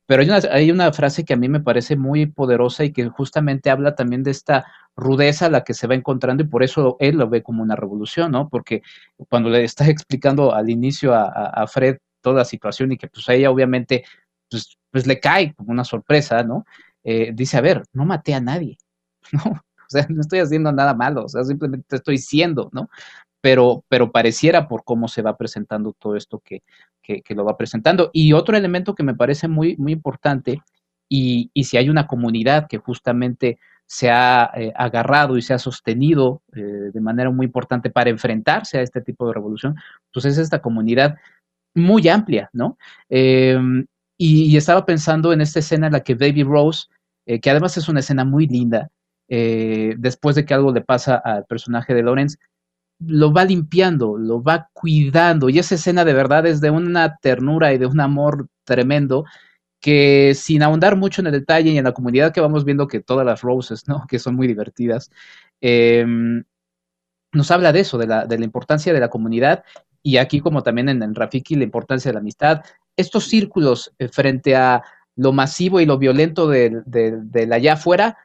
Pero 0.09 0.23
hay 0.23 0.27
una, 0.27 0.39
hay 0.51 0.71
una 0.71 0.91
frase 0.91 1.23
que 1.23 1.35
a 1.35 1.37
mí 1.37 1.47
me 1.49 1.59
parece 1.59 1.95
muy 1.95 2.25
poderosa 2.25 2.83
y 2.83 2.91
que 2.91 3.07
justamente 3.09 3.69
habla 3.69 3.93
también 3.93 4.23
de 4.23 4.31
esta 4.31 4.65
rudeza 4.95 5.45
a 5.45 5.49
la 5.51 5.63
que 5.63 5.75
se 5.75 5.85
va 5.85 5.93
encontrando 5.93 6.41
y 6.41 6.47
por 6.47 6.63
eso 6.63 6.97
él 6.99 7.17
lo 7.17 7.29
ve 7.29 7.43
como 7.43 7.61
una 7.61 7.75
revolución, 7.75 8.31
¿no? 8.31 8.49
Porque 8.49 8.81
cuando 9.29 9.51
le 9.51 9.63
está 9.63 9.87
explicando 9.87 10.51
al 10.51 10.67
inicio 10.71 11.13
a, 11.13 11.63
Fred 11.67 11.97
toda 12.21 12.37
la 12.37 12.45
situación 12.45 12.91
y 12.91 12.97
que 12.97 13.07
pues 13.07 13.29
a 13.29 13.35
ella 13.35 13.51
obviamente 13.51 14.03
pues, 14.49 14.79
pues 14.89 15.05
le 15.05 15.19
cae 15.19 15.53
como 15.53 15.71
una 15.71 15.83
sorpresa, 15.83 16.41
¿no? 16.41 16.65
Eh, 17.03 17.29
dice, 17.35 17.57
a 17.57 17.61
ver, 17.61 17.83
no 17.93 18.03
maté 18.03 18.33
a 18.33 18.41
nadie, 18.41 18.79
¿no? 19.31 19.43
O 19.51 19.89
sea, 19.89 20.07
no 20.09 20.21
estoy 20.21 20.39
haciendo 20.39 20.71
nada 20.71 20.95
malo, 20.95 21.25
o 21.25 21.29
sea, 21.29 21.43
simplemente 21.43 21.97
estoy 21.97 22.17
siendo, 22.17 22.71
¿no? 22.73 22.89
Pero, 23.41 23.85
pero 23.87 24.11
pareciera 24.11 24.67
por 24.67 24.83
cómo 24.83 25.07
se 25.07 25.21
va 25.21 25.37
presentando 25.37 25.93
todo 25.93 26.15
esto 26.15 26.39
que, 26.39 26.63
que, 27.01 27.35
lo 27.35 27.45
va 27.45 27.57
presentando. 27.57 28.09
Y 28.13 28.33
otro 28.33 28.57
elemento 28.57 28.95
que 28.95 29.03
me 29.03 29.15
parece 29.15 29.47
muy, 29.47 29.77
muy 29.77 29.93
importante, 29.93 30.61
y, 31.07 31.49
y 31.53 31.63
si 31.63 31.77
hay 31.77 31.89
una 31.89 32.05
comunidad 32.05 32.67
que 32.67 32.77
justamente 32.77 33.57
se 33.89 34.11
ha 34.11 34.51
eh, 34.55 34.71
agarrado 34.75 35.35
y 35.35 35.41
se 35.41 35.55
ha 35.55 35.57
sostenido 35.57 36.43
eh, 36.55 36.61
de 36.93 37.01
manera 37.01 37.31
muy 37.31 37.47
importante 37.47 37.89
para 37.89 38.11
enfrentarse 38.11 38.77
a 38.77 38.83
este 38.83 39.01
tipo 39.01 39.25
de 39.27 39.33
revolución, 39.33 39.75
pues 40.13 40.25
es 40.25 40.37
esta 40.37 40.61
comunidad 40.61 41.17
muy 41.73 42.07
amplia, 42.07 42.51
¿no? 42.53 42.77
Em, 43.09 43.87
y, 44.15 44.55
estaba 44.55 44.85
pensando 44.85 45.33
en 45.33 45.41
esta 45.41 45.57
escena 45.57 45.87
en 45.87 45.93
la 45.93 46.01
que 46.01 46.13
Baby 46.13 46.43
Rose, 46.43 46.85
eh, 47.25 47.39
que 47.39 47.49
además 47.49 47.77
es 47.77 47.89
una 47.89 48.01
escena 48.01 48.23
muy 48.25 48.45
linda, 48.47 48.89
después 49.27 50.35
de 50.35 50.43
que 50.43 50.55
algo 50.55 50.73
le 50.73 50.81
pasa 50.81 51.15
al 51.15 51.45
personaje 51.45 51.93
de 51.93 52.01
Lawrence, 52.01 52.37
lo 52.99 53.31
va 53.31 53.45
limpiando, 53.45 54.17
lo 54.17 54.43
va 54.43 54.69
cuidando. 54.73 55.49
Y 55.49 55.59
esa 55.59 55.75
escena 55.75 56.05
de 56.05 56.13
verdad 56.13 56.45
es 56.45 56.61
de 56.61 56.69
una 56.69 57.17
ternura 57.17 57.73
y 57.73 57.77
de 57.77 57.85
un 57.85 57.99
amor 57.99 58.47
tremendo 58.65 59.25
que 59.79 60.33
sin 60.35 60.61
ahondar 60.61 60.97
mucho 60.97 61.21
en 61.21 61.27
el 61.27 61.33
detalle 61.33 61.71
y 61.71 61.77
en 61.77 61.85
la 61.85 61.93
comunidad 61.93 62.33
que 62.33 62.41
vamos 62.41 62.65
viendo 62.65 62.87
que 62.87 62.99
todas 62.99 63.25
las 63.25 63.41
roses, 63.41 63.87
¿no? 63.87 64.05
Que 64.09 64.19
son 64.19 64.35
muy 64.35 64.47
divertidas, 64.47 65.09
em, 65.61 66.43
nos 67.31 67.51
habla 67.51 67.71
de 67.71 67.81
eso, 67.81 67.97
de 67.97 68.07
la, 68.07 68.25
de 68.25 68.39
la, 68.39 68.45
importancia 68.45 68.91
de 68.91 68.99
la 68.99 69.09
comunidad 69.09 69.63
y 70.01 70.17
aquí 70.17 70.39
como 70.39 70.63
también 70.63 70.89
en 70.89 71.03
el 71.03 71.15
Rafiki 71.15 71.55
la 71.55 71.63
importancia 71.63 72.09
de 72.09 72.13
la 72.13 72.19
amistad. 72.19 72.63
Estos 72.97 73.25
círculos 73.25 73.93
eh, 73.99 74.09
frente 74.09 74.55
a 74.55 74.83
lo 75.15 75.31
masivo 75.31 75.79
y 75.79 75.85
lo 75.85 75.97
violento 75.97 76.47
de, 76.47 76.81
de 76.85 77.47
la 77.47 77.57
allá 77.57 77.73
afuera, 77.73 78.17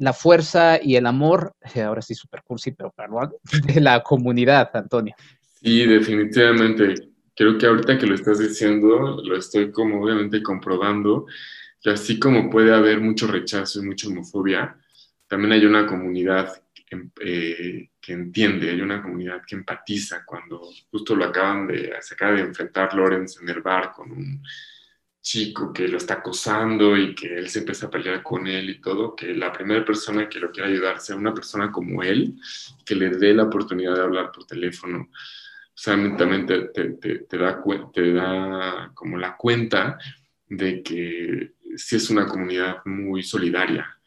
la 0.00 0.14
fuerza 0.14 0.82
y 0.82 0.96
el 0.96 1.06
amor, 1.06 1.54
eh, 1.74 1.82
ahora 1.82 2.02
sí 2.02 2.14
super 2.14 2.42
cursi, 2.42 2.72
pero 2.72 2.90
perdón, 2.90 3.32
de 3.66 3.80
la 3.80 4.02
comunidad, 4.02 4.70
Antonio. 4.74 5.14
Sí, 5.62 5.86
definitivamente. 5.86 6.94
Creo 7.36 7.56
que 7.56 7.66
ahorita 7.66 7.98
que 7.98 8.06
lo 8.06 8.14
estás 8.14 8.38
diciendo, 8.38 9.22
lo 9.22 9.36
estoy 9.36 9.70
como 9.70 10.02
obviamente 10.02 10.42
comprobando, 10.42 11.26
que 11.80 11.90
así 11.90 12.18
como 12.18 12.50
puede 12.50 12.74
haber 12.74 13.00
mucho 13.00 13.26
rechazo 13.26 13.80
y 13.80 13.86
mucha 13.86 14.08
homofobia, 14.08 14.76
también 15.26 15.52
hay 15.52 15.64
una 15.64 15.86
comunidad 15.86 16.52
eh, 17.20 17.90
que 18.00 18.12
entiende, 18.12 18.70
hay 18.70 18.80
una 18.80 19.00
comunidad 19.00 19.42
que 19.46 19.54
empatiza 19.54 20.24
cuando 20.24 20.60
justo 20.90 21.14
lo 21.14 21.26
acaban 21.26 21.66
de, 21.66 21.94
se 22.00 22.14
acaba 22.14 22.32
de 22.32 22.40
enfrentar 22.40 22.94
Lorenz 22.94 23.38
en 23.40 23.48
el 23.48 23.62
bar 23.62 23.92
con 23.92 24.10
un 24.10 24.42
chico 25.22 25.72
que 25.72 25.86
lo 25.86 25.98
está 25.98 26.14
acosando 26.14 26.96
y 26.96 27.14
que 27.14 27.36
él 27.36 27.48
se 27.48 27.60
empieza 27.60 27.86
a 27.86 27.90
pelear 27.90 28.22
con 28.22 28.46
él 28.46 28.70
y 28.70 28.80
todo, 28.80 29.14
que 29.14 29.34
la 29.34 29.52
primera 29.52 29.84
persona 29.84 30.28
que 30.28 30.40
lo 30.40 30.50
quiera 30.50 30.68
ayudar 30.68 31.00
sea 31.00 31.16
una 31.16 31.34
persona 31.34 31.70
como 31.70 32.02
él, 32.02 32.34
que 32.84 32.94
le 32.94 33.10
dé 33.10 33.34
la 33.34 33.44
oportunidad 33.44 33.94
de 33.94 34.02
hablar 34.02 34.32
por 34.32 34.46
teléfono. 34.46 35.08
O 35.10 35.82
sea, 35.82 35.94
también 36.16 36.46
te, 36.46 36.68
te, 36.68 37.38
da, 37.38 37.62
te 37.92 38.12
da 38.12 38.90
como 38.94 39.18
la 39.18 39.36
cuenta 39.36 39.98
de 40.46 40.82
que 40.82 41.52
sí 41.76 41.96
es 41.96 42.10
una 42.10 42.26
comunidad 42.26 42.78
muy 42.84 43.22
solidaria, 43.22 43.98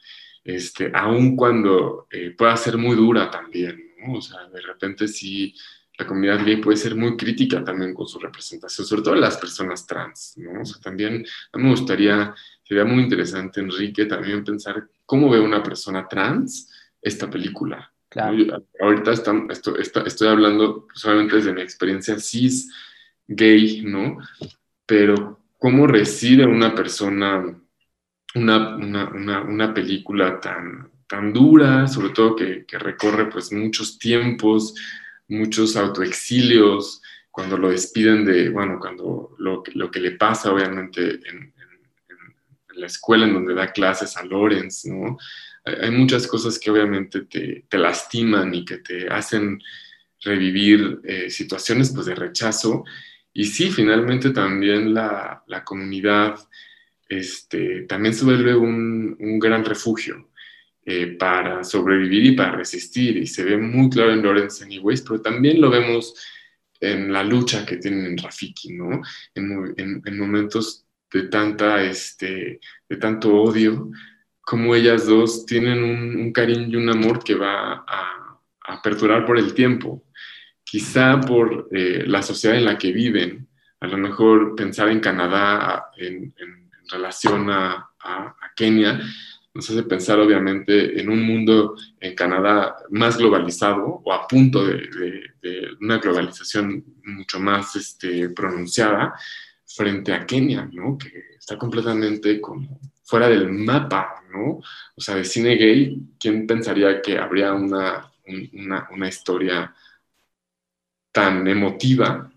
este, 0.43 0.91
aun 0.93 1.36
cuando 1.36 2.07
eh, 2.11 2.32
pueda 2.32 2.57
ser 2.57 2.78
muy 2.78 2.95
dura 2.95 3.32
también, 3.32 3.93
¿no? 3.99 4.16
O 4.16 4.22
sea, 4.22 4.47
de 4.49 4.61
repente 4.61 5.07
sí 5.07 5.55
la 5.97 6.07
comunidad 6.07 6.43
gay 6.43 6.57
puede 6.57 6.77
ser 6.77 6.95
muy 6.95 7.15
crítica 7.15 7.63
también 7.63 7.93
con 7.93 8.07
su 8.07 8.19
representación, 8.19 8.85
sobre 8.85 9.03
todo 9.03 9.15
las 9.15 9.37
personas 9.37 9.85
trans, 9.85 10.33
¿no? 10.37 10.61
O 10.61 10.65
sea, 10.65 10.81
también 10.81 11.25
a 11.51 11.57
mí 11.57 11.63
me 11.63 11.69
gustaría, 11.69 12.33
sería 12.63 12.83
muy 12.83 13.03
interesante, 13.03 13.59
Enrique, 13.59 14.05
también 14.05 14.43
pensar 14.43 14.87
cómo 15.05 15.29
ve 15.29 15.39
una 15.39 15.61
persona 15.61 16.07
trans 16.07 16.71
esta 17.01 17.29
película. 17.29 17.89
Claro. 18.09 18.63
ahorita 18.79 19.11
estoy, 19.11 20.27
hablando 20.27 20.87
solamente 20.93 21.37
desde 21.37 21.51
mi 21.51 21.61
experiencia 21.61 22.19
cis 22.19 22.71
gay, 23.27 23.81
¿no? 23.81 24.17
Pero 24.85 25.39
cómo 25.57 25.87
recibe 25.87 26.45
una 26.45 26.75
persona 26.75 27.43
una, 28.35 28.75
una, 28.75 29.41
una, 29.41 29.73
película 29.73 30.39
tan, 30.39 30.91
tan 31.07 31.33
dura, 31.33 31.87
sobre 31.87 32.09
todo 32.09 32.35
que, 32.35 32.65
que 32.65 32.79
recorre 32.79 33.29
pues 33.29 33.51
muchos 33.51 33.97
tiempos, 33.99 34.73
muchos 35.28 35.76
autoexilios, 35.76 37.01
cuando 37.32 37.57
lo 37.57 37.69
despiden 37.69 38.26
de, 38.26 38.49
bueno, 38.49 38.78
cuando 38.80 39.36
lo, 39.39 39.63
lo 39.74 39.89
que 39.89 39.99
le 39.99 40.11
pasa 40.11 40.51
obviamente 40.51 41.19
en, 41.28 41.53
la 42.76 42.88
escuela 42.88 43.26
en 43.26 43.34
donde 43.34 43.53
da 43.53 43.71
clases 43.71 44.17
a 44.17 44.24
Lorenz, 44.24 44.86
¿no? 44.86 45.17
Hay, 45.63 45.91
muchas 45.91 46.28
cosas 46.28 46.57
que 46.57 46.71
obviamente 46.71 47.21
te, 47.21 47.65
te, 47.69 47.78
lastiman 47.78 48.53
y 48.53 48.65
que 48.65 48.80
te 48.80 49.07
hacen 49.07 49.61
revivir 50.21 50.99
eh, 51.03 51.30
situaciones 51.30 51.91
pues, 51.93 52.07
de 52.07 52.15
rechazo. 52.15 52.84
Y 53.32 53.45
sí, 53.45 53.69
finalmente 53.69 54.32
también 54.32 54.93
la, 54.93 55.43
la 55.47 55.63
comunidad 55.63 56.36
este, 57.07 57.84
también 57.84 58.13
se 58.13 58.26
vuelve 58.26 58.55
un, 58.55 59.15
un 59.19 59.39
gran 59.39 59.63
refugio. 59.63 60.30
Eh, 60.86 61.15
para 61.17 61.63
sobrevivir 61.63 62.25
y 62.25 62.31
para 62.34 62.57
resistir. 62.57 63.15
Y 63.15 63.25
se 63.25 63.45
ve 63.45 63.57
muy 63.57 63.89
claro 63.89 64.11
en 64.11 64.21
Lawrence 64.21 64.65
Anyways, 64.65 65.01
pero 65.01 65.21
también 65.21 65.61
lo 65.61 65.69
vemos 65.69 66.13
en 66.77 67.13
la 67.13 67.23
lucha 67.23 67.65
que 67.65 67.77
tienen 67.77 68.05
en 68.05 68.17
Rafiki, 68.17 68.73
¿no? 68.73 69.01
En, 69.34 70.01
en, 70.05 70.19
momentos 70.19 70.86
de, 71.09 71.23
tanta, 71.29 71.81
este, 71.81 72.59
de 72.89 72.97
tanto 72.97 73.34
odio, 73.34 73.91
como 74.41 74.75
ellas 74.75 75.07
dos 75.07 75.45
tienen 75.45 75.81
un, 75.81 76.34
cariño 76.34 76.67
y 76.67 76.75
un 76.75 76.89
amor 76.89 77.23
que 77.23 77.36
va 77.36 77.86
a, 77.88 78.41
a 78.67 78.81
perdurar 78.81 79.25
por 79.25 79.38
el 79.38 79.53
tiempo. 79.53 80.03
Quizá 80.65 81.21
por 81.21 81.69
eh, 81.71 82.03
la 82.05 82.21
sociedad 82.21 82.57
en 82.57 82.65
la 82.65 82.77
que 82.77 82.91
viven, 82.91 83.47
a 83.79 83.88
lo 83.88 83.97
mejor 83.97 84.53
pensar 84.53 84.89
en 84.89 84.99
Canadá 84.99 85.91
en, 85.95 86.34
relación 86.89 87.49
a 87.49 87.89
Kenia, 88.55 88.99
nos 89.53 89.69
hace 89.69 89.83
pensar 89.83 90.19
obviamente 90.19 90.99
en 90.99 91.09
un 91.09 91.21
mundo 91.21 91.75
en 91.99 92.15
Canadá 92.15 92.75
más 92.89 93.17
globalizado 93.17 94.01
o 94.03 94.11
a 94.11 94.27
punto 94.27 94.65
de, 94.65 94.81
una 95.81 95.99
globalización 95.99 96.83
mucho 97.03 97.39
más 97.39 97.75
este, 97.75 98.29
pronunciada 98.29 99.13
frente 99.65 100.13
a 100.13 100.25
Kenia, 100.25 100.69
¿no? 100.71 100.97
Que 100.97 101.35
está 101.37 101.57
completamente 101.57 102.41
como 102.41 102.79
fuera 103.03 103.27
del 103.27 103.51
mapa, 103.51 104.23
¿no? 104.31 104.61
O 104.95 105.01
sea, 105.01 105.15
de 105.15 105.25
cine 105.25 105.55
gay, 105.55 106.01
¿quién 106.19 106.47
pensaría 106.47 107.01
que 107.01 107.17
habría 107.17 107.53
una, 107.53 108.09
historia 109.07 109.73
tan 111.11 111.47
emotiva 111.47 112.31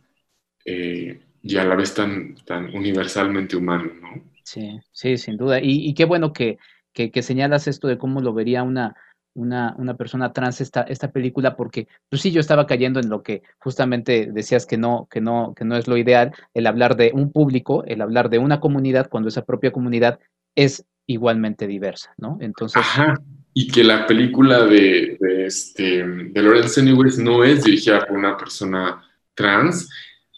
eh, 0.65 1.21
y 1.43 1.57
a 1.57 1.65
la 1.65 1.77
vez 1.77 1.95
tan, 1.95 2.35
tan 2.45 2.75
universalmente 2.75 3.57
humana, 3.57 3.91
¿no? 4.03 4.23
Sí, 4.43 4.79
sí, 4.93 5.17
sin 5.17 5.37
duda. 5.37 5.59
y 5.61 5.93
qué 5.95 6.05
bueno 6.05 6.33
que, 6.33 6.59
que, 6.97 7.23
señalas 7.23 7.69
esto 7.69 7.89
de 7.89 7.99
cómo 7.99 8.21
lo 8.21 8.33
vería 8.33 8.63
una, 8.63 8.97
una, 9.35 9.75
una, 9.79 9.97
persona 9.97 10.33
trans 10.33 10.61
esta, 10.61 10.83
esta 10.83 11.13
película, 11.13 11.57
porque 11.57 11.89
pues 12.09 12.23
sí, 12.23 12.33
yo 12.33 12.41
estaba 12.41 12.67
cayendo 12.67 13.01
en 13.01 13.11
lo 13.11 13.23
que 13.23 13.43
justamente 13.59 14.31
decías 14.33 14.65
que 14.65 14.79
no, 14.79 15.07
que 15.11 15.21
no, 15.21 15.55
que 15.55 15.65
no 15.65 15.77
es 15.77 15.87
lo 15.87 15.97
ideal, 15.97 16.33
el 16.55 16.67
hablar 16.67 16.97
de 16.97 17.13
un 17.15 17.31
público, 17.31 17.85
el 17.85 18.01
hablar 18.01 18.31
de 18.31 18.39
una 18.39 18.61
comunidad, 18.61 19.09
cuando 19.11 19.29
esa 19.29 19.45
propia 19.45 19.73
comunidad 19.73 20.19
es 20.55 20.85
igualmente 21.07 21.67
diversa, 21.67 22.15
¿no? 22.17 22.39
Entonces... 22.41 22.81
Ajá. 22.81 23.15
Y 23.59 23.69
que 23.69 23.85
la 23.85 24.07
película 24.07 24.67
de, 24.67 25.17
de, 25.19 25.47
este, 25.47 26.07
de 26.07 26.43
Lawrence 26.43 26.79
Anyways 26.79 27.19
no 27.19 27.43
es 27.43 27.65
dirigida 27.65 28.05
por 28.05 28.17
una 28.17 28.37
persona 28.37 29.03
trans, 29.35 29.89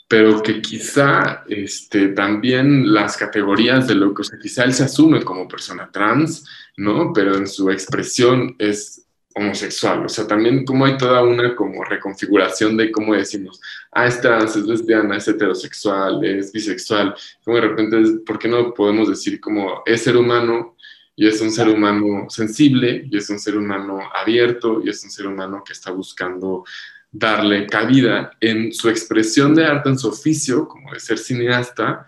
pero 0.09 0.43
que 0.43 0.63
quizá 0.63 1.45
este, 1.49 2.09
también 2.09 2.93
las 2.95 3.17
categorías 3.19 3.87
de 3.87 3.95
lo 3.95 4.15
que, 4.15 4.23
o 4.23 4.25
sea, 4.25 4.39
quizá 4.39 4.65
él 4.65 4.73
se 4.73 4.85
asume 4.85 5.23
como 5.23 5.47
persona 5.47 5.91
trans, 5.93 6.47
¿no? 6.79 7.13
Pero 7.13 7.37
en 7.37 7.47
su 7.47 7.71
expresión 7.71 8.57
es 8.59 9.05
homosexual, 9.35 10.07
o 10.07 10.09
sea, 10.09 10.27
también 10.27 10.65
como 10.65 10.87
hay 10.87 10.97
toda 10.97 11.23
una 11.23 11.55
como 11.55 11.85
reconfiguración 11.85 12.77
de 12.77 12.91
cómo 12.91 13.15
decimos, 13.15 13.61
ah, 13.93 14.07
es 14.07 14.21
trans, 14.21 14.57
es 14.57 14.65
lesbiana, 14.65 15.17
es 15.17 15.29
heterosexual, 15.29 16.25
es 16.25 16.51
bisexual, 16.51 17.15
como 17.45 17.57
de 17.59 17.63
repente, 17.69 17.97
¿por 18.27 18.39
qué 18.39 18.49
no 18.49 18.73
podemos 18.75 19.09
decir 19.09 19.39
como 19.41 19.83
es 19.87 20.03
ser 20.03 20.17
humano 20.17 20.75
y 21.15 21.27
es 21.27 21.41
un 21.41 21.53
ser 21.53 21.69
humano 21.69 22.27
sensible 22.31 23.07
y 23.11 23.17
es 23.17 23.29
un 23.29 23.39
ser 23.39 23.57
humano 23.57 24.01
abierto 24.15 24.81
y 24.85 24.89
es 24.89 25.05
un 25.05 25.11
ser 25.11 25.27
humano 25.27 25.63
que 25.65 25.73
está 25.73 25.91
buscando 25.91 26.65
darle 27.11 27.67
cabida 27.67 28.33
en 28.41 28.73
su 28.73 28.89
expresión 28.89 29.55
de 29.55 29.65
arte, 29.65 29.89
en 29.89 29.99
su 29.99 30.09
oficio, 30.09 30.69
como 30.69 30.93
de 30.93 31.01
ser 31.01 31.19
cineasta, 31.19 32.07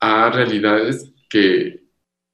a 0.00 0.30
realidades 0.30 1.12
que, 1.28 1.82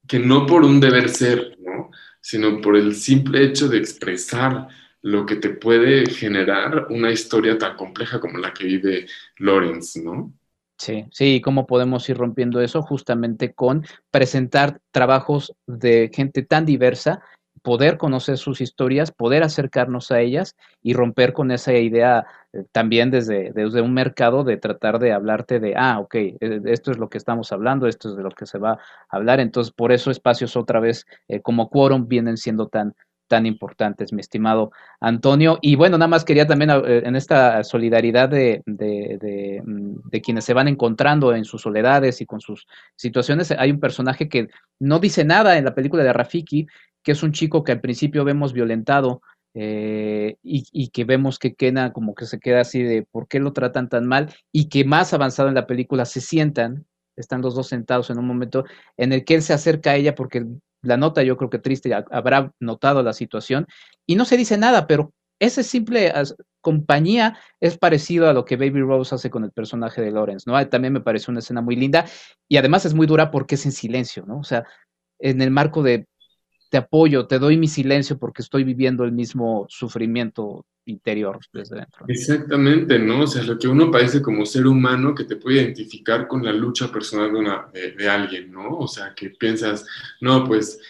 que 0.06 0.18
no 0.18 0.46
por 0.46 0.64
un 0.64 0.80
deber 0.80 1.08
ser, 1.08 1.56
¿no? 1.60 1.90
sino 2.20 2.60
por 2.60 2.76
el 2.76 2.94
simple 2.94 3.44
hecho 3.44 3.68
de 3.68 3.78
expresar 3.78 4.68
lo 5.02 5.26
que 5.26 5.36
te 5.36 5.50
puede 5.50 6.06
generar 6.06 6.86
una 6.88 7.10
historia 7.10 7.58
tan 7.58 7.76
compleja 7.76 8.20
como 8.20 8.38
la 8.38 8.54
que 8.54 8.64
vive 8.64 9.06
Lawrence, 9.36 10.02
¿no? 10.02 10.32
Sí, 10.78 11.04
sí, 11.12 11.40
¿cómo 11.40 11.66
podemos 11.66 12.08
ir 12.08 12.16
rompiendo 12.16 12.60
eso? 12.60 12.82
Justamente 12.82 13.52
con 13.52 13.86
presentar 14.10 14.80
trabajos 14.90 15.54
de 15.66 16.10
gente 16.12 16.42
tan 16.42 16.64
diversa, 16.64 17.22
poder 17.64 17.96
conocer 17.96 18.36
sus 18.36 18.60
historias, 18.60 19.10
poder 19.10 19.42
acercarnos 19.42 20.10
a 20.10 20.20
ellas 20.20 20.54
y 20.82 20.92
romper 20.92 21.32
con 21.32 21.50
esa 21.50 21.72
idea 21.72 22.26
eh, 22.52 22.64
también 22.72 23.10
desde, 23.10 23.52
desde 23.52 23.80
un 23.80 23.94
mercado 23.94 24.44
de 24.44 24.58
tratar 24.58 24.98
de 24.98 25.14
hablarte 25.14 25.60
de, 25.60 25.74
ah, 25.74 25.98
ok, 25.98 26.14
eh, 26.14 26.60
esto 26.66 26.90
es 26.90 26.98
lo 26.98 27.08
que 27.08 27.16
estamos 27.16 27.52
hablando, 27.52 27.86
esto 27.86 28.10
es 28.10 28.16
de 28.16 28.22
lo 28.22 28.30
que 28.32 28.44
se 28.44 28.58
va 28.58 28.72
a 28.72 28.78
hablar. 29.08 29.40
Entonces, 29.40 29.72
por 29.72 29.92
eso 29.92 30.10
espacios 30.10 30.58
otra 30.58 30.78
vez 30.78 31.06
eh, 31.26 31.40
como 31.40 31.70
quórum 31.70 32.06
vienen 32.06 32.36
siendo 32.36 32.68
tan, 32.68 32.94
tan 33.28 33.46
importantes, 33.46 34.12
mi 34.12 34.20
estimado 34.20 34.70
Antonio. 35.00 35.58
Y 35.62 35.76
bueno, 35.76 35.98
nada 35.98 36.08
más 36.08 36.24
quería 36.24 36.46
también 36.46 36.70
en 36.70 37.16
esta 37.16 37.64
solidaridad 37.64 38.28
de, 38.28 38.62
de, 38.66 39.18
de, 39.20 39.62
mm, 39.64 40.10
de, 40.10 40.20
quienes 40.20 40.44
se 40.44 40.54
van 40.54 40.68
encontrando 40.68 41.34
en 41.34 41.44
sus 41.44 41.62
soledades 41.62 42.20
y 42.20 42.26
con 42.26 42.40
sus 42.40 42.66
situaciones, 42.96 43.50
hay 43.52 43.70
un 43.70 43.80
personaje 43.80 44.28
que 44.28 44.48
no 44.78 44.98
dice 44.98 45.24
nada 45.24 45.56
en 45.58 45.64
la 45.64 45.74
película 45.74 46.02
de 46.02 46.12
Rafiki, 46.12 46.66
que 47.02 47.12
es 47.12 47.22
un 47.22 47.32
chico 47.32 47.64
que 47.64 47.72
al 47.72 47.80
principio 47.80 48.24
vemos 48.24 48.52
violentado 48.52 49.20
eh, 49.56 50.36
y, 50.42 50.88
que 50.88 51.04
vemos 51.04 51.38
que 51.38 51.54
Kena 51.54 51.92
como 51.92 52.16
que 52.16 52.26
se 52.26 52.40
queda 52.40 52.62
así 52.62 52.82
de 52.82 53.04
por 53.04 53.28
qué 53.28 53.38
lo 53.38 53.52
tratan 53.52 53.88
tan 53.88 54.04
mal 54.04 54.34
y 54.50 54.68
que 54.68 54.84
más 54.84 55.14
avanzado 55.14 55.48
en 55.48 55.54
la 55.54 55.68
película 55.68 56.06
se 56.06 56.20
sientan, 56.20 56.86
están 57.16 57.42
los 57.42 57.54
dos 57.54 57.68
sentados 57.68 58.10
en 58.10 58.18
un 58.18 58.26
momento 58.26 58.64
en 58.96 59.12
el 59.12 59.24
que 59.24 59.34
él 59.34 59.42
se 59.42 59.52
acerca 59.52 59.92
a 59.92 59.96
ella 59.96 60.14
porque 60.14 60.46
la 60.82 60.96
nota 60.96 61.22
yo 61.22 61.36
creo 61.36 61.50
que 61.50 61.58
triste 61.58 61.94
habrá 61.94 62.52
notado 62.60 63.02
la 63.02 63.12
situación 63.12 63.66
y 64.06 64.16
no 64.16 64.24
se 64.24 64.36
dice 64.36 64.58
nada, 64.58 64.86
pero 64.86 65.12
esa 65.40 65.62
simple 65.62 66.12
compañía 66.60 67.38
es 67.60 67.76
parecido 67.76 68.28
a 68.28 68.32
lo 68.32 68.44
que 68.44 68.56
Baby 68.56 68.80
Rose 68.82 69.14
hace 69.14 69.30
con 69.30 69.44
el 69.44 69.50
personaje 69.50 70.00
de 70.00 70.12
Lawrence, 70.12 70.48
¿no? 70.48 70.68
También 70.68 70.92
me 70.92 71.00
parece 71.00 71.30
una 71.30 71.40
escena 71.40 71.60
muy 71.60 71.76
linda 71.76 72.06
y 72.48 72.56
además 72.56 72.86
es 72.86 72.94
muy 72.94 73.06
dura 73.06 73.30
porque 73.30 73.56
es 73.56 73.66
en 73.66 73.72
silencio, 73.72 74.24
¿no? 74.26 74.38
O 74.38 74.44
sea, 74.44 74.64
en 75.18 75.42
el 75.42 75.50
marco 75.50 75.82
de 75.82 76.06
te 76.74 76.78
apoyo, 76.78 77.28
te 77.28 77.38
doy 77.38 77.56
mi 77.56 77.68
silencio 77.68 78.18
porque 78.18 78.42
estoy 78.42 78.64
viviendo 78.64 79.04
el 79.04 79.12
mismo 79.12 79.64
sufrimiento 79.68 80.66
interior 80.86 81.38
desde 81.52 81.76
dentro. 81.76 82.04
Exactamente, 82.08 82.98
¿no? 82.98 83.20
O 83.20 83.26
sea, 83.28 83.44
lo 83.44 83.56
que 83.56 83.68
uno 83.68 83.92
padece 83.92 84.20
como 84.20 84.44
ser 84.44 84.66
humano 84.66 85.14
que 85.14 85.22
te 85.22 85.36
puede 85.36 85.62
identificar 85.62 86.26
con 86.26 86.44
la 86.44 86.52
lucha 86.52 86.90
personal 86.90 87.32
de, 87.32 87.38
una, 87.38 87.68
de, 87.72 88.08
alguien, 88.08 88.50
¿no? 88.50 88.78
O 88.78 88.88
sea, 88.88 89.14
que 89.14 89.30
piensas, 89.30 89.86
no, 90.20 90.42
pues, 90.42 90.80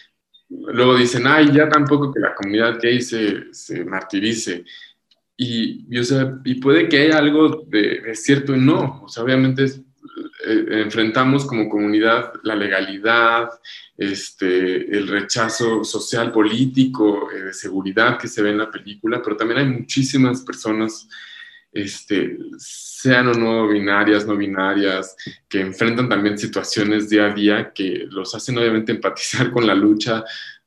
luego 0.48 0.96
dicen, 0.96 1.26
ay, 1.26 1.52
ya 1.52 1.68
tampoco 1.68 2.10
que 2.10 2.20
la 2.20 2.34
comunidad 2.34 2.78
gay 2.80 3.02
se, 3.02 3.52
se 3.52 3.84
martirice. 3.84 4.64
Y, 5.36 5.84
y, 5.94 5.98
o 5.98 6.04
sea, 6.04 6.40
y 6.46 6.54
puede 6.62 6.88
que 6.88 7.00
haya 7.00 7.18
algo 7.18 7.62
de, 7.66 8.00
de 8.00 8.14
cierto 8.14 8.56
y 8.56 8.58
no. 8.58 9.02
O 9.04 9.08
sea, 9.08 9.22
obviamente 9.22 9.64
es, 9.64 9.82
eh, 10.46 10.82
enfrentamos 10.82 11.46
como 11.46 11.68
comunidad 11.68 12.32
la 12.42 12.54
legalidad, 12.54 13.48
este, 13.96 14.96
el 14.96 15.08
rechazo 15.08 15.84
social, 15.84 16.32
político, 16.32 17.30
eh, 17.30 17.44
de 17.44 17.52
seguridad 17.52 18.18
que 18.18 18.28
se 18.28 18.42
ve 18.42 18.50
en 18.50 18.58
la 18.58 18.70
película, 18.70 19.22
pero 19.22 19.36
también 19.36 19.60
hay 19.60 19.66
muchísimas 19.66 20.42
personas, 20.42 21.08
este, 21.72 22.38
sean 22.58 23.28
o 23.28 23.32
no 23.32 23.68
binarias, 23.68 24.26
no 24.26 24.36
binarias, 24.36 25.16
que 25.48 25.60
enfrentan 25.60 26.08
también 26.08 26.38
situaciones 26.38 27.08
día 27.08 27.26
a 27.26 27.34
día 27.34 27.72
que 27.72 28.06
los 28.10 28.34
hacen 28.34 28.58
obviamente 28.58 28.92
empatizar 28.96 29.50
con 29.50 29.66
la 29.66 29.74
lucha 29.74 30.24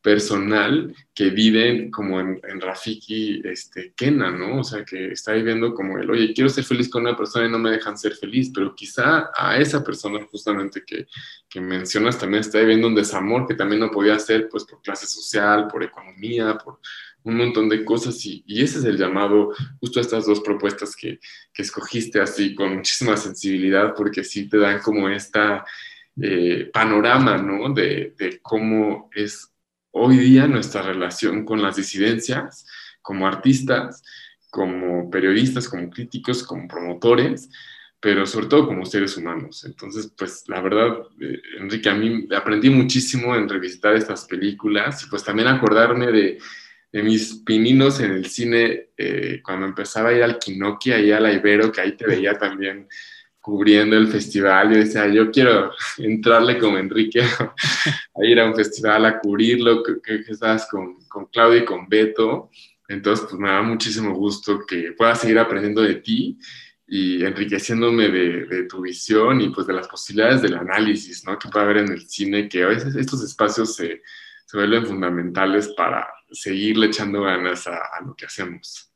personal 0.07 0.95
que 1.13 1.31
viven 1.31 1.91
como 1.91 2.21
en, 2.21 2.61
Rafiki 2.61 3.41
este, 3.43 3.91
Kena, 3.93 4.31
¿no? 4.31 4.61
O 4.61 4.63
sea, 4.63 4.85
que 4.85 5.11
está 5.11 5.33
viviendo 5.33 5.73
como 5.73 5.97
el, 5.97 6.09
oye, 6.09 6.33
quiero 6.33 6.49
ser 6.49 6.63
feliz 6.63 6.87
con 6.87 7.01
una 7.01 7.17
persona 7.17 7.45
y 7.45 7.51
no 7.51 7.59
me 7.59 7.71
dejan 7.71 7.97
ser 7.97 8.15
feliz, 8.15 8.49
pero 8.55 8.73
quizá 8.73 9.31
a 9.37 9.57
esa 9.57 9.83
persona 9.83 10.25
justamente 10.31 10.81
que, 10.87 11.07
que 11.49 11.59
mencionas 11.59 12.17
también 12.17 12.39
está 12.39 12.59
viviendo 12.59 12.87
un 12.87 12.95
desamor 12.95 13.45
que 13.45 13.55
también 13.55 13.81
no 13.81 13.91
podía 13.91 14.15
hacer 14.15 14.47
pues 14.47 14.63
por 14.63 14.81
clase 14.81 15.07
social, 15.07 15.67
por 15.67 15.83
economía, 15.83 16.57
por 16.57 16.79
un 17.23 17.35
montón 17.35 17.67
de 17.67 17.83
cosas 17.83 18.25
y, 18.25 18.45
y 18.47 18.63
ese 18.63 18.79
es 18.79 18.85
el 18.85 18.97
llamado 18.97 19.51
justo 19.81 19.99
a 19.99 20.03
estas 20.03 20.25
dos 20.25 20.39
propuestas 20.39 20.95
que, 20.95 21.19
que, 21.53 21.63
escogiste 21.63 22.21
así 22.21 22.55
con 22.55 22.75
muchísima 22.77 23.17
sensibilidad 23.17 23.93
porque 23.93 24.23
sí 24.23 24.47
te 24.47 24.57
dan 24.57 24.79
como 24.79 25.09
esta... 25.09 25.65
Eh, 26.19 26.71
panorama, 26.73 27.37
¿no? 27.37 27.71
De, 27.71 28.15
de 28.17 28.39
cómo 28.41 29.07
es 29.13 29.51
hoy 29.97 30.17
día 30.17 30.47
nuestra 30.47 30.81
relación 30.81 31.45
con 31.45 31.61
las 31.61 31.75
disidencias, 31.75 32.65
como 33.01 33.27
artistas, 33.27 34.03
como 34.49 35.09
periodistas, 35.09 35.67
como 35.67 35.89
críticos, 35.89 36.43
como 36.43 36.67
promotores, 36.67 37.49
pero 37.99 38.25
sobre 38.25 38.47
todo 38.47 38.67
como 38.67 38.85
seres 38.85 39.17
humanos. 39.17 39.65
Entonces, 39.65 40.13
pues 40.17 40.43
la 40.47 40.61
verdad, 40.61 40.99
eh, 41.19 41.41
Enrique, 41.59 41.89
a 41.89 41.95
mí 41.95 42.27
aprendí 42.35 42.69
muchísimo 42.69 43.35
en 43.35 43.49
revisitar 43.49 43.95
estas 43.95 44.25
películas 44.25 45.03
y 45.03 45.09
pues 45.09 45.23
también 45.23 45.47
acordarme 45.47 46.07
de, 46.07 46.37
mis 46.93 47.43
pininos 47.45 47.99
en 47.99 48.11
el 48.11 48.25
cine 48.25 48.89
eh, 48.97 49.41
cuando 49.43 49.67
empezaba 49.67 50.09
a 50.09 50.13
ir 50.13 50.23
al 50.23 50.39
Kinoki, 50.39 50.91
y 50.91 51.11
a 51.11 51.19
la 51.19 51.31
Ibero, 51.31 51.71
que 51.71 51.81
ahí 51.81 51.95
te 51.95 52.07
veía 52.07 52.33
también 52.33 52.87
cubriendo 53.47 53.95
el 53.95 54.09
festival. 54.09 54.73
Yo 54.73 54.79
decía, 54.79 55.07
yo 55.07 55.31
quiero 55.31 55.71
entrarle 55.99 56.59
como 56.59 56.77
Enrique 56.77 57.21
a, 57.39 58.25
ir 58.25 58.41
a 58.41 58.45
un 58.45 58.53
festival 58.53 59.05
a 59.05 59.19
cubrirlo, 59.19 59.81
que, 59.83 60.01
que 60.01 60.33
estabas 60.33 60.67
con, 60.69 60.99
con 61.07 61.27
Claudio 61.27 61.59
y 61.59 61.65
con 61.65 61.87
Beto. 61.87 62.49
Entonces, 62.89 63.25
pues 63.29 63.39
me 63.39 63.47
da 63.47 63.61
muchísimo 63.61 64.13
gusto 64.13 64.65
que 64.67 64.91
pueda 64.91 65.15
seguir 65.15 65.39
aprendiendo 65.39 65.81
de 65.81 65.95
ti 65.95 66.37
y 66.85 67.23
enriqueciéndome 67.23 68.09
de, 68.09 68.45
de, 68.47 68.63
tu 68.63 68.81
visión 68.81 69.39
y 69.39 69.47
pues 69.47 69.65
de 69.65 69.73
las 69.73 69.87
posibilidades 69.87 70.41
del 70.41 70.55
análisis, 70.55 71.23
¿no? 71.25 71.39
Que 71.39 71.47
puede 71.47 71.63
haber 71.63 71.77
en 71.77 71.93
el 71.93 72.01
cine, 72.01 72.49
que 72.49 72.63
a 72.63 72.67
veces 72.67 72.97
estos 72.97 73.23
espacios 73.23 73.75
se, 73.75 74.01
se 74.45 74.57
vuelven 74.57 74.85
fundamentales 74.85 75.69
para 75.69 76.05
seguirle 76.31 76.87
echando 76.87 77.21
ganas 77.21 77.65
a, 77.65 77.77
a 77.77 78.01
lo 78.05 78.13
que 78.13 78.25
hacemos. 78.25 78.86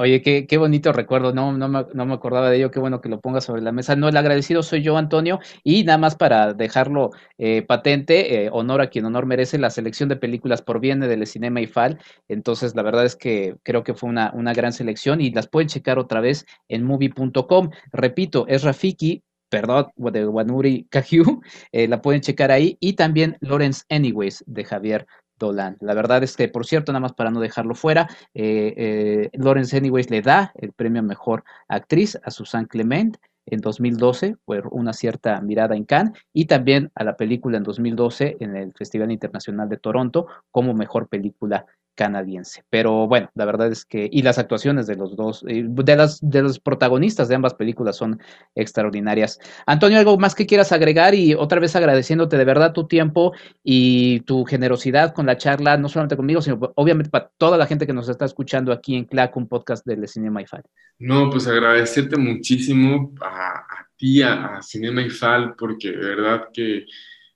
Oye, 0.00 0.22
qué, 0.22 0.46
qué, 0.46 0.58
bonito 0.58 0.92
recuerdo, 0.92 1.32
no, 1.32 1.52
no 1.52 1.68
me, 1.68 1.84
no, 1.92 2.06
me, 2.06 2.14
acordaba 2.14 2.50
de 2.50 2.56
ello, 2.56 2.70
qué 2.70 2.78
bueno 2.78 3.00
que 3.00 3.08
lo 3.08 3.20
pongas 3.20 3.42
sobre 3.42 3.62
la 3.62 3.72
mesa. 3.72 3.96
No, 3.96 4.08
el 4.08 4.16
agradecido 4.16 4.62
soy 4.62 4.80
yo, 4.80 4.96
Antonio, 4.96 5.40
y 5.64 5.82
nada 5.82 5.98
más 5.98 6.14
para 6.14 6.54
dejarlo 6.54 7.10
eh, 7.36 7.62
patente, 7.62 8.44
eh, 8.44 8.50
honor 8.52 8.80
a 8.80 8.90
quien 8.90 9.06
honor 9.06 9.26
merece, 9.26 9.58
la 9.58 9.70
selección 9.70 10.08
de 10.08 10.14
películas 10.14 10.62
por 10.62 10.78
viene 10.78 11.08
del 11.08 11.26
Cinema 11.26 11.60
IFAL, 11.62 11.98
entonces 12.28 12.76
la 12.76 12.82
verdad 12.82 13.06
es 13.06 13.16
que 13.16 13.56
creo 13.64 13.82
que 13.82 13.92
fue 13.92 14.08
una, 14.08 14.30
una 14.36 14.52
gran 14.52 14.72
selección 14.72 15.20
y 15.20 15.32
las 15.32 15.48
pueden 15.48 15.66
checar 15.66 15.98
otra 15.98 16.20
vez 16.20 16.46
en 16.68 16.84
movie.com. 16.84 17.70
Repito, 17.90 18.46
es 18.46 18.62
Rafiki, 18.62 19.24
perdón, 19.48 19.88
de 19.96 20.28
Wanuri 20.28 20.86
Kajiu, 20.90 21.40
eh, 21.72 21.88
la 21.88 22.00
pueden 22.02 22.20
checar 22.20 22.52
ahí, 22.52 22.76
y 22.78 22.92
también 22.92 23.36
Lawrence 23.40 23.82
Anyways 23.88 24.44
de 24.46 24.62
Javier 24.62 25.08
Dolan. 25.38 25.76
La 25.80 25.94
verdad 25.94 26.22
es 26.22 26.36
que, 26.36 26.48
por 26.48 26.66
cierto, 26.66 26.92
nada 26.92 27.00
más 27.00 27.12
para 27.12 27.30
no 27.30 27.40
dejarlo 27.40 27.74
fuera, 27.74 28.08
eh, 28.34 28.74
eh, 28.76 29.30
Lawrence 29.34 29.76
Anyways 29.76 30.10
le 30.10 30.22
da 30.22 30.52
el 30.56 30.72
premio 30.72 31.00
a 31.00 31.04
Mejor 31.04 31.44
Actriz 31.68 32.18
a 32.22 32.30
Susan 32.30 32.66
Clement 32.66 33.16
en 33.46 33.60
2012 33.60 34.36
por 34.44 34.68
una 34.72 34.92
cierta 34.92 35.40
mirada 35.40 35.74
en 35.74 35.84
Cannes 35.84 36.12
y 36.32 36.46
también 36.46 36.90
a 36.94 37.04
la 37.04 37.16
película 37.16 37.56
en 37.56 37.62
2012 37.62 38.36
en 38.40 38.56
el 38.56 38.72
Festival 38.74 39.10
Internacional 39.10 39.68
de 39.68 39.78
Toronto 39.78 40.26
como 40.50 40.74
Mejor 40.74 41.08
Película 41.08 41.66
canadiense. 41.98 42.62
Pero 42.70 43.08
bueno, 43.08 43.28
la 43.34 43.44
verdad 43.44 43.72
es 43.72 43.84
que, 43.84 44.08
y 44.10 44.22
las 44.22 44.38
actuaciones 44.38 44.86
de 44.86 44.94
los 44.94 45.16
dos, 45.16 45.44
eh, 45.48 45.64
de, 45.66 45.96
las, 45.96 46.20
de 46.22 46.42
los 46.42 46.60
protagonistas 46.60 47.28
de 47.28 47.34
ambas 47.34 47.54
películas 47.54 47.96
son 47.96 48.20
extraordinarias. 48.54 49.40
Antonio, 49.66 49.98
¿algo 49.98 50.16
más 50.16 50.36
que 50.36 50.46
quieras 50.46 50.70
agregar? 50.70 51.16
Y 51.16 51.34
otra 51.34 51.58
vez 51.58 51.74
agradeciéndote 51.74 52.36
de 52.36 52.44
verdad 52.44 52.72
tu 52.72 52.86
tiempo 52.86 53.32
y 53.64 54.20
tu 54.20 54.44
generosidad 54.44 55.12
con 55.12 55.26
la 55.26 55.36
charla, 55.36 55.76
no 55.76 55.88
solamente 55.88 56.16
conmigo, 56.16 56.40
sino 56.40 56.60
obviamente 56.76 57.10
para 57.10 57.32
toda 57.36 57.58
la 57.58 57.66
gente 57.66 57.84
que 57.84 57.92
nos 57.92 58.08
está 58.08 58.26
escuchando 58.26 58.70
aquí 58.70 58.94
en 58.94 59.04
CLAC, 59.04 59.36
un 59.36 59.48
podcast 59.48 59.84
de 59.84 60.06
Cinema 60.06 60.40
Ifal. 60.40 60.62
No, 61.00 61.30
pues 61.30 61.48
agradecerte 61.48 62.16
muchísimo 62.16 63.12
a, 63.20 63.86
ti, 63.96 64.22
a, 64.22 64.58
a 64.58 64.62
Cinema 64.62 65.02
Ifal, 65.02 65.56
porque 65.58 65.90
de 65.90 65.96
verdad 65.96 66.44
que 66.52 66.86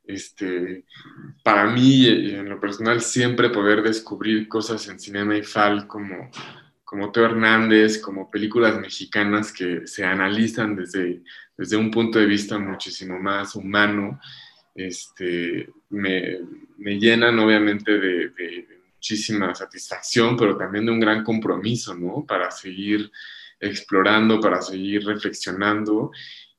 este, 0.05 0.85
para 1.43 1.67
mí, 1.67 2.07
en 2.07 2.49
lo 2.49 2.61
personal, 2.61 3.01
siempre 3.01 3.51
poder 3.51 3.83
descubrir 3.83 4.49
cosas 4.49 4.89
en 4.89 4.99
Cinema 4.99 5.37
IFAL 5.37 5.87
como, 5.87 6.31
como 6.85 7.13
Teo 7.13 7.25
Hernández, 7.25 7.99
como 7.99 8.31
películas 8.31 8.79
mexicanas 8.81 9.53
que 9.53 9.87
se 9.87 10.05
analizan 10.05 10.77
desde, 10.77 11.23
desde 11.57 11.77
un 11.77 11.91
punto 11.91 12.19
de 12.19 12.27
vista 12.27 12.59
muchísimo 12.59 13.19
más 13.19 13.55
humano, 13.55 14.21
este, 14.75 15.71
me, 15.91 16.39
me 16.79 16.99
llenan 16.99 17.39
obviamente 17.39 17.93
de, 17.93 18.29
de, 18.31 18.69
muchísima 18.95 19.53
satisfacción, 19.53 20.37
pero 20.37 20.57
también 20.57 20.87
de 20.87 20.93
un 20.93 21.01
gran 21.01 21.25
compromiso, 21.25 21.93
¿no? 21.93 22.25
Para 22.25 22.53
seguir 22.53 23.11
explorando, 23.59 24.41
para 24.41 24.63
seguir 24.63 25.05
reflexionando 25.05 26.13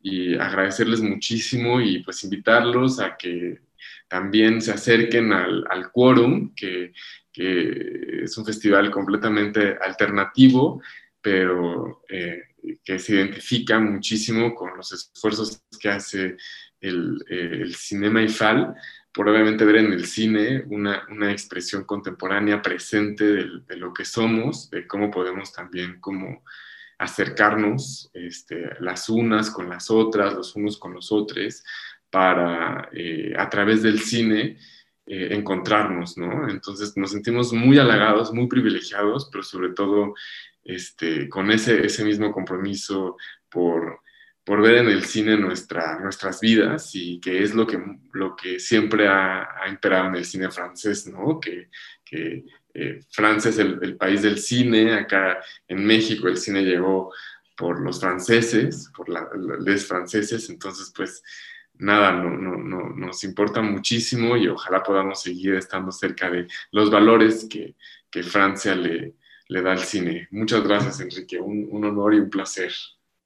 y 0.03 0.35
agradecerles 0.35 0.99
muchísimo 0.99 1.79
y 1.79 2.03
pues 2.03 2.23
invitarlos 2.25 2.99
a 2.99 3.15
que 3.15 3.61
también 4.09 4.61
se 4.61 4.73
acerquen 4.73 5.31
al, 5.31 5.63
al 5.69 5.91
Quórum, 5.91 6.53
que, 6.53 6.93
que, 7.31 8.23
es 8.23 8.37
un 8.37 8.45
festival 8.45 8.91
completamente 8.91 9.77
alternativo, 9.81 10.83
pero 11.21 12.03
eh, 12.09 12.43
que 12.83 12.99
se 12.99 13.15
identifica 13.15 13.79
muchísimo 13.79 14.53
con 14.53 14.75
los 14.75 14.91
esfuerzos 14.91 15.63
que 15.79 15.89
hace 15.89 16.35
el, 16.81 17.23
el 17.29 17.73
Cinema 17.73 18.21
IFAL, 18.21 18.75
por 19.13 19.29
obviamente 19.29 19.63
ver 19.63 19.77
en 19.77 19.93
el 19.93 20.05
cine 20.05 20.65
una, 20.67 21.07
una 21.09 21.31
expresión 21.31 21.85
contemporánea 21.85 22.61
presente 22.61 23.23
de, 23.23 23.49
de, 23.67 23.77
lo 23.77 23.93
que 23.93 24.03
somos, 24.03 24.69
de 24.69 24.85
cómo 24.85 25.09
podemos 25.09 25.53
también 25.53 26.01
como 26.01 26.43
acercarnos 27.03 28.09
este, 28.13 28.71
las 28.79 29.09
unas 29.09 29.51
con 29.51 29.69
las 29.69 29.91
otras, 29.91 30.33
los 30.33 30.55
unos 30.55 30.77
con 30.77 30.93
los 30.93 31.11
otros, 31.11 31.63
para 32.09 32.89
eh, 32.93 33.33
a 33.37 33.49
través 33.49 33.81
del 33.81 33.99
cine 33.99 34.57
eh, 35.05 35.29
encontrarnos, 35.31 36.17
¿no? 36.17 36.47
Entonces 36.49 36.95
nos 36.95 37.11
sentimos 37.11 37.51
muy 37.51 37.77
halagados, 37.77 38.33
muy 38.33 38.47
privilegiados, 38.47 39.29
pero 39.31 39.43
sobre 39.43 39.69
todo 39.73 40.13
este, 40.63 41.27
con 41.27 41.51
ese, 41.51 41.85
ese 41.85 42.05
mismo 42.05 42.31
compromiso 42.31 43.17
por, 43.49 43.99
por 44.43 44.61
ver 44.61 44.75
en 44.75 44.87
el 44.87 45.03
cine 45.03 45.37
nuestra, 45.37 45.99
nuestras 45.99 46.39
vidas 46.39 46.91
y 46.93 47.19
que 47.19 47.43
es 47.43 47.53
lo 47.53 47.67
que, 47.67 47.81
lo 48.13 48.35
que 48.35 48.59
siempre 48.59 49.07
ha, 49.07 49.61
ha 49.61 49.67
imperado 49.67 50.07
en 50.07 50.15
el 50.15 50.25
cine 50.25 50.49
francés, 50.51 51.07
¿no? 51.07 51.39
Que, 51.39 51.69
que 52.05 52.45
eh, 52.73 53.01
Francia 53.09 53.49
es 53.49 53.59
el, 53.59 53.95
país 53.97 54.21
del 54.21 54.39
cine, 54.39 54.93
acá 54.93 55.39
en 55.67 55.85
México 55.85 56.27
el 56.27 56.37
cine 56.37 56.63
llegó 56.63 57.13
por 57.55 57.79
los 57.79 57.99
franceses, 57.99 58.91
por 58.95 59.09
los 59.09 59.85
franceses, 59.85 60.49
entonces 60.49 60.91
pues 60.95 61.23
nada, 61.75 62.11
no, 62.11 62.31
no, 62.31 62.57
no, 62.57 62.89
nos 62.89 63.23
importa 63.23 63.61
muchísimo 63.61 64.35
y 64.37 64.47
ojalá 64.47 64.81
podamos 64.81 65.21
seguir 65.21 65.55
estando 65.55 65.91
cerca 65.91 66.29
de 66.29 66.47
los 66.71 66.89
valores 66.89 67.45
que, 67.49 67.75
que 68.09 68.23
Francia 68.23 68.75
le, 68.75 69.13
le, 69.47 69.61
da 69.61 69.73
al 69.73 69.79
cine. 69.79 70.27
Muchas 70.31 70.63
gracias, 70.63 70.99
Enrique, 70.99 71.39
un 71.39 71.83
honor 71.85 72.15
y 72.15 72.19
un 72.19 72.29
placer 72.29 72.73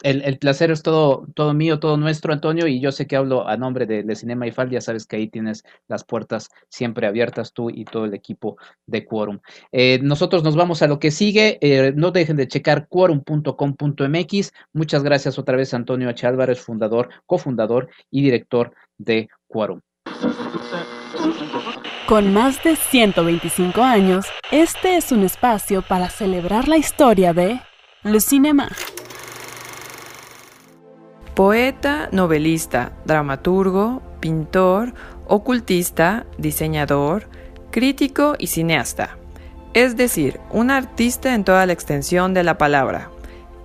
el, 0.04 0.38
placer 0.38 0.72
es 0.72 0.84
todo, 0.84 1.26
todo 1.34 1.54
mío, 1.54 1.80
todo 1.80 1.98
nuestro, 1.98 2.34
Antonio, 2.34 2.68
y 2.68 2.80
yo 2.80 2.92
sé 2.92 3.08
que 3.08 3.16
hablo 3.16 3.48
a 3.48 3.58
nombre 3.58 3.86
de, 3.86 4.16
Cinema 4.16 4.48
y 4.48 4.54
ya 4.70 4.82
sabes 4.82 5.06
que 5.06 5.16
ahí 5.16 5.28
tienes 5.28 5.64
las 5.88 6.04
puertas 6.04 6.50
siempre 6.70 7.08
abiertas 7.08 7.54
tú 7.54 7.70
y 7.70 7.86
todo 7.86 8.06
el 8.06 8.14
equipo 8.14 8.58
de 8.86 9.06
Quorum. 9.06 9.40
Eh, 9.72 10.00
nosotros 10.02 10.44
nos 10.44 10.56
vamos 10.56 10.82
a 10.82 10.88
lo 10.88 11.00
que 11.00 11.12
sigue, 11.12 11.58
eh, 11.62 11.94
no 11.96 12.12
dejen 12.12 12.36
de 12.36 12.48
checar 12.48 12.88
quorum.com.mx. 12.88 14.54
Muchas 14.74 15.04
gracias 15.04 15.40
otra 15.40 15.58
vez, 15.58 15.74
Antonio 15.74 16.10
H. 16.10 16.28
Álvarez, 16.28 16.60
fundador, 16.60 17.10
cofundador 17.26 17.90
y 18.12 18.22
director 18.22 18.74
de 18.98 19.30
Quorum. 19.48 19.82
Con 22.08 22.34
más 22.34 22.64
de 22.64 22.76
125 22.76 23.82
años, 23.82 24.28
este 24.52 24.96
es 24.96 25.12
un 25.12 25.24
espacio 25.24 25.82
para 25.82 26.10
celebrar 26.10 26.68
la 26.68 26.78
historia 26.78 27.34
de 27.34 27.60
Le 28.04 28.20
Cinema. 28.22 28.70
Poeta, 31.38 32.10
novelista, 32.12 32.94
dramaturgo, 33.06 34.02
pintor, 34.20 34.96
ocultista, 35.28 36.26
diseñador, 36.40 37.30
crítico 37.70 38.34
y 38.40 38.48
cineasta. 38.48 39.20
Es 39.76 39.96
decir, 39.96 40.40
un 40.50 40.72
artista 40.72 41.36
en 41.36 41.44
toda 41.44 41.68
la 41.68 41.74
extensión 41.74 42.34
de 42.34 42.44
la 42.44 42.58
palabra. 42.58 43.12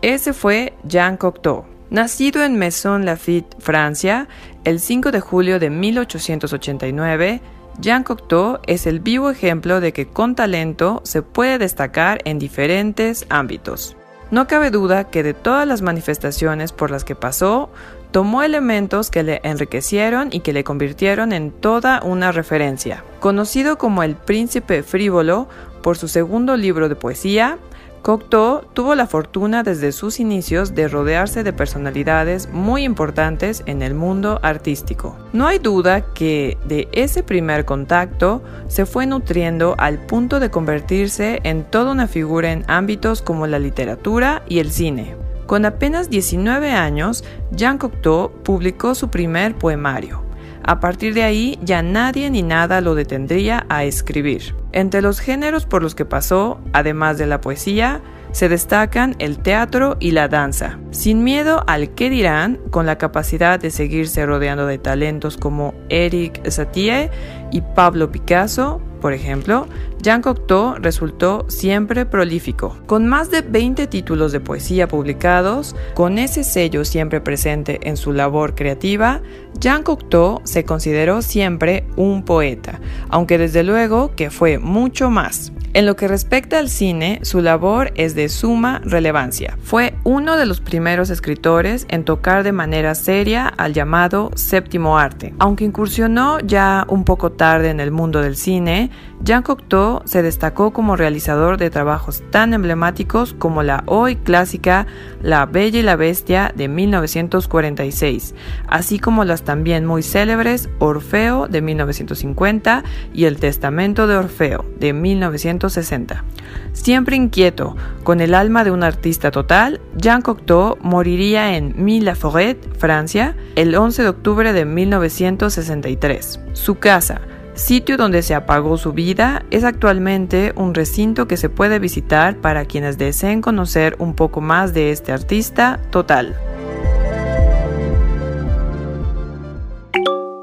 Ese 0.02 0.34
fue 0.34 0.74
Jean 0.84 1.16
Cocteau. 1.16 1.64
Nacido 1.88 2.44
en 2.44 2.58
Maison 2.58 3.06
Lafitte, 3.06 3.56
Francia, 3.58 4.28
el 4.64 4.78
5 4.78 5.10
de 5.10 5.20
julio 5.20 5.58
de 5.58 5.70
1889, 5.70 7.40
Jean 7.80 8.04
Cocteau 8.04 8.58
es 8.66 8.86
el 8.86 9.00
vivo 9.00 9.30
ejemplo 9.30 9.80
de 9.80 9.94
que 9.94 10.06
con 10.06 10.34
talento 10.34 11.00
se 11.04 11.22
puede 11.22 11.56
destacar 11.56 12.20
en 12.26 12.38
diferentes 12.38 13.24
ámbitos. 13.30 13.96
No 14.32 14.46
cabe 14.46 14.70
duda 14.70 15.10
que 15.10 15.22
de 15.22 15.34
todas 15.34 15.68
las 15.68 15.82
manifestaciones 15.82 16.72
por 16.72 16.90
las 16.90 17.04
que 17.04 17.14
pasó, 17.14 17.68
tomó 18.12 18.42
elementos 18.42 19.10
que 19.10 19.22
le 19.22 19.42
enriquecieron 19.44 20.30
y 20.32 20.40
que 20.40 20.54
le 20.54 20.64
convirtieron 20.64 21.34
en 21.34 21.50
toda 21.50 22.00
una 22.02 22.32
referencia. 22.32 23.04
Conocido 23.20 23.76
como 23.76 24.02
el 24.02 24.16
príncipe 24.16 24.82
frívolo 24.82 25.48
por 25.82 25.98
su 25.98 26.08
segundo 26.08 26.56
libro 26.56 26.88
de 26.88 26.96
poesía, 26.96 27.58
Cocteau 28.02 28.62
tuvo 28.74 28.96
la 28.96 29.06
fortuna 29.06 29.62
desde 29.62 29.92
sus 29.92 30.18
inicios 30.18 30.74
de 30.74 30.88
rodearse 30.88 31.44
de 31.44 31.52
personalidades 31.52 32.48
muy 32.50 32.82
importantes 32.82 33.62
en 33.66 33.80
el 33.80 33.94
mundo 33.94 34.40
artístico. 34.42 35.16
No 35.32 35.46
hay 35.46 35.60
duda 35.60 36.12
que 36.12 36.58
de 36.64 36.88
ese 36.90 37.22
primer 37.22 37.64
contacto 37.64 38.42
se 38.66 38.86
fue 38.86 39.06
nutriendo 39.06 39.76
al 39.78 40.00
punto 40.00 40.40
de 40.40 40.50
convertirse 40.50 41.38
en 41.44 41.62
toda 41.62 41.92
una 41.92 42.08
figura 42.08 42.50
en 42.50 42.64
ámbitos 42.66 43.22
como 43.22 43.46
la 43.46 43.60
literatura 43.60 44.42
y 44.48 44.58
el 44.58 44.72
cine. 44.72 45.14
Con 45.46 45.64
apenas 45.64 46.10
19 46.10 46.72
años, 46.72 47.22
Jean 47.52 47.78
Cocteau 47.78 48.32
publicó 48.42 48.96
su 48.96 49.10
primer 49.10 49.54
poemario. 49.54 50.31
A 50.64 50.80
partir 50.80 51.14
de 51.14 51.22
ahí 51.22 51.58
ya 51.62 51.82
nadie 51.82 52.30
ni 52.30 52.42
nada 52.42 52.80
lo 52.80 52.94
detendría 52.94 53.66
a 53.68 53.84
escribir. 53.84 54.54
Entre 54.72 55.02
los 55.02 55.20
géneros 55.20 55.66
por 55.66 55.82
los 55.82 55.94
que 55.94 56.04
pasó, 56.04 56.60
además 56.72 57.18
de 57.18 57.26
la 57.26 57.40
poesía, 57.40 58.00
se 58.32 58.48
destacan 58.48 59.14
el 59.18 59.38
teatro 59.38 59.96
y 60.00 60.12
la 60.12 60.28
danza. 60.28 60.78
Sin 60.90 61.22
miedo 61.22 61.62
al 61.66 61.90
qué 61.94 62.08
dirán, 62.08 62.58
con 62.70 62.86
la 62.86 62.96
capacidad 62.96 63.60
de 63.60 63.70
seguirse 63.70 64.24
rodeando 64.24 64.66
de 64.66 64.78
talentos 64.78 65.36
como 65.36 65.74
Eric 65.90 66.48
Satie 66.48 67.10
y 67.50 67.60
Pablo 67.60 68.10
Picasso, 68.10 68.80
por 69.02 69.12
ejemplo, 69.12 69.66
Jean 70.02 70.20
Cocteau 70.20 70.74
resultó 70.80 71.46
siempre 71.48 72.04
prolífico. 72.06 72.76
Con 72.86 73.06
más 73.06 73.30
de 73.30 73.42
20 73.42 73.86
títulos 73.86 74.32
de 74.32 74.40
poesía 74.40 74.88
publicados, 74.88 75.76
con 75.94 76.18
ese 76.18 76.42
sello 76.42 76.84
siempre 76.84 77.20
presente 77.20 77.78
en 77.84 77.96
su 77.96 78.12
labor 78.12 78.56
creativa, 78.56 79.20
Jean 79.60 79.84
Cocteau 79.84 80.40
se 80.42 80.64
consideró 80.64 81.22
siempre 81.22 81.84
un 81.94 82.24
poeta, 82.24 82.80
aunque 83.10 83.38
desde 83.38 83.62
luego 83.62 84.12
que 84.16 84.30
fue 84.30 84.58
mucho 84.58 85.08
más. 85.08 85.52
En 85.74 85.86
lo 85.86 85.96
que 85.96 86.06
respecta 86.06 86.58
al 86.58 86.68
cine, 86.68 87.20
su 87.22 87.40
labor 87.40 87.92
es 87.94 88.14
de 88.14 88.28
suma 88.28 88.82
relevancia. 88.84 89.56
Fue 89.62 89.94
uno 90.04 90.36
de 90.36 90.44
los 90.44 90.60
primeros 90.60 91.08
escritores 91.08 91.86
en 91.88 92.04
tocar 92.04 92.42
de 92.42 92.52
manera 92.52 92.94
seria 92.94 93.46
al 93.46 93.72
llamado 93.72 94.32
séptimo 94.34 94.98
arte. 94.98 95.32
Aunque 95.38 95.64
incursionó 95.64 96.40
ya 96.40 96.84
un 96.88 97.04
poco 97.04 97.32
tarde 97.32 97.70
en 97.70 97.80
el 97.80 97.90
mundo 97.90 98.20
del 98.20 98.36
cine, 98.36 98.90
Jean 99.24 99.44
Cocteau 99.44 100.02
se 100.04 100.20
destacó 100.20 100.72
como 100.72 100.96
realizador 100.96 101.56
de 101.56 101.70
trabajos 101.70 102.24
tan 102.30 102.54
emblemáticos 102.54 103.34
como 103.34 103.62
la 103.62 103.84
hoy 103.86 104.16
clásica 104.16 104.88
La 105.22 105.46
Bella 105.46 105.78
y 105.78 105.82
la 105.82 105.94
Bestia 105.94 106.52
de 106.56 106.66
1946, 106.66 108.34
así 108.66 108.98
como 108.98 109.24
las 109.24 109.42
también 109.42 109.86
muy 109.86 110.02
célebres 110.02 110.68
Orfeo 110.80 111.46
de 111.46 111.62
1950 111.62 112.82
y 113.14 113.26
El 113.26 113.38
Testamento 113.38 114.08
de 114.08 114.16
Orfeo 114.16 114.64
de 114.80 114.92
1960. 114.92 116.24
Siempre 116.72 117.14
inquieto, 117.14 117.76
con 118.02 118.20
el 118.20 118.34
alma 118.34 118.64
de 118.64 118.72
un 118.72 118.82
artista 118.82 119.30
total, 119.30 119.80
Jean 119.96 120.22
Cocteau 120.22 120.78
moriría 120.80 121.56
en 121.56 121.74
Mille-la-Forêt, 121.76 122.56
Francia, 122.76 123.36
el 123.54 123.76
11 123.76 124.02
de 124.02 124.08
octubre 124.08 124.52
de 124.52 124.64
1963. 124.64 126.40
Su 126.54 126.76
casa, 126.76 127.20
sitio 127.54 127.96
donde 127.96 128.22
se 128.22 128.34
apagó 128.34 128.78
su 128.78 128.92
vida, 128.92 129.44
es 129.50 129.64
actualmente 129.64 130.52
un 130.56 130.74
recinto 130.74 131.26
que 131.26 131.36
se 131.36 131.48
puede 131.48 131.78
visitar 131.78 132.36
para 132.36 132.64
quienes 132.64 132.98
deseen 132.98 133.42
conocer 133.42 133.96
un 133.98 134.14
poco 134.14 134.40
más 134.40 134.74
de 134.74 134.90
este 134.90 135.12
artista 135.12 135.80
total. 135.90 136.36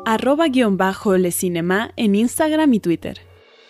Arroba 0.05 0.47
guion 0.47 0.77
bajo 0.77 1.17
Le 1.17 1.31
Cinema 1.31 1.91
en 1.95 2.15
Instagram 2.15 2.73
y 2.73 2.79
Twitter. 2.79 3.21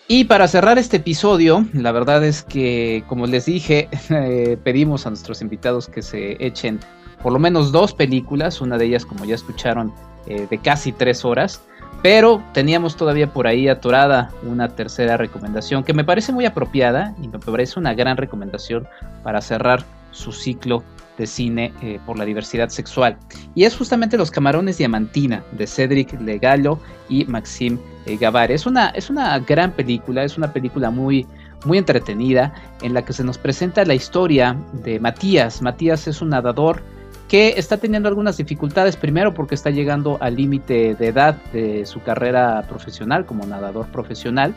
Y 0.08 0.24
para 0.24 0.48
cerrar 0.48 0.78
este 0.78 0.96
episodio, 0.96 1.66
la 1.72 1.92
verdad 1.92 2.24
es 2.24 2.42
que, 2.42 3.04
como 3.06 3.26
les 3.26 3.46
dije, 3.46 3.88
eh, 4.10 4.56
pedimos 4.64 5.06
a 5.06 5.10
nuestros 5.10 5.40
invitados 5.42 5.86
que 5.86 6.02
se 6.02 6.44
echen 6.44 6.80
por 7.22 7.32
lo 7.32 7.38
menos 7.38 7.70
dos 7.70 7.92
películas, 7.92 8.60
una 8.60 8.78
de 8.78 8.86
ellas, 8.86 9.04
como 9.04 9.24
ya 9.24 9.34
escucharon, 9.34 9.92
eh, 10.26 10.46
de 10.48 10.58
casi 10.58 10.92
tres 10.92 11.24
horas, 11.24 11.62
pero 12.02 12.42
teníamos 12.52 12.96
todavía 12.96 13.32
por 13.32 13.46
ahí 13.46 13.68
atorada 13.68 14.30
una 14.42 14.68
tercera 14.68 15.16
recomendación 15.16 15.84
que 15.84 15.92
me 15.92 16.04
parece 16.04 16.32
muy 16.32 16.46
apropiada 16.46 17.14
y 17.22 17.28
me 17.28 17.38
parece 17.38 17.78
una 17.78 17.94
gran 17.94 18.16
recomendación 18.16 18.88
para 19.22 19.40
cerrar 19.40 19.84
su 20.10 20.32
ciclo 20.32 20.82
de 21.18 21.26
cine 21.26 21.72
eh, 21.82 22.00
por 22.06 22.18
la 22.18 22.24
diversidad 22.24 22.70
sexual. 22.70 23.16
Y 23.54 23.64
es 23.64 23.76
justamente 23.76 24.16
Los 24.16 24.30
Camarones 24.30 24.78
Diamantina 24.78 25.44
de 25.52 25.66
Cedric 25.66 26.18
Legalo 26.20 26.80
y 27.08 27.26
Maxime 27.26 27.78
eh. 28.06 28.18
Es 28.48 28.66
una, 28.66 28.88
es 28.90 29.10
una 29.10 29.38
gran 29.38 29.72
película, 29.72 30.24
es 30.24 30.38
una 30.38 30.52
película 30.52 30.90
muy, 30.90 31.26
muy 31.64 31.78
entretenida 31.78 32.54
en 32.82 32.94
la 32.94 33.04
que 33.04 33.12
se 33.12 33.22
nos 33.22 33.36
presenta 33.36 33.84
la 33.84 33.94
historia 33.94 34.56
de 34.84 34.98
Matías. 34.98 35.60
Matías 35.60 36.08
es 36.08 36.22
un 36.22 36.30
nadador 36.30 36.82
que 37.30 37.54
está 37.56 37.76
teniendo 37.76 38.08
algunas 38.08 38.36
dificultades, 38.36 38.96
primero 38.96 39.32
porque 39.32 39.54
está 39.54 39.70
llegando 39.70 40.18
al 40.20 40.34
límite 40.34 40.96
de 40.96 41.06
edad 41.06 41.36
de 41.52 41.86
su 41.86 42.02
carrera 42.02 42.64
profesional 42.68 43.24
como 43.24 43.46
nadador 43.46 43.86
profesional, 43.86 44.52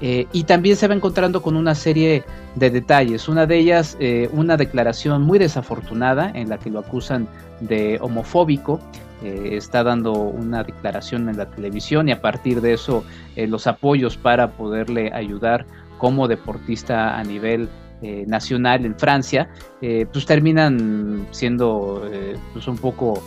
eh, 0.00 0.26
y 0.32 0.44
también 0.44 0.76
se 0.76 0.86
va 0.86 0.94
encontrando 0.94 1.42
con 1.42 1.56
una 1.56 1.74
serie 1.74 2.22
de 2.54 2.70
detalles. 2.70 3.28
Una 3.28 3.46
de 3.46 3.58
ellas, 3.58 3.96
eh, 3.98 4.28
una 4.32 4.56
declaración 4.56 5.22
muy 5.22 5.40
desafortunada 5.40 6.30
en 6.32 6.48
la 6.48 6.58
que 6.58 6.70
lo 6.70 6.78
acusan 6.78 7.26
de 7.58 7.98
homofóbico. 8.00 8.78
Eh, 9.24 9.56
está 9.56 9.82
dando 9.82 10.12
una 10.12 10.62
declaración 10.62 11.28
en 11.28 11.36
la 11.36 11.46
televisión 11.50 12.08
y 12.08 12.12
a 12.12 12.20
partir 12.20 12.60
de 12.60 12.72
eso 12.72 13.04
los 13.36 13.66
apoyos 13.66 14.16
para 14.16 14.52
poderle 14.52 15.12
ayudar 15.12 15.66
como 15.98 16.26
deportista 16.26 17.16
a 17.16 17.22
nivel 17.22 17.68
eh, 18.04 18.24
nacional 18.26 18.84
en 18.84 18.96
Francia, 18.96 19.48
eh, 19.80 20.06
pues 20.12 20.26
terminan 20.26 21.24
siendo 21.30 22.02
eh, 22.10 22.36
pues 22.52 22.66
un 22.66 22.76
poco 22.76 23.22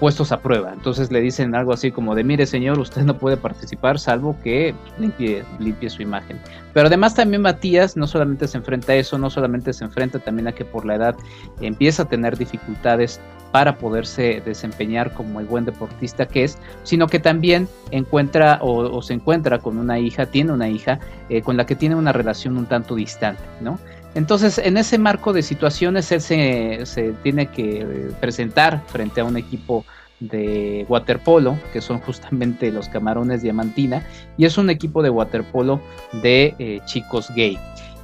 puestos 0.00 0.32
a 0.32 0.40
prueba. 0.40 0.72
Entonces 0.72 1.12
le 1.12 1.20
dicen 1.20 1.54
algo 1.54 1.74
así 1.74 1.90
como 1.90 2.14
de, 2.14 2.24
mire 2.24 2.46
señor, 2.46 2.78
usted 2.78 3.02
no 3.02 3.18
puede 3.18 3.36
participar 3.36 3.98
salvo 3.98 4.34
que 4.42 4.74
limpie, 4.98 5.44
limpie 5.58 5.90
su 5.90 6.00
imagen. 6.00 6.40
Pero 6.72 6.86
además 6.86 7.14
también 7.14 7.42
Matías 7.42 7.94
no 7.94 8.06
solamente 8.06 8.48
se 8.48 8.56
enfrenta 8.56 8.92
a 8.92 8.96
eso, 8.96 9.18
no 9.18 9.28
solamente 9.28 9.74
se 9.74 9.84
enfrenta 9.84 10.20
también 10.20 10.48
a 10.48 10.52
que 10.52 10.64
por 10.64 10.86
la 10.86 10.94
edad 10.94 11.16
empieza 11.60 12.04
a 12.04 12.08
tener 12.08 12.38
dificultades 12.38 13.20
para 13.52 13.76
poderse 13.76 14.40
desempeñar 14.46 15.12
como 15.12 15.38
el 15.38 15.44
buen 15.44 15.66
deportista 15.66 16.26
que 16.26 16.44
es, 16.44 16.56
sino 16.82 17.06
que 17.06 17.18
también 17.18 17.68
encuentra 17.90 18.60
o, 18.62 19.02
se 19.02 19.12
encuentra 19.12 19.58
con 19.58 19.76
una 19.76 19.98
hija, 19.98 20.24
tiene 20.24 20.52
una 20.52 20.70
hija 20.70 20.98
con 21.42 21.58
la 21.58 21.66
que 21.66 21.74
tiene 21.74 21.94
una 21.94 22.12
relación 22.12 22.56
un 22.56 22.64
tanto 22.64 22.94
distante, 22.94 23.42
¿no? 23.60 23.78
Entonces, 24.14 24.58
en 24.58 24.76
ese 24.76 24.98
marco 24.98 25.32
de 25.32 25.42
situaciones, 25.42 26.12
él 26.12 26.20
se, 26.20 27.14
tiene 27.22 27.46
que 27.46 28.10
presentar 28.20 28.82
frente 28.86 29.20
a 29.20 29.24
un 29.24 29.36
equipo 29.36 29.84
de 30.20 30.86
waterpolo, 30.88 31.58
que 31.72 31.80
son 31.80 31.98
justamente 32.00 32.70
los 32.70 32.88
camarones 32.88 33.42
diamantina, 33.42 34.06
y 34.36 34.44
es 34.44 34.56
un 34.56 34.70
equipo 34.70 35.02
de 35.02 35.10
waterpolo 35.10 35.80
de 36.22 36.54
eh, 36.58 36.80
chicos 36.84 37.28
gay. 37.34 37.58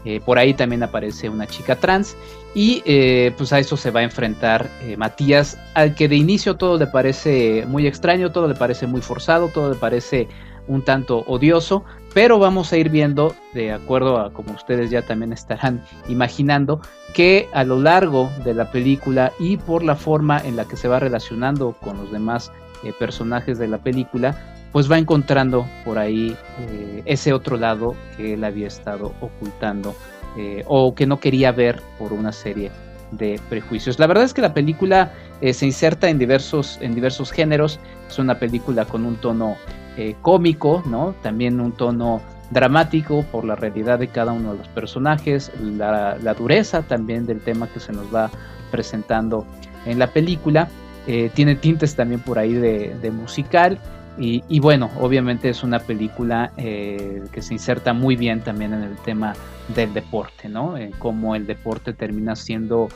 Eh, 0.04 0.18
por 0.24 0.38
ahí 0.38 0.54
también 0.54 0.82
aparece 0.82 1.28
una 1.28 1.46
chica 1.46 1.76
trans 1.76 2.16
y 2.54 2.82
eh, 2.86 3.34
pues 3.36 3.52
a 3.52 3.58
eso 3.58 3.76
se 3.76 3.90
va 3.90 4.00
a 4.00 4.02
enfrentar 4.02 4.70
Matías, 4.96 5.58
al 5.74 5.94
que 5.94 6.08
de 6.08 6.16
inicio 6.16 6.56
todo 6.56 6.78
le 6.78 6.86
parece 6.86 7.66
muy 7.68 7.86
extraño, 7.86 8.32
todo 8.32 8.48
le 8.48 8.54
parece 8.54 8.86
muy 8.86 9.02
forzado, 9.02 9.48
todo 9.48 9.74
le 9.74 9.76
parece 9.78 10.26
un 10.70 10.82
tanto 10.82 11.24
odioso, 11.26 11.84
pero 12.14 12.38
vamos 12.38 12.72
a 12.72 12.76
ir 12.76 12.90
viendo, 12.90 13.34
de 13.54 13.72
acuerdo 13.72 14.18
a 14.18 14.32
como 14.32 14.52
ustedes 14.52 14.90
ya 14.90 15.02
también 15.02 15.32
estarán 15.32 15.82
imaginando, 16.08 16.80
que 17.12 17.48
a 17.52 17.64
lo 17.64 17.80
largo 17.80 18.30
de 18.44 18.54
la 18.54 18.70
película 18.70 19.32
y 19.38 19.56
por 19.56 19.82
la 19.82 19.96
forma 19.96 20.38
en 20.38 20.56
la 20.56 20.64
que 20.64 20.76
se 20.76 20.88
va 20.88 21.00
relacionando 21.00 21.72
con 21.80 21.96
los 21.96 22.12
demás 22.12 22.52
eh, 22.84 22.92
personajes 22.98 23.58
de 23.58 23.66
la 23.66 23.78
película, 23.78 24.56
pues 24.72 24.90
va 24.90 24.96
encontrando 24.96 25.66
por 25.84 25.98
ahí 25.98 26.36
eh, 26.60 27.02
ese 27.04 27.32
otro 27.32 27.56
lado 27.56 27.96
que 28.16 28.34
él 28.34 28.44
había 28.44 28.68
estado 28.68 29.12
ocultando 29.20 29.94
eh, 30.38 30.62
o 30.68 30.94
que 30.94 31.06
no 31.06 31.18
quería 31.18 31.50
ver 31.50 31.82
por 31.98 32.12
una 32.12 32.30
serie 32.30 32.70
de 33.10 33.40
prejuicios. 33.48 33.98
La 33.98 34.06
verdad 34.06 34.22
es 34.22 34.32
que 34.32 34.40
la 34.40 34.54
película 34.54 35.12
se 35.40 35.66
inserta 35.66 36.08
en 36.08 36.18
diversos, 36.18 36.78
en 36.80 36.94
diversos 36.94 37.32
géneros, 37.32 37.80
es 38.08 38.18
una 38.20 38.38
película 38.38 38.84
con 38.84 39.04
un 39.04 39.16
tono 39.16 39.56
eh, 40.00 40.16
cómico, 40.22 40.82
¿no? 40.86 41.14
También 41.22 41.60
un 41.60 41.72
tono 41.72 42.22
dramático 42.50 43.22
por 43.30 43.44
la 43.44 43.54
realidad 43.54 43.98
de 43.98 44.08
cada 44.08 44.32
uno 44.32 44.52
de 44.52 44.58
los 44.60 44.68
personajes, 44.68 45.52
la, 45.60 46.16
dureza 46.38 46.80
también 46.80 47.26
del 47.26 47.40
tema 47.40 47.68
que 47.68 47.80
se 47.80 47.92
nos 47.92 48.06
va 48.06 48.30
presentando 48.70 49.44
en 49.84 49.98
la 49.98 50.06
película. 50.06 50.68
Eh, 51.06 51.30
tiene 51.34 51.54
tintes 51.54 51.96
también 51.96 52.22
por 52.22 52.38
ahí 52.38 52.54
de, 52.54 53.10
musical. 53.10 53.76
Y, 54.18 54.58
bueno, 54.60 54.90
obviamente 54.98 55.50
es 55.50 55.62
una 55.62 55.80
película 55.80 56.52
eh, 56.56 57.22
que 57.30 57.42
se 57.42 57.52
inserta 57.52 57.92
muy 57.92 58.16
bien 58.16 58.40
también 58.40 58.72
en 58.72 58.84
el 58.84 58.96
tema 59.04 59.34
del 59.74 59.92
deporte, 59.92 60.48
¿no? 60.48 60.76
cómo 60.98 61.34
el 61.34 61.46
deporte 61.46 61.92
termina 61.92 62.36
siendo 62.36 62.88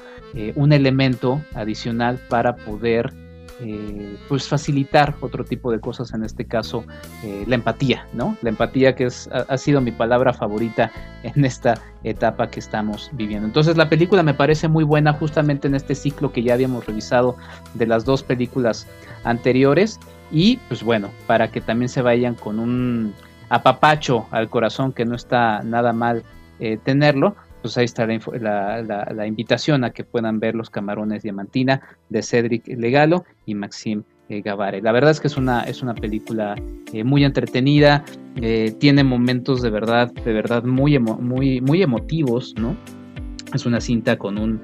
un 0.55 0.73
elemento 0.73 1.43
adicional 1.55 2.19
para 2.31 2.57
poder 2.57 3.13
eh, 3.61 4.17
pues 4.29 4.49
facilitar 4.49 5.15
otro 5.21 5.45
tipo 5.45 5.71
de 5.71 5.79
cosas, 5.79 6.13
en 6.13 6.25
este 6.25 6.45
caso 6.45 6.85
eh, 7.23 7.45
la 7.47 7.55
empatía, 7.55 8.07
¿no? 8.13 8.37
La 8.43 8.51
empatía 8.51 8.97
que 8.97 9.05
es, 9.05 9.29
ha, 9.29 9.57
sido 9.57 9.81
mi 9.81 9.93
palabra 9.93 10.33
favorita 10.33 10.91
en 11.23 11.45
esta 11.45 11.79
etapa 12.03 12.51
que 12.51 12.59
estamos 12.59 13.11
viviendo. 13.13 13.47
Entonces 13.47 13.77
la 13.77 13.89
película 13.89 14.23
me 14.23 14.35
parece 14.35 14.67
muy 14.67 14.83
buena 14.83 15.13
justamente 15.13 15.69
en 15.69 15.77
este 15.77 15.95
ciclo 15.95 16.33
que 16.33 16.43
ya 16.43 16.55
habíamos 16.55 16.85
revisado 16.85 17.37
de 17.75 17.87
las 17.87 18.05
dos 18.05 18.23
películas 18.25 18.87
anteriores 19.23 20.01
y 20.33 20.57
pues 20.69 20.83
bueno, 20.83 21.11
para 21.27 21.49
que 21.49 21.61
también 21.61 21.89
se 21.89 22.03
vayan 22.03 22.35
con 22.35 22.59
un 22.59 23.15
apapacho 23.51 24.27
al 24.33 24.49
corazón 24.49 24.93
que 24.93 25.05
no 25.05 25.15
está 25.15 25.63
nada 25.63 25.93
mal 25.93 26.25
eh, 26.59 26.79
tenerlo, 26.83 27.37
pues 27.65 27.79
ahí 27.79 27.87
está 27.87 28.07
la, 28.07 29.27
invitación 29.27 29.85
a 29.85 29.91
que 29.91 30.05
puedan 30.05 30.39
ver 30.39 30.55
los 30.55 30.69
camarones 30.69 31.23
diamantina 31.23 31.81
de 32.11 32.23
Cedric 32.23 32.67
Legalo 32.67 33.25
y 33.47 33.55
Maxime 33.55 34.03
eh, 34.29 34.43
Gavare. 34.43 34.83
La 34.83 34.93
verdad 34.93 35.13
es 35.13 35.19
que 35.19 35.29
es 35.29 35.39
una, 35.39 35.63
es 35.63 35.81
una 35.81 35.95
película 35.95 36.57
eh, 36.93 37.05
muy 37.05 37.25
entretenida, 37.25 38.05
eh, 38.37 38.75
tiene 38.79 39.03
momentos 39.03 39.63
de 39.63 39.71
verdad, 39.71 40.13
de 40.13 40.33
verdad 40.35 40.65
muy, 40.65 40.99
muy, 40.99 41.63
muy 41.63 41.83
emotivos, 41.83 42.55
¿no? 42.59 42.77
Es 43.55 43.65
una 43.65 43.81
cinta 43.81 44.19
con 44.19 44.37
un 44.37 44.61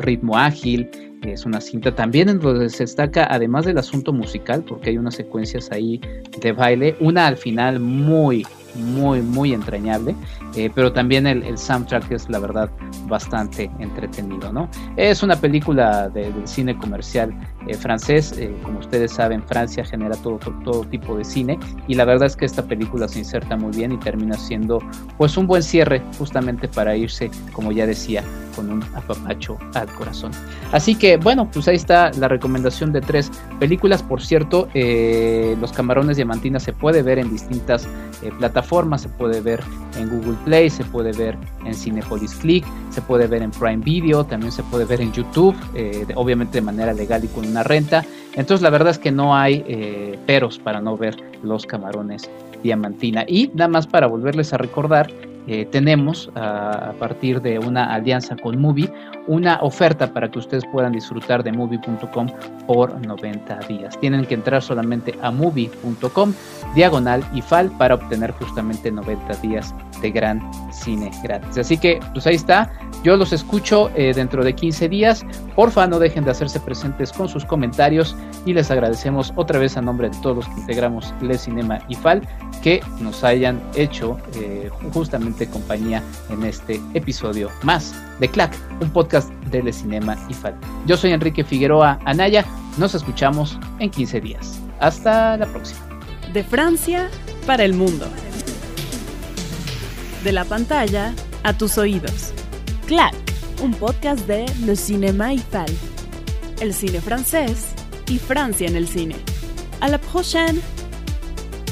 ritmo 0.00 0.36
ágil, 0.36 0.90
es 1.22 1.46
una 1.46 1.60
cinta 1.60 1.94
también 1.94 2.28
en 2.28 2.40
donde 2.40 2.70
se 2.70 2.82
destaca, 2.82 3.28
además 3.30 3.66
del 3.66 3.78
asunto 3.78 4.12
musical, 4.12 4.64
porque 4.66 4.90
hay 4.90 4.98
unas 4.98 5.14
secuencias 5.14 5.70
ahí 5.70 6.00
de 6.40 6.50
baile, 6.50 6.96
una 6.98 7.28
al 7.28 7.36
final 7.36 7.78
muy, 7.78 8.44
muy, 8.74 9.22
muy 9.22 9.52
entrañable, 9.52 10.14
eh, 10.54 10.70
pero 10.74 10.92
también 10.92 11.26
el, 11.26 11.58
soundtrack 11.58 12.10
es 12.12 12.28
la 12.28 12.38
verdad 12.38 12.70
bastante 13.06 13.70
entretenido, 13.78 14.52
¿no? 14.52 14.68
Es 14.96 15.22
una 15.22 15.36
película 15.36 16.08
del 16.08 16.46
cine 16.46 16.76
comercial 16.76 17.32
eh, 17.66 17.74
francés, 17.74 18.34
eh, 18.38 18.54
como 18.62 18.78
ustedes 18.78 19.12
saben, 19.12 19.42
Francia 19.42 19.84
genera 19.84 20.16
todo, 20.16 20.38
todo, 20.64 20.84
tipo 20.84 21.16
de 21.16 21.24
cine 21.24 21.58
y 21.86 21.94
la 21.94 22.04
verdad 22.04 22.26
es 22.26 22.36
que 22.36 22.44
esta 22.44 22.64
película 22.64 23.06
se 23.06 23.18
inserta 23.18 23.56
muy 23.56 23.76
bien 23.76 23.92
y 23.92 23.98
termina 23.98 24.36
siendo 24.36 24.78
pues 25.18 25.36
un 25.36 25.46
buen 25.46 25.62
cierre 25.62 26.02
justamente 26.18 26.68
para 26.68 26.96
irse, 26.96 27.30
como 27.52 27.72
ya 27.72 27.86
decía, 27.86 28.24
con 28.56 28.70
un 28.70 28.82
apapacho 28.94 29.58
al 29.74 29.86
corazón. 29.88 30.32
Así 30.72 30.94
que 30.94 31.16
bueno, 31.16 31.50
pues 31.50 31.68
ahí 31.68 31.76
está 31.76 32.10
la 32.12 32.28
recomendación 32.28 32.92
de 32.92 33.00
tres 33.00 33.30
películas, 33.58 34.02
por 34.02 34.22
cierto, 34.22 34.68
Los 35.60 35.72
Camarones 35.72 36.16
Diamantina 36.16 36.58
se 36.58 36.72
puede 36.72 37.02
ver 37.02 37.18
en 37.18 37.30
distintas 37.30 37.86
plataformas, 38.38 39.02
se 39.02 39.08
puede 39.08 39.40
ver 39.40 39.60
en 39.96 40.08
Google 40.08 40.36
Play, 40.44 40.70
se 40.70 40.84
puede 40.84 41.12
ver 41.12 41.36
en 41.64 41.74
Cinepolis 41.74 42.34
Click, 42.34 42.64
se 42.90 43.02
puede 43.02 43.26
ver 43.26 43.42
en 43.42 43.50
Prime 43.50 43.78
Video, 43.78 44.24
también 44.24 44.52
se 44.52 44.62
puede 44.64 44.84
ver 44.84 45.00
en 45.00 45.12
YouTube, 45.12 45.54
eh, 45.74 46.06
obviamente 46.14 46.58
de 46.58 46.62
manera 46.62 46.92
legal 46.92 47.24
y 47.24 47.28
con 47.28 47.49
una 47.50 47.62
renta. 47.62 48.04
Entonces 48.34 48.62
la 48.62 48.70
verdad 48.70 48.90
es 48.90 48.98
que 48.98 49.10
no 49.10 49.36
hay 49.36 49.64
eh, 49.66 50.18
peros 50.26 50.58
para 50.58 50.80
no 50.80 50.96
ver 50.96 51.16
los 51.42 51.66
camarones 51.66 52.30
diamantina. 52.62 53.24
Y 53.26 53.50
nada 53.54 53.68
más 53.68 53.86
para 53.86 54.06
volverles 54.06 54.52
a 54.52 54.58
recordar, 54.58 55.10
eh, 55.46 55.66
tenemos 55.70 56.30
a, 56.34 56.92
partir 56.98 57.40
de 57.40 57.58
una 57.58 57.92
alianza 57.92 58.36
con 58.36 58.60
Movie 58.60 58.92
una 59.30 59.60
oferta 59.62 60.12
para 60.12 60.28
que 60.28 60.40
ustedes 60.40 60.64
puedan 60.72 60.90
disfrutar 60.90 61.44
de 61.44 61.52
movie.com 61.52 62.26
por 62.66 63.06
90 63.06 63.60
días. 63.68 63.96
Tienen 64.00 64.26
que 64.26 64.34
entrar 64.34 64.60
solamente 64.60 65.14
a 65.22 65.30
movie.com, 65.30 66.34
diagonal 66.74 67.24
IFAL 67.32 67.70
para 67.78 67.94
obtener 67.94 68.32
justamente 68.32 68.90
90 68.90 69.34
días 69.36 69.72
de 70.02 70.10
gran 70.10 70.42
cine 70.72 71.12
gratis. 71.22 71.58
Así 71.58 71.78
que, 71.78 72.00
pues 72.12 72.26
ahí 72.26 72.34
está. 72.34 72.72
Yo 73.04 73.16
los 73.16 73.32
escucho 73.32 73.88
eh, 73.94 74.12
dentro 74.12 74.42
de 74.42 74.52
15 74.52 74.88
días. 74.88 75.24
Porfa, 75.54 75.86
no 75.86 76.00
dejen 76.00 76.24
de 76.24 76.32
hacerse 76.32 76.58
presentes 76.58 77.12
con 77.12 77.28
sus 77.28 77.44
comentarios 77.44 78.16
y 78.46 78.52
les 78.52 78.68
agradecemos 78.72 79.32
otra 79.36 79.60
vez 79.60 79.76
a 79.76 79.80
nombre 79.80 80.10
de 80.10 80.16
todos 80.22 80.38
los 80.38 80.46
que 80.48 80.60
integramos 80.62 81.14
Le 81.20 81.38
Cinema 81.38 81.78
IFAL 81.88 82.26
que 82.64 82.80
nos 82.98 83.22
hayan 83.22 83.62
hecho 83.76 84.18
eh, 84.34 84.70
justamente 84.92 85.48
compañía 85.48 86.02
en 86.30 86.44
este 86.44 86.80
episodio 86.94 87.48
más 87.62 87.94
de 88.20 88.28
CLAC, 88.28 88.54
un 88.80 88.90
podcast 88.90 89.30
de 89.50 89.62
Le 89.62 89.72
Cinema 89.72 90.16
IFAL. 90.28 90.54
Yo 90.86 90.96
soy 90.96 91.12
Enrique 91.12 91.42
Figueroa 91.42 91.98
Anaya. 92.04 92.44
Nos 92.76 92.94
escuchamos 92.94 93.58
en 93.78 93.90
15 93.90 94.20
días. 94.20 94.60
Hasta 94.78 95.36
la 95.38 95.46
próxima. 95.46 95.80
De 96.32 96.44
Francia 96.44 97.08
para 97.46 97.64
el 97.64 97.74
mundo. 97.74 98.06
De 100.22 100.32
la 100.32 100.44
pantalla 100.44 101.14
a 101.42 101.56
tus 101.56 101.78
oídos. 101.78 102.32
Clac, 102.86 103.14
un 103.62 103.72
podcast 103.72 104.26
de 104.26 104.46
Le 104.64 104.76
Cinéma 104.76 105.32
IFAL. 105.32 105.70
El 106.60 106.74
cine 106.74 107.00
francés 107.00 107.74
y 108.06 108.18
Francia 108.18 108.68
en 108.68 108.76
el 108.76 108.86
cine. 108.86 109.16
A 109.80 109.88
la 109.88 109.98
prochaine. 109.98 110.60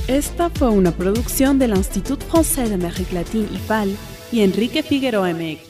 Esta 0.07 0.49
fue 0.49 0.71
una 0.71 0.91
producción 0.91 1.59
del 1.59 1.77
Institut 1.77 2.23
Français 2.31 2.71
d'Amérique 2.71 3.13
Latine 3.13 3.49
IFAL 3.53 3.95
y 4.33 4.41
Enrique 4.41 4.83
Figueroa 4.83 5.35
MX. 5.35 5.68